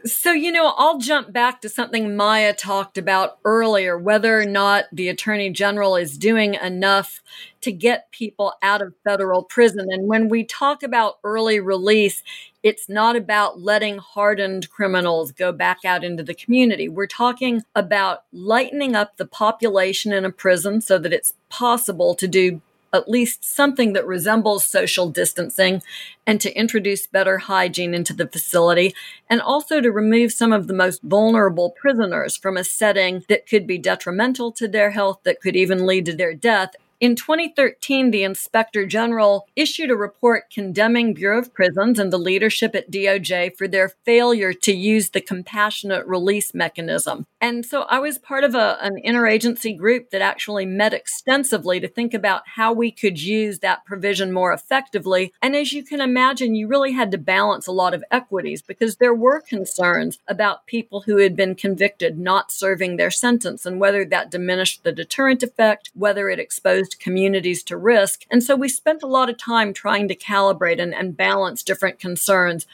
So, 0.04 0.32
you 0.32 0.52
know, 0.52 0.74
I'll 0.76 0.98
jump 0.98 1.32
back 1.32 1.62
to 1.62 1.70
something 1.70 2.14
Maya 2.14 2.52
talked 2.52 2.98
about 2.98 3.38
earlier 3.46 3.96
whether 3.96 4.38
or 4.38 4.44
not 4.44 4.84
the 4.92 5.08
Attorney 5.08 5.50
General 5.50 5.96
is 5.96 6.18
doing 6.18 6.54
enough 6.54 7.22
to 7.62 7.72
get 7.72 8.10
people 8.10 8.52
out 8.62 8.82
of 8.82 8.94
federal 9.04 9.42
prison. 9.42 9.86
And 9.90 10.06
when 10.06 10.28
we 10.28 10.44
talk 10.44 10.82
about 10.82 11.18
early 11.24 11.60
release, 11.60 12.22
it's 12.62 12.90
not 12.90 13.16
about 13.16 13.60
letting 13.60 13.96
hardened 13.96 14.68
criminals 14.70 15.32
go 15.32 15.50
back 15.50 15.78
out 15.86 16.04
into 16.04 16.22
the 16.22 16.34
community. 16.34 16.88
We're 16.88 17.06
talking 17.06 17.62
about 17.74 18.24
lightening 18.32 18.94
up 18.94 19.16
the 19.16 19.26
population 19.26 20.12
in 20.12 20.26
a 20.26 20.30
prison 20.30 20.82
so 20.82 20.98
that 20.98 21.12
it's 21.12 21.32
possible 21.48 22.14
to 22.16 22.28
do 22.28 22.60
at 22.92 23.08
least 23.08 23.44
something 23.44 23.92
that 23.92 24.06
resembles 24.06 24.64
social 24.64 25.08
distancing 25.08 25.82
and 26.26 26.40
to 26.40 26.56
introduce 26.56 27.06
better 27.06 27.38
hygiene 27.38 27.94
into 27.94 28.12
the 28.12 28.26
facility 28.26 28.94
and 29.28 29.40
also 29.40 29.80
to 29.80 29.90
remove 29.90 30.32
some 30.32 30.52
of 30.52 30.66
the 30.66 30.74
most 30.74 31.02
vulnerable 31.02 31.70
prisoners 31.70 32.36
from 32.36 32.56
a 32.56 32.64
setting 32.64 33.24
that 33.28 33.48
could 33.48 33.66
be 33.66 33.78
detrimental 33.78 34.52
to 34.52 34.68
their 34.68 34.90
health, 34.90 35.20
that 35.24 35.40
could 35.40 35.56
even 35.56 35.86
lead 35.86 36.06
to 36.06 36.14
their 36.14 36.34
death. 36.34 36.74
In 37.00 37.16
2013, 37.16 38.10
the 38.10 38.24
Inspector 38.24 38.84
General 38.84 39.48
issued 39.56 39.90
a 39.90 39.96
report 39.96 40.50
condemning 40.52 41.14
Bureau 41.14 41.38
of 41.38 41.54
Prisons 41.54 41.98
and 41.98 42.12
the 42.12 42.18
leadership 42.18 42.74
at 42.74 42.90
DOJ 42.90 43.56
for 43.56 43.66
their 43.66 43.88
failure 44.04 44.52
to 44.52 44.72
use 44.74 45.08
the 45.08 45.22
compassionate 45.22 46.06
release 46.06 46.52
mechanism. 46.52 47.24
And 47.40 47.64
so 47.64 47.82
I 47.84 48.00
was 48.00 48.18
part 48.18 48.44
of 48.44 48.54
a, 48.54 48.76
an 48.82 49.00
interagency 49.02 49.74
group 49.74 50.10
that 50.10 50.20
actually 50.20 50.66
met 50.66 50.92
extensively 50.92 51.80
to 51.80 51.88
think 51.88 52.12
about 52.12 52.42
how 52.56 52.74
we 52.74 52.90
could 52.90 53.18
use 53.18 53.60
that 53.60 53.86
provision 53.86 54.30
more 54.30 54.52
effectively. 54.52 55.32
And 55.40 55.56
as 55.56 55.72
you 55.72 55.82
can 55.82 56.02
imagine, 56.02 56.54
you 56.54 56.68
really 56.68 56.92
had 56.92 57.10
to 57.12 57.18
balance 57.18 57.66
a 57.66 57.72
lot 57.72 57.94
of 57.94 58.04
equities 58.10 58.60
because 58.60 58.96
there 58.96 59.14
were 59.14 59.40
concerns 59.40 60.18
about 60.28 60.66
people 60.66 61.00
who 61.00 61.16
had 61.16 61.34
been 61.34 61.54
convicted 61.54 62.18
not 62.18 62.52
serving 62.52 62.98
their 62.98 63.10
sentence 63.10 63.64
and 63.64 63.80
whether 63.80 64.04
that 64.04 64.30
diminished 64.30 64.84
the 64.84 64.92
deterrent 64.92 65.42
effect, 65.42 65.90
whether 65.94 66.28
it 66.28 66.38
exposed 66.38 66.89
exposed 66.90 67.02
communities 67.02 67.62
to 67.64 67.76
risk. 67.76 68.24
And 68.30 68.42
so 68.42 68.56
we 68.56 68.68
spent 68.68 69.02
a 69.02 69.06
lot 69.06 69.30
of 69.30 69.38
time 69.38 69.72
trying 69.72 70.08
to 70.08 70.16
calibrate 70.16 70.80
and, 70.80 70.94
and 70.94 71.16
balance 71.16 71.62
different 71.62 71.98
concerns. 71.98 72.66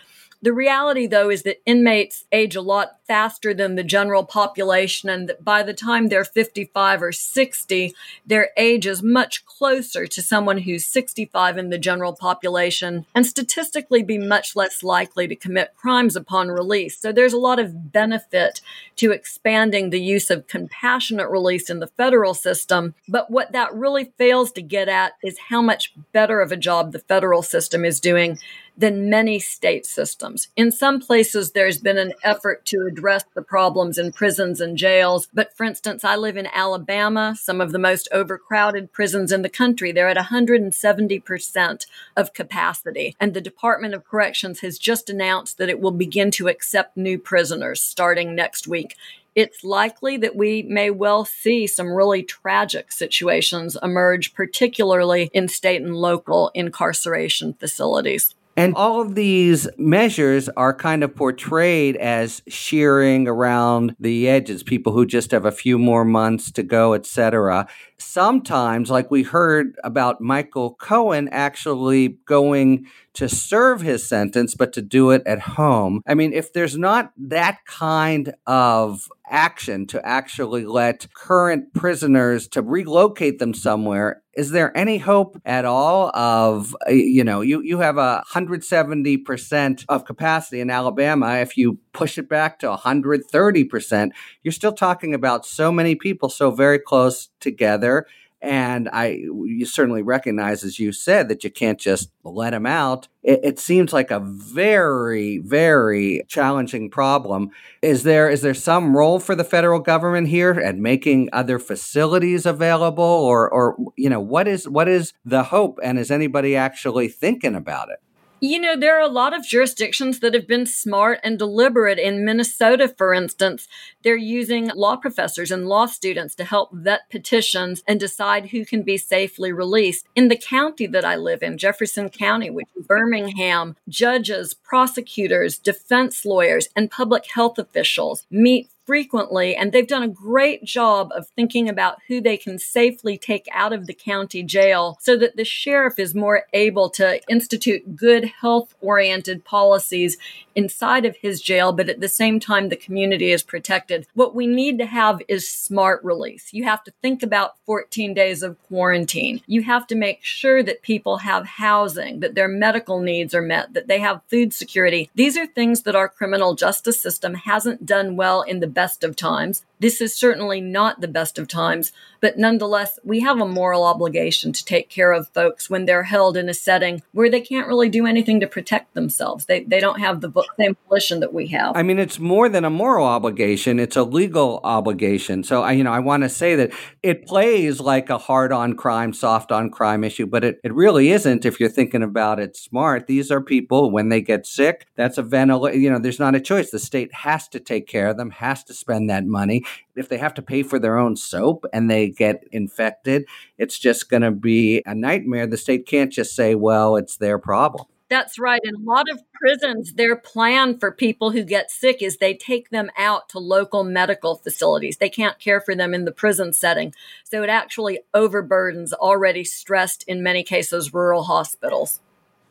The 0.43 0.53
reality, 0.53 1.07
though, 1.07 1.31
is 1.31 1.43
that 1.43 1.63
inmates 1.65 2.25
age 2.31 2.57
a 2.57 2.61
lot 2.61 2.99
faster 3.07 3.55
than 3.55 3.75
the 3.75 3.85
general 3.85 4.25
population, 4.25 5.09
and 5.09 5.29
that 5.29 5.45
by 5.45 5.63
the 5.63 5.75
time 5.75 6.09
they're 6.09 6.25
55 6.25 7.03
or 7.03 7.13
60, 7.13 7.95
their 8.27 8.51
age 8.57 8.87
is 8.87 9.03
much 9.03 9.45
closer 9.47 10.07
to 10.07 10.23
someone 10.23 10.59
who's 10.59 10.87
65 10.87 11.59
in 11.59 11.71
the 11.71 11.79
general 11.79 12.15
population, 12.15 13.07
and 13.15 13.27
statistically 13.27 14.03
be 14.03 14.19
much 14.19 14.57
less 14.57 14.83
likely 14.83 15.29
to 15.29 15.37
commit 15.37 15.77
crimes 15.77 16.17
upon 16.17 16.49
release. 16.49 16.99
So 16.99 17.13
there's 17.13 17.33
a 17.33 17.39
lot 17.39 17.59
of 17.59 17.93
benefit 17.93 18.61
to 18.97 19.13
expanding 19.13 19.91
the 19.91 20.01
use 20.01 20.31
of 20.31 20.47
compassionate 20.47 21.29
release 21.29 21.71
in 21.71 21.81
the 21.81 21.87
federal 21.87 22.35
system. 22.35 22.95
But 23.09 23.31
what 23.31 23.53
that 23.53 23.75
really 23.75 24.13
fails 24.19 24.53
to 24.53 24.63
get 24.63 24.89
at 24.89 25.13
is 25.23 25.39
how 25.49 25.63
much 25.63 25.95
better 26.13 26.41
of 26.41 26.53
a 26.53 26.57
job 26.57 26.93
the 26.93 26.99
federal 26.99 27.43
system 27.43 27.85
is 27.85 28.01
doing 28.01 28.39
than 28.77 29.09
many 29.09 29.39
state 29.39 29.87
systems. 29.87 30.49
In 30.55 30.71
some 30.71 31.01
places, 31.01 31.53
there's 31.53 31.79
been 31.79 31.97
an 31.97 32.13
effort 32.23 32.67
to 32.67 32.87
address 32.97 33.25
the 33.35 33.43
problems 33.43 33.99
in 33.99 34.11
prisons 34.11 34.61
and 34.61 34.79
jails. 34.79 35.29
But 35.35 35.55
for 35.55 35.65
instance, 35.65 36.03
I 36.03 36.17
live 36.17 36.37
in 36.39 36.47
Alabama, 36.47 37.37
some 37.39 37.61
of 37.61 37.73
the 37.73 37.79
most 37.79 38.09
overcrowded 38.11 38.91
prisons 38.91 39.33
in 39.33 39.43
the 39.43 39.51
country. 39.51 39.93
They're 39.93 40.09
at 40.09 40.17
170% 40.17 41.87
of 42.17 42.33
capacity. 42.33 43.15
And 43.21 43.35
the 43.35 43.41
Department 43.43 43.93
of 43.93 44.05
Corrections 44.07 44.61
has 44.61 44.79
just 44.79 45.11
announced 45.11 45.59
that 45.59 45.69
it 45.69 45.81
will 45.81 45.91
begin 45.91 46.31
to 46.33 46.49
accept 46.49 46.97
new 46.97 47.19
prisoners 47.19 47.83
starting 47.83 48.35
next 48.35 48.67
week 48.67 48.97
it's 49.35 49.63
likely 49.63 50.17
that 50.17 50.35
we 50.35 50.63
may 50.63 50.89
well 50.89 51.27
see 51.27 51.67
some 51.67 51.93
really 51.93 52.23
tragic 52.23 52.91
situations 52.91 53.77
emerge, 53.83 54.33
particularly 54.33 55.29
in 55.35 55.47
state 55.47 55.83
and 55.83 55.95
local 55.95 56.51
incarceration 56.55 57.53
facilities. 57.53 58.35
And 58.57 58.75
all 58.75 59.03
of 59.03 59.15
these 59.15 59.69
measures 59.77 60.49
are 60.51 60.75
kind 60.75 61.05
of 61.05 61.15
portrayed 61.15 61.97
as 61.97 62.41
shearing 62.49 63.29
around 63.29 63.95
the 64.01 64.29
edges, 64.29 64.63
people 64.63 64.95
who 64.95 65.05
just 65.05 65.31
have 65.33 65.45
a 65.45 65.53
few 65.53 65.79
more 65.79 66.07
months 66.07 66.51
to 66.53 66.63
go, 66.63 66.95
etc. 66.95 67.69
Sometimes, 67.99 68.91
like 68.91 69.11
we 69.11 69.25
heard 69.25 69.77
about 69.85 70.23
Michael 70.23 70.73
Cohen 70.75 71.29
actually 71.31 72.19
going 72.25 72.87
to 73.13 73.29
serve 73.29 73.83
his 73.83 74.09
sentence, 74.09 74.55
but 74.55 74.73
to 74.73 74.83
do 74.83 75.11
it 75.11 75.23
at 75.27 75.41
home. 75.41 76.01
I 76.07 76.15
mean, 76.15 76.33
if 76.33 76.53
there's 76.53 76.79
not 76.79 77.13
that 77.19 77.59
kind 77.67 78.35
of 78.47 79.09
action 79.29 79.87
to 79.89 80.07
actually 80.07 80.65
let 80.65 81.13
current 81.15 81.75
prisoners 81.75 82.49
to 82.49 82.63
relocate 82.63 83.39
them 83.39 83.53
somewhere 83.55 84.23
is 84.37 84.51
there 84.51 84.77
any 84.77 84.99
hope 84.99 85.41
at 85.47 85.65
all 85.65 86.11
of 86.15 86.77
uh, 86.87 86.93
you 86.93 87.25
know 87.25 87.41
you 87.41 87.63
you 87.63 87.79
have 87.79 87.97
a 87.97 88.23
170% 88.31 89.85
of 89.89 90.05
capacity 90.05 90.61
in 90.61 90.71
Alabama. 90.71 91.37
If 91.37 91.57
you 91.57 91.79
push 91.93 92.19
it 92.19 92.29
back 92.29 92.59
to 92.61 92.67
130% 92.67 94.11
you're 94.43 94.53
still 94.53 94.73
talking 94.73 95.15
about 95.15 95.47
so 95.47 95.73
many 95.73 95.95
people 95.95 96.29
so 96.29 96.51
very 96.51 96.79
close 96.79 97.31
together 97.41 98.07
and 98.43 98.89
I, 98.93 99.07
you 99.09 99.65
certainly 99.65 100.03
recognize, 100.03 100.63
as 100.63 100.79
you 100.79 100.93
said, 100.93 101.29
that 101.29 101.43
you 101.43 101.51
can't 101.51 101.81
just 101.81 102.11
let 102.23 102.51
them 102.51 102.67
out. 102.67 103.09
It, 103.23 103.41
it, 103.43 103.59
seems 103.59 103.93
like 103.93 104.11
a 104.11 104.21
very, 104.21 105.39
very 105.39 106.23
challenging 106.29 106.91
problem. 106.91 107.51
Is 107.81 108.03
there 108.03 108.29
is 108.29 108.43
there 108.43 108.55
some 108.55 108.97
role 108.97 109.19
for 109.19 109.35
the 109.35 109.43
federal 109.43 109.81
government 109.81 110.29
here 110.29 110.53
at 110.53 110.77
making 110.77 111.31
other 111.33 111.59
facilities 111.59 112.47
available, 112.47 113.05
or 113.05 113.49
or 113.51 113.77
you 113.97 114.11
know 114.11 114.21
what 114.21 114.47
is 114.47 114.69
what 114.69 114.87
is 114.87 115.15
the 115.25 115.45
hope, 115.45 115.79
and 115.83 115.99
is 115.99 116.11
anybody 116.11 116.55
actually 116.55 117.09
thinking 117.09 117.55
about 117.55 117.89
it? 117.89 117.99
You 118.39 118.61
know, 118.61 118.77
there 118.77 118.99
are 118.99 119.03
a 119.03 119.09
lot 119.09 119.35
of 119.35 119.47
jurisdictions 119.47 120.21
that 120.21 120.35
have 120.35 120.47
been 120.47 120.67
smart 120.67 121.21
and 121.25 121.39
deliberate. 121.39 121.99
In 121.99 122.23
Minnesota, 122.23 122.87
for 122.87 123.15
instance, 123.15 123.67
they're 124.03 124.15
using 124.15 124.71
law 124.75 124.97
professors 124.97 125.51
and 125.51 125.67
law 125.67 125.87
students 125.87 126.35
to 126.35 126.45
help 126.45 126.71
vet 126.75 127.09
petitions 127.11 127.83
and 127.89 127.99
decide 127.99 128.51
who 128.51 128.67
can 128.67 128.83
be 128.83 128.99
safely 128.99 129.53
released. 129.53 130.07
In 130.15 130.29
the 130.29 130.37
county 130.37 130.87
that 130.87 131.05
I 131.05 131.17
live 131.17 131.43
in, 131.43 131.57
Jefferson 131.57 132.11
County, 132.11 132.51
which 132.51 132.69
is 132.77 132.87
Birmingham, 132.87 133.75
judges, 133.89 134.53
prosecutors, 134.53 135.59
defense 135.59 136.27
lawyers, 136.27 136.69
and 136.77 136.91
public 136.91 137.25
health 137.31 137.59
officials 137.59 138.27
meet 138.31 138.69
frequently, 138.87 139.57
and 139.57 139.73
they've 139.73 139.87
done 139.87 140.03
a 140.03 140.09
great 140.09 140.65
job 140.65 141.11
of 141.15 141.29
thinking 141.29 141.69
about 141.69 141.99
who 142.09 142.21
they 142.21 142.37
can 142.37 142.59
safely 142.59 143.19
take 143.19 143.49
out 143.53 143.73
of 143.73 143.87
the 143.87 143.95
county 143.95 144.43
jail 144.43 144.97
so 145.01 145.17
that 145.17 145.37
the 145.37 145.45
sheriff 145.45 145.99
is 145.99 146.15
more 146.15 146.45
able 146.53 146.89
to 146.91 147.21
institute 147.29 147.97
good 147.97 148.25
health 148.41 148.75
oriented 148.81 149.45
policies 149.45 150.17
inside 150.55 151.05
of 151.05 151.17
his 151.17 151.41
jail, 151.43 151.73
but 151.73 151.89
at 151.89 152.01
the 152.01 152.09
same 152.09 152.41
time, 152.41 152.69
the 152.69 152.77
community 152.77 153.31
is 153.31 153.43
protected. 153.43 154.07
What 154.15 154.35
we 154.35 154.47
need 154.47 154.79
to 154.79 154.87
have 154.87 155.21
is 155.29 155.49
smart 155.49 156.03
release. 156.03 156.53
You 156.53 156.65
have 156.65 156.83
to 156.85 156.93
think 157.03 157.23
about 157.23 157.57
14 157.67 158.15
days 158.15 158.43
of 158.43 158.61
quarantine. 158.63 159.43
You 159.47 159.63
have 159.65 159.87
to 159.89 159.95
make 159.95 160.25
sure 160.25 160.63
that 160.63 160.83
people 160.83 161.19
have 161.19 161.47
housing, 161.47 162.21
that 162.21 162.35
their 162.35 162.49
medical 162.49 163.01
needs 163.01 163.35
are 163.35 163.43
met, 163.43 163.75
that 163.75 163.87
they 163.87 164.01
have 164.01 164.23
food 164.29 164.55
security. 164.55 165.11
These 165.15 165.37
are 165.37 165.47
things 165.47 165.83
that 165.83 165.97
our 165.97 166.09
criminal 166.09 166.55
justice 166.55 167.01
system 167.01 167.35
hasn't 167.35 167.85
done 167.85 168.17
well 168.17 168.41
in 168.43 168.61
the 168.61 168.67
best 168.77 169.03
of 169.03 169.17
times. 169.17 169.65
This 169.79 170.01
is 170.01 170.15
certainly 170.15 170.61
not 170.61 171.01
the 171.01 171.09
best 171.09 171.39
of 171.39 171.49
times, 171.49 171.93
but 172.21 172.39
nonetheless, 172.39 172.99
we 173.05 173.21
have 173.21 173.41
a 173.41 173.47
moral 173.47 173.85
obligation 173.85 174.53
to 174.53 174.65
take 174.65 174.89
care 174.89 175.13
of 175.13 175.29
folks 175.29 175.69
when 175.69 175.85
they're 175.85 176.05
held 176.05 176.37
in 176.37 176.49
a 176.49 176.55
setting 176.55 177.03
where 177.13 177.31
they 177.31 177.43
can't 177.43 177.69
really 177.69 177.91
do 177.91 178.07
anything 178.07 178.41
to 178.41 178.47
protect 178.47 178.95
themselves. 178.95 179.45
They, 179.45 179.65
they 179.65 179.81
don't 179.81 180.01
have 180.01 180.23
the 180.23 180.33
same 180.59 180.77
volition 180.89 181.21
that 181.21 181.35
we 181.35 181.49
have. 181.49 181.77
I 181.77 181.83
mean, 181.83 181.99
it's 181.99 182.19
more 182.19 182.49
than 182.49 182.65
a 182.65 182.71
moral 182.71 183.07
obligation, 183.07 183.79
it's 183.79 183.97
a 183.97 184.03
legal 184.03 184.61
obligation. 184.65 185.45
So, 185.45 185.63
I, 185.63 185.73
you 185.73 185.85
know, 185.85 185.93
I 185.93 185.99
want 185.99 186.23
to 186.23 186.29
say 186.31 186.57
that 186.57 186.73
it 187.03 187.27
plays 187.27 187.79
like 187.79 188.09
a 188.09 188.19
hard 188.19 188.53
on 188.53 188.77
crime, 188.77 189.13
soft 189.13 189.53
on 189.53 189.71
crime 189.71 190.05
issue, 190.05 190.27
but 190.27 190.43
it, 190.43 190.59
it 190.65 190.73
really 190.73 191.11
isn't 191.11 191.45
if 191.45 191.61
you're 191.61 191.69
thinking 191.69 192.03
about 192.03 192.41
it 192.41 192.57
smart. 192.57 193.07
These 193.07 193.31
are 193.31 193.43
people, 193.43 193.91
when 193.91 194.09
they 194.09 194.23
get 194.23 194.47
sick, 194.47 194.87
that's 194.97 195.19
a 195.19 195.23
ventilator, 195.23 195.77
you 195.77 195.91
know, 195.91 195.99
there's 195.99 196.19
not 196.19 196.35
a 196.35 196.41
choice. 196.41 196.71
The 196.71 196.79
state 196.79 197.13
has 197.13 197.47
to 197.49 197.61
take 197.61 197.87
care 197.87 198.09
of 198.09 198.17
them, 198.17 198.31
has 198.31 198.65
to 198.65 198.75
spend 198.75 199.11
that 199.11 199.27
money. 199.27 199.65
If 199.95 200.09
they 200.09 200.19
have 200.19 200.35
to 200.35 200.43
pay 200.43 200.63
for 200.63 200.79
their 200.79 200.99
own 200.99 201.17
soap 201.17 201.65
and 201.73 201.91
they 201.91 202.11
get 202.11 202.45
infected, 202.53 203.27
it's 203.59 203.79
just 203.79 204.11
going 204.11 204.23
to 204.23 204.31
be 204.31 204.83
a 204.87 204.95
nightmare. 204.95 205.47
The 205.47 205.57
state 205.57 205.87
can't 205.87 206.13
just 206.13 206.35
say, 206.35 206.55
well, 206.55 206.97
it's 206.97 207.17
their 207.17 207.39
problem. 207.39 207.87
That's 208.09 208.39
right. 208.39 208.61
In 208.63 208.77
a 208.77 208.89
lot 208.89 209.11
of 209.11 209.21
prisons, 209.35 209.95
their 209.95 210.15
plan 210.15 210.79
for 210.79 210.93
people 210.93 211.33
who 211.33 211.43
get 211.43 211.73
sick 211.73 212.01
is 212.03 212.19
they 212.19 212.35
take 212.35 212.71
them 212.71 212.89
out 212.97 213.29
to 213.31 213.41
local 213.41 213.83
medical 213.83 214.37
facilities. 214.37 214.99
They 214.99 215.09
can't 215.09 215.41
care 215.41 215.61
for 215.61 215.75
them 215.75 215.93
in 215.93 216.05
the 216.05 216.13
prison 216.13 216.53
setting. 216.53 216.95
So 217.25 217.43
it 217.43 217.51
actually 217.51 217.99
overburdens 218.15 218.93
already 218.93 219.43
stressed, 219.43 220.05
in 220.07 220.23
many 220.23 220.45
cases, 220.45 220.95
rural 220.95 221.25
hospitals. 221.25 222.01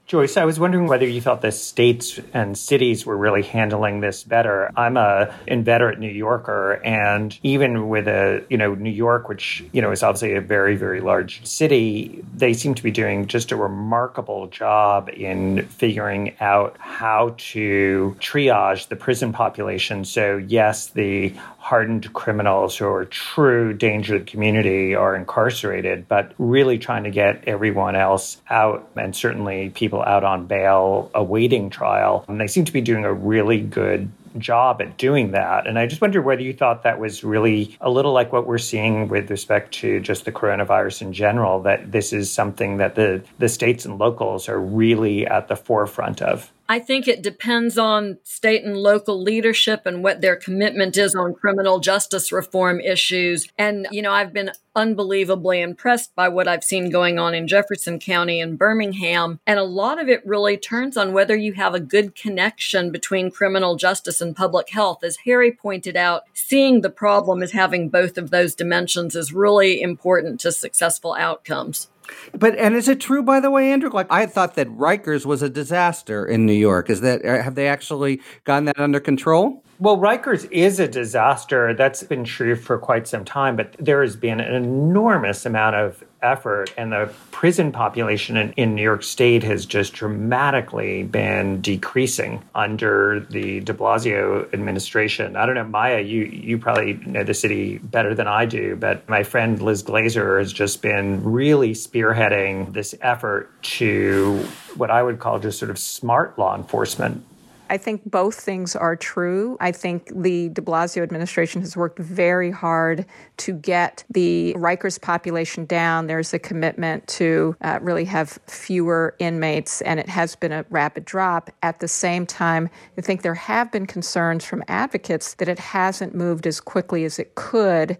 Joyce, 0.07 0.37
I 0.37 0.45
was 0.45 0.59
wondering 0.59 0.85
whether 0.85 1.07
you 1.07 1.19
thought 1.19 1.41
the 1.41 1.51
states 1.51 2.19
and 2.31 2.55
cities 2.55 3.07
were 3.07 3.17
really 3.17 3.41
handling 3.41 4.01
this 4.01 4.23
better. 4.23 4.69
I'm 4.75 4.97
a 4.97 5.33
inveterate 5.47 5.97
New 5.97 6.11
Yorker, 6.11 6.73
and 6.85 7.35
even 7.41 7.89
with 7.89 8.07
a 8.07 8.45
you 8.47 8.55
know 8.55 8.75
New 8.75 8.91
York, 8.91 9.27
which 9.27 9.65
you 9.71 9.81
know 9.81 9.89
is 9.89 10.03
obviously 10.03 10.35
a 10.35 10.41
very 10.41 10.75
very 10.75 11.01
large 11.01 11.43
city, 11.43 12.23
they 12.35 12.53
seem 12.53 12.75
to 12.75 12.83
be 12.83 12.91
doing 12.91 13.25
just 13.25 13.51
a 13.51 13.55
remarkable 13.55 14.45
job 14.45 15.09
in 15.09 15.65
figuring 15.69 16.35
out 16.39 16.75
how 16.77 17.33
to 17.37 18.15
triage 18.19 18.87
the 18.89 18.95
prison 18.95 19.33
population. 19.33 20.05
So 20.05 20.37
yes, 20.37 20.85
the 20.85 21.33
hardened 21.57 22.13
criminals 22.13 22.77
who 22.77 22.85
are 22.85 23.05
true 23.05 23.73
danger 23.73 24.13
to 24.13 24.23
the 24.23 24.29
community 24.29 24.93
are 24.93 25.15
incarcerated, 25.15 26.07
but 26.07 26.31
really 26.37 26.77
trying 26.77 27.05
to 27.05 27.09
get 27.09 27.43
everyone 27.47 27.95
else 27.95 28.39
out, 28.51 28.87
and 28.95 29.15
certainly 29.15 29.71
people 29.71 29.94
people 29.95 30.11
out 30.11 30.23
on 30.23 30.45
bail 30.45 31.09
awaiting 31.13 31.69
trial. 31.69 32.25
And 32.27 32.39
they 32.39 32.47
seem 32.47 32.65
to 32.65 32.73
be 32.73 32.81
doing 32.81 33.05
a 33.05 33.13
really 33.13 33.61
good 33.61 34.09
job 34.37 34.81
at 34.81 34.97
doing 34.97 35.31
that. 35.31 35.65
And 35.65 35.79
I 35.79 35.87
just 35.87 36.01
wonder 36.01 36.21
whether 36.21 36.41
you 36.41 36.53
thought 36.53 36.83
that 36.83 36.99
was 36.99 37.23
really 37.23 37.77
a 37.79 37.89
little 37.89 38.11
like 38.11 38.33
what 38.33 38.45
we're 38.45 38.57
seeing 38.57 39.07
with 39.07 39.29
respect 39.31 39.73
to 39.75 40.01
just 40.01 40.25
the 40.25 40.31
coronavirus 40.31 41.03
in 41.03 41.13
general, 41.13 41.61
that 41.61 41.93
this 41.93 42.11
is 42.11 42.29
something 42.29 42.77
that 42.77 42.95
the, 42.95 43.23
the 43.39 43.47
states 43.47 43.85
and 43.85 43.97
locals 43.97 44.49
are 44.49 44.59
really 44.59 45.25
at 45.25 45.47
the 45.47 45.55
forefront 45.55 46.21
of. 46.21 46.51
I 46.67 46.79
think 46.79 47.07
it 47.07 47.21
depends 47.21 47.77
on 47.77 48.17
state 48.23 48.63
and 48.63 48.75
local 48.75 49.21
leadership 49.21 49.85
and 49.85 50.03
what 50.03 50.21
their 50.21 50.35
commitment 50.35 50.97
is 50.97 51.13
on 51.13 51.35
criminal 51.35 51.79
justice 51.79 52.31
reform 52.31 52.79
issues. 52.79 53.47
And, 53.57 53.87
you 53.91 54.01
know, 54.01 54.11
I've 54.11 54.33
been 54.33 54.51
unbelievably 54.75 55.61
impressed 55.61 56.15
by 56.15 56.27
what 56.27 56.47
I've 56.47 56.63
seen 56.63 56.89
going 56.89 57.19
on 57.19 57.35
in 57.35 57.47
Jefferson 57.47 57.99
County 57.99 58.41
and 58.41 58.57
Birmingham. 58.57 59.39
And 59.45 59.59
a 59.59 59.63
lot 59.63 60.01
of 60.01 60.09
it 60.09 60.25
really 60.25 60.57
turns 60.57 60.97
on 60.97 61.13
whether 61.13 61.35
you 61.35 61.53
have 61.53 61.75
a 61.75 61.79
good 61.79 62.15
connection 62.15 62.91
between 62.91 63.31
criminal 63.31 63.75
justice 63.75 64.19
and 64.19 64.35
public 64.35 64.69
health. 64.69 65.03
As 65.03 65.17
Harry 65.17 65.51
pointed 65.51 65.95
out, 65.95 66.23
seeing 66.33 66.81
the 66.81 66.89
problem 66.89 67.43
as 67.43 67.51
having 67.51 67.89
both 67.89 68.17
of 68.17 68.31
those 68.31 68.55
dimensions 68.55 69.15
is 69.15 69.31
really 69.31 69.81
important 69.81 70.39
to 70.41 70.51
successful 70.51 71.13
outcomes. 71.13 71.89
But 72.33 72.57
and 72.57 72.75
is 72.75 72.87
it 72.87 72.99
true, 72.99 73.23
by 73.23 73.39
the 73.39 73.51
way, 73.51 73.71
Andrew? 73.71 73.89
Like 73.89 74.07
I 74.09 74.25
thought 74.25 74.55
that 74.55 74.67
Rikers 74.69 75.25
was 75.25 75.41
a 75.41 75.49
disaster 75.49 76.25
in 76.25 76.45
New 76.45 76.53
York. 76.53 76.89
Is 76.89 77.01
that 77.01 77.25
uh, 77.25 77.41
have 77.41 77.55
they 77.55 77.67
actually 77.67 78.21
gotten 78.43 78.65
that 78.65 78.79
under 78.79 78.99
control? 78.99 79.63
Well, 79.77 79.97
Rikers 79.97 80.49
is 80.51 80.79
a 80.79 80.87
disaster. 80.87 81.73
That's 81.73 82.01
been 82.03 82.23
true 82.23 82.55
for 82.55 82.77
quite 82.77 83.07
some 83.07 83.25
time, 83.25 83.57
but 83.57 83.75
there 83.77 84.01
has 84.01 84.15
been 84.15 84.39
an 84.39 84.53
enormous 84.53 85.45
amount 85.45 85.75
of 85.75 86.03
effort, 86.21 86.73
and 86.77 86.91
the 86.91 87.13
prison 87.31 87.71
population 87.71 88.37
in, 88.37 88.51
in, 88.53 88.75
New 88.75 88.81
York 88.81 89.03
State 89.03 89.43
has 89.43 89.65
just 89.65 89.93
dramatically 89.93 91.03
been 91.03 91.61
decreasing 91.61 92.43
under 92.53 93.19
the 93.29 93.59
de 93.59 93.73
Blasio 93.73 94.51
administration. 94.53 95.35
I 95.35 95.45
don't 95.45 95.55
know, 95.55 95.63
Maya, 95.65 96.01
you, 96.01 96.23
you 96.23 96.57
probably 96.57 96.93
know 97.05 97.23
the 97.23 97.33
city 97.33 97.77
better 97.77 98.15
than 98.15 98.27
I 98.27 98.45
do, 98.45 98.75
but 98.75 99.07
my 99.07 99.23
friend 99.23 99.61
Liz 99.61 99.83
Glazer 99.83 100.39
has 100.39 100.51
just 100.51 100.81
been 100.81 101.23
really 101.23 101.71
spearheading 101.71 102.73
this 102.73 102.95
effort 103.01 103.51
to 103.63 104.37
what 104.75 104.91
I 104.91 105.03
would 105.03 105.19
call 105.19 105.39
just 105.39 105.59
sort 105.59 105.71
of 105.71 105.77
smart 105.77 106.37
law 106.37 106.55
enforcement 106.55 107.23
I 107.69 107.77
think 107.77 108.09
both 108.09 108.35
things 108.35 108.75
are 108.75 108.95
true. 108.95 109.57
I 109.59 109.71
think 109.71 110.11
the 110.15 110.49
de 110.49 110.61
Blasio 110.61 111.01
administration 111.01 111.61
has 111.61 111.75
worked 111.75 111.99
very 111.99 112.51
hard 112.51 113.05
to 113.37 113.53
get 113.53 114.03
the 114.09 114.53
Rikers 114.57 115.01
population 115.01 115.65
down. 115.65 116.07
There's 116.07 116.33
a 116.33 116.39
commitment 116.39 117.07
to 117.07 117.55
uh, 117.61 117.79
really 117.81 118.05
have 118.05 118.39
fewer 118.47 119.15
inmates, 119.19 119.81
and 119.81 119.99
it 119.99 120.09
has 120.09 120.35
been 120.35 120.51
a 120.51 120.65
rapid 120.69 121.05
drop. 121.05 121.49
At 121.63 121.79
the 121.79 121.87
same 121.87 122.25
time, 122.25 122.69
I 122.97 123.01
think 123.01 123.21
there 123.23 123.33
have 123.33 123.71
been 123.71 123.87
concerns 123.87 124.45
from 124.45 124.63
advocates 124.67 125.33
that 125.35 125.47
it 125.47 125.59
hasn't 125.59 126.13
moved 126.13 126.45
as 126.45 126.59
quickly 126.59 127.03
as 127.03 127.19
it 127.19 127.35
could. 127.35 127.97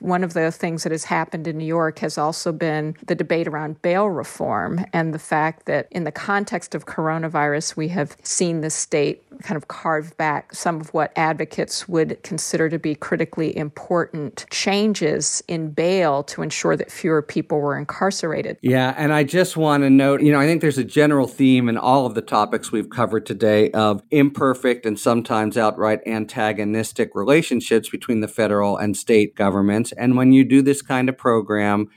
One 0.00 0.24
of 0.24 0.34
the 0.34 0.50
things 0.52 0.82
that 0.84 0.92
has 0.92 1.04
happened 1.04 1.46
in 1.46 1.58
New 1.58 1.64
York 1.64 1.98
has 2.00 2.18
also 2.18 2.52
been 2.52 2.96
the 3.06 3.14
debate 3.14 3.48
around 3.48 3.82
bail 3.82 4.08
reform 4.08 4.84
and 4.92 5.12
the 5.12 5.18
fact 5.18 5.66
that 5.66 5.88
in 5.90 6.04
the 6.04 6.12
context 6.12 6.74
of 6.74 6.86
coronavirus, 6.86 7.76
we 7.76 7.88
have 7.88 8.16
seen 8.22 8.60
the 8.60 8.70
state 8.70 9.22
kind 9.42 9.56
of 9.56 9.68
carve 9.68 10.16
back 10.16 10.54
some 10.54 10.80
of 10.80 10.92
what 10.92 11.12
advocates 11.16 11.88
would 11.88 12.20
consider 12.22 12.68
to 12.68 12.78
be 12.78 12.94
critically 12.94 13.56
important 13.56 14.46
changes 14.50 15.42
in 15.48 15.70
bail 15.70 16.22
to 16.24 16.42
ensure 16.42 16.76
that 16.76 16.90
fewer 16.90 17.22
people 17.22 17.60
were 17.60 17.78
incarcerated. 17.78 18.56
Yeah, 18.62 18.94
and 18.96 19.12
I 19.12 19.24
just 19.24 19.56
want 19.56 19.82
to 19.84 19.90
note, 19.90 20.22
you 20.22 20.32
know, 20.32 20.40
I 20.40 20.46
think 20.46 20.60
there's 20.60 20.78
a 20.78 20.84
general 20.84 21.26
theme 21.26 21.68
in 21.68 21.76
all 21.76 22.06
of 22.06 22.14
the 22.14 22.22
topics 22.22 22.72
we've 22.72 22.90
covered 22.90 23.26
today 23.26 23.70
of 23.70 24.02
imperfect 24.10 24.86
and 24.86 24.98
sometimes 24.98 25.56
outright 25.56 26.00
antagonistic 26.06 27.14
relationships 27.14 27.88
between 27.88 28.20
the 28.20 28.28
federal 28.28 28.76
and 28.76 28.96
state 28.96 29.34
governments. 29.34 29.87
And 29.92 30.16
when 30.16 30.32
you 30.32 30.44
do 30.44 30.62
this 30.62 30.82
kind 30.82 31.08
of 31.08 31.16
program, 31.16 31.88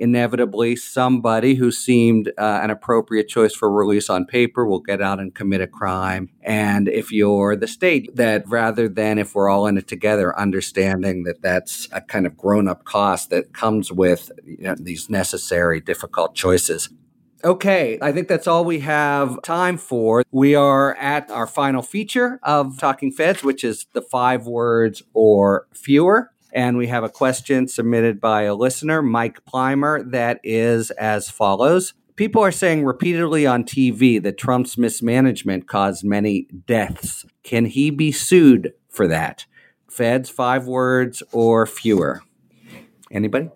inevitably 0.00 0.74
somebody 0.74 1.54
who 1.54 1.70
seemed 1.70 2.32
uh, 2.38 2.60
an 2.62 2.70
appropriate 2.70 3.28
choice 3.28 3.54
for 3.54 3.70
release 3.70 4.08
on 4.08 4.24
paper 4.24 4.64
will 4.66 4.80
get 4.80 5.02
out 5.02 5.20
and 5.20 5.34
commit 5.34 5.60
a 5.60 5.66
crime. 5.66 6.30
And 6.42 6.88
if 6.88 7.12
you're 7.12 7.54
the 7.54 7.68
state, 7.68 8.16
that 8.16 8.48
rather 8.48 8.88
than 8.88 9.18
if 9.18 9.34
we're 9.34 9.50
all 9.50 9.66
in 9.66 9.76
it 9.76 9.86
together, 9.86 10.36
understanding 10.38 11.24
that 11.24 11.42
that's 11.42 11.86
a 11.92 12.00
kind 12.00 12.26
of 12.26 12.36
grown 12.36 12.66
up 12.66 12.84
cost 12.84 13.28
that 13.28 13.52
comes 13.52 13.92
with 13.92 14.32
you 14.44 14.64
know, 14.64 14.74
these 14.74 15.10
necessary, 15.10 15.80
difficult 15.80 16.34
choices. 16.34 16.88
Okay, 17.42 17.98
I 18.02 18.12
think 18.12 18.28
that's 18.28 18.46
all 18.46 18.66
we 18.66 18.80
have 18.80 19.40
time 19.42 19.78
for. 19.78 20.22
We 20.30 20.54
are 20.54 20.94
at 20.96 21.30
our 21.30 21.46
final 21.46 21.80
feature 21.80 22.38
of 22.42 22.78
Talking 22.78 23.12
Feds, 23.12 23.42
which 23.42 23.64
is 23.64 23.86
the 23.94 24.02
five 24.02 24.46
words 24.46 25.02
or 25.14 25.66
fewer. 25.72 26.32
And 26.52 26.76
we 26.76 26.88
have 26.88 27.04
a 27.04 27.08
question 27.08 27.68
submitted 27.68 28.20
by 28.20 28.42
a 28.42 28.54
listener, 28.54 29.02
Mike 29.02 29.44
Plimer, 29.44 30.10
that 30.10 30.40
is 30.42 30.90
as 30.92 31.30
follows. 31.30 31.94
People 32.16 32.42
are 32.42 32.52
saying 32.52 32.84
repeatedly 32.84 33.46
on 33.46 33.64
TV 33.64 34.22
that 34.22 34.36
Trump's 34.36 34.76
mismanagement 34.76 35.66
caused 35.66 36.04
many 36.04 36.48
deaths. 36.66 37.24
Can 37.42 37.64
he 37.64 37.90
be 37.90 38.12
sued 38.12 38.74
for 38.88 39.06
that? 39.08 39.46
Feds, 39.88 40.28
five 40.28 40.66
words 40.66 41.22
or 41.32 41.66
fewer. 41.66 42.22
Anybody? 43.10 43.50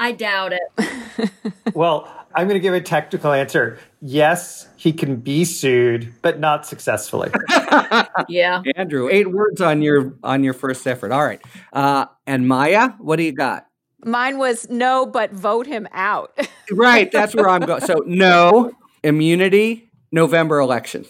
I 0.00 0.12
doubt 0.12 0.54
it. 0.54 1.30
well, 1.74 2.10
I'm 2.34 2.48
going 2.48 2.58
to 2.58 2.60
give 2.60 2.72
a 2.72 2.80
technical 2.80 3.32
answer. 3.32 3.78
Yes, 4.00 4.66
he 4.76 4.94
can 4.94 5.16
be 5.16 5.44
sued, 5.44 6.14
but 6.22 6.40
not 6.40 6.64
successfully. 6.64 7.30
yeah, 8.28 8.62
Andrew, 8.76 9.10
eight 9.10 9.30
words 9.30 9.60
on 9.60 9.82
your 9.82 10.14
on 10.22 10.42
your 10.42 10.54
first 10.54 10.86
effort. 10.86 11.12
All 11.12 11.22
right, 11.22 11.42
uh, 11.74 12.06
and 12.26 12.48
Maya, 12.48 12.92
what 12.98 13.16
do 13.16 13.24
you 13.24 13.32
got? 13.32 13.66
Mine 14.02 14.38
was 14.38 14.70
no, 14.70 15.04
but 15.04 15.32
vote 15.32 15.66
him 15.66 15.86
out. 15.92 16.34
right, 16.72 17.12
that's 17.12 17.34
where 17.34 17.50
I'm 17.50 17.60
going. 17.60 17.82
So 17.82 18.02
no 18.06 18.72
immunity, 19.04 19.90
November 20.12 20.60
election. 20.60 21.04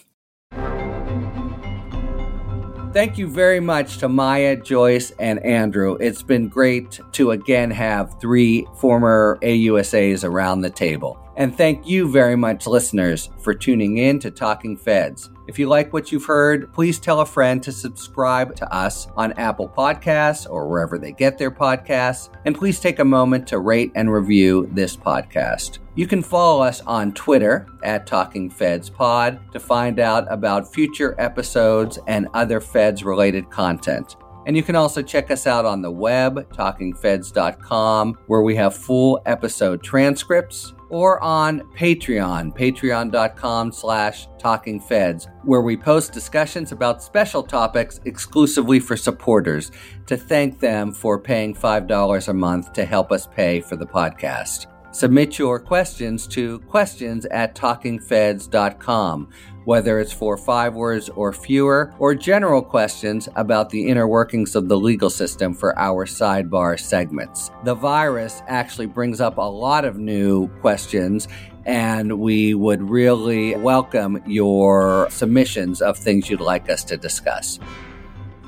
Thank 2.93 3.19
you 3.19 3.29
very 3.29 3.61
much 3.61 3.99
to 3.99 4.09
Maya, 4.09 4.57
Joyce, 4.57 5.13
and 5.21 5.39
Andrew. 5.45 5.97
It's 6.01 6.25
been 6.25 6.49
great 6.49 6.99
to 7.13 7.31
again 7.31 7.71
have 7.71 8.21
three 8.21 8.67
former 8.79 9.39
AUSAs 9.43 10.25
around 10.25 10.63
the 10.63 10.71
table. 10.71 11.17
And 11.37 11.57
thank 11.57 11.87
you 11.87 12.11
very 12.11 12.35
much, 12.35 12.67
listeners, 12.67 13.31
for 13.43 13.55
tuning 13.55 13.99
in 13.99 14.19
to 14.19 14.33
Talking 14.33 14.77
Feds. 14.77 15.31
If 15.51 15.59
you 15.59 15.67
like 15.67 15.93
what 15.93 16.13
you've 16.13 16.27
heard, 16.27 16.73
please 16.73 17.01
tell 17.01 17.23
a 17.23 17.27
friend 17.27 17.61
to 17.65 17.73
subscribe 17.73 18.55
to 18.55 18.73
us 18.73 19.09
on 19.17 19.33
Apple 19.33 19.69
Podcasts 19.69 20.49
or 20.49 20.69
wherever 20.69 20.97
they 20.97 21.11
get 21.11 21.39
their 21.39 21.51
podcasts. 21.51 22.29
And 22.45 22.57
please 22.57 22.79
take 22.79 23.01
a 23.01 23.05
moment 23.05 23.49
to 23.49 23.59
rate 23.59 23.91
and 23.97 24.13
review 24.13 24.69
this 24.71 24.97
podcast. 24.97 25.81
You 25.97 26.07
can 26.07 26.23
follow 26.23 26.63
us 26.63 26.83
on 26.83 27.15
Twitter 27.15 27.67
at 27.83 28.07
Talking 28.07 28.49
Feds 28.49 28.89
Pod 28.89 29.41
to 29.51 29.59
find 29.59 29.99
out 29.99 30.33
about 30.33 30.73
future 30.73 31.17
episodes 31.19 31.99
and 32.07 32.29
other 32.33 32.61
Feds 32.61 33.03
related 33.03 33.51
content. 33.51 34.15
And 34.47 34.57
you 34.57 34.63
can 34.63 34.77
also 34.77 35.03
check 35.03 35.33
us 35.33 35.49
out 35.49 35.65
on 35.65 35.83
the 35.83 35.91
web, 35.91 36.49
talkingfeds.com, 36.53 38.19
where 38.29 38.43
we 38.43 38.55
have 38.55 38.77
full 38.77 39.21
episode 39.27 39.83
transcripts, 39.83 40.75
or 40.91 41.23
on 41.23 41.61
Patreon, 41.77 42.57
patreon.com 42.57 43.73
slash 43.73 44.29
talkingfeds, 44.39 45.29
where 45.45 45.63
we 45.63 45.77
post 45.77 46.13
discussions 46.13 46.73
about 46.73 47.03
special 47.03 47.43
topics 47.43 48.01
exclusively 48.05 48.81
for 48.81 48.97
supporters 48.97 49.73
to 50.07 50.17
thank 50.17 50.61
them 50.61 50.93
for 50.93 51.19
paying 51.19 51.55
$5 51.55 52.29
a 52.29 52.35
month 52.35 52.73
to 52.75 52.85
help 52.85 53.11
us 53.13 53.27
pay 53.27 53.61
for 53.61 53.77
the 53.77 53.87
podcast. 53.87 54.67
Submit 54.93 55.39
your 55.39 55.61
questions 55.61 56.27
to 56.27 56.59
questions 56.61 57.25
at 57.27 57.55
talkingfeds.com, 57.55 59.29
whether 59.65 59.99
it's 59.99 60.13
for 60.13 60.37
five 60.37 60.75
words 60.75 61.09
or 61.11 61.33
fewer, 61.33 61.95
or 61.99 62.15
general 62.15 62.63
questions 62.63 63.29
about 63.37 63.71
the 63.71 63.89
inner 63.89 64.09
workings 64.09 64.57
of 64.57 64.69
the 64.69 64.77
legal 64.77 65.11
system 65.11 65.55
for 65.55 65.79
our 65.79 66.07
sidebar 66.07 66.79
segments. 66.79 67.51
The 67.65 67.75
virus 67.75 68.43
actually 68.49 68.87
brings 68.87 69.21
up 69.21 69.39
a 69.39 69.43
lot 69.43 69.85
of 69.85 69.99
new 69.99 70.49
questions, 70.61 71.29
and 71.67 72.19
we 72.19 72.55
would 72.55 72.83
really 72.83 73.55
welcome 73.57 74.23
your 74.27 75.09
submissions 75.11 75.83
of 75.83 75.99
things 75.99 76.31
you'd 76.31 76.41
like 76.41 76.71
us 76.71 76.83
to 76.85 76.97
discuss. 76.97 77.59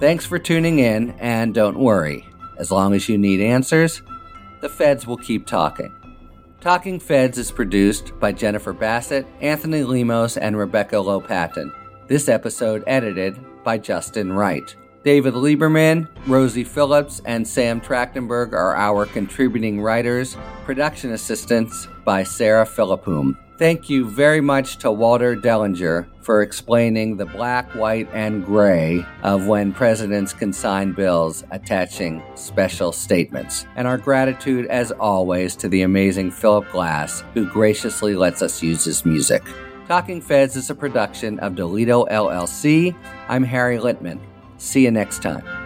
Thanks 0.00 0.24
for 0.26 0.38
tuning 0.38 0.78
in, 0.78 1.10
and 1.20 1.54
don't 1.54 1.78
worry, 1.78 2.26
as 2.58 2.72
long 2.72 2.94
as 2.94 3.08
you 3.08 3.18
need 3.18 3.40
answers, 3.40 4.02
the 4.60 4.68
feds 4.68 5.06
will 5.06 5.18
keep 5.18 5.46
talking. 5.46 5.92
Talking 6.62 7.00
Feds 7.00 7.38
is 7.38 7.50
produced 7.50 8.16
by 8.20 8.30
Jennifer 8.30 8.72
Bassett, 8.72 9.26
Anthony 9.40 9.82
Lemos, 9.82 10.36
and 10.36 10.56
Rebecca 10.56 10.94
Lopatin. 10.94 11.74
This 12.06 12.28
episode 12.28 12.84
edited 12.86 13.36
by 13.64 13.78
Justin 13.78 14.32
Wright. 14.32 14.76
David 15.02 15.34
Lieberman, 15.34 16.06
Rosie 16.28 16.62
Phillips, 16.62 17.20
and 17.24 17.48
Sam 17.48 17.80
Trachtenberg 17.80 18.52
are 18.52 18.76
our 18.76 19.06
contributing 19.06 19.80
writers. 19.80 20.36
Production 20.64 21.10
assistance 21.10 21.88
by 22.04 22.22
Sarah 22.22 22.64
Philippum. 22.64 23.36
Thank 23.62 23.88
you 23.88 24.04
very 24.04 24.40
much 24.40 24.78
to 24.78 24.90
Walter 24.90 25.36
Dellinger 25.36 26.08
for 26.20 26.42
explaining 26.42 27.16
the 27.16 27.26
black, 27.26 27.72
white, 27.76 28.08
and 28.12 28.44
gray 28.44 29.06
of 29.22 29.46
when 29.46 29.72
presidents 29.72 30.32
can 30.32 30.52
sign 30.52 30.94
bills 30.94 31.44
attaching 31.52 32.24
special 32.34 32.90
statements. 32.90 33.64
And 33.76 33.86
our 33.86 33.98
gratitude, 33.98 34.66
as 34.66 34.90
always, 34.90 35.54
to 35.54 35.68
the 35.68 35.82
amazing 35.82 36.32
Philip 36.32 36.72
Glass, 36.72 37.22
who 37.34 37.48
graciously 37.48 38.16
lets 38.16 38.42
us 38.42 38.64
use 38.64 38.84
his 38.84 39.04
music. 39.04 39.44
Talking 39.86 40.20
Feds 40.20 40.56
is 40.56 40.68
a 40.68 40.74
production 40.74 41.38
of 41.38 41.52
Delito 41.52 42.10
LLC. 42.10 42.96
I'm 43.28 43.44
Harry 43.44 43.78
Litman. 43.78 44.18
See 44.56 44.82
you 44.82 44.90
next 44.90 45.22
time. 45.22 45.61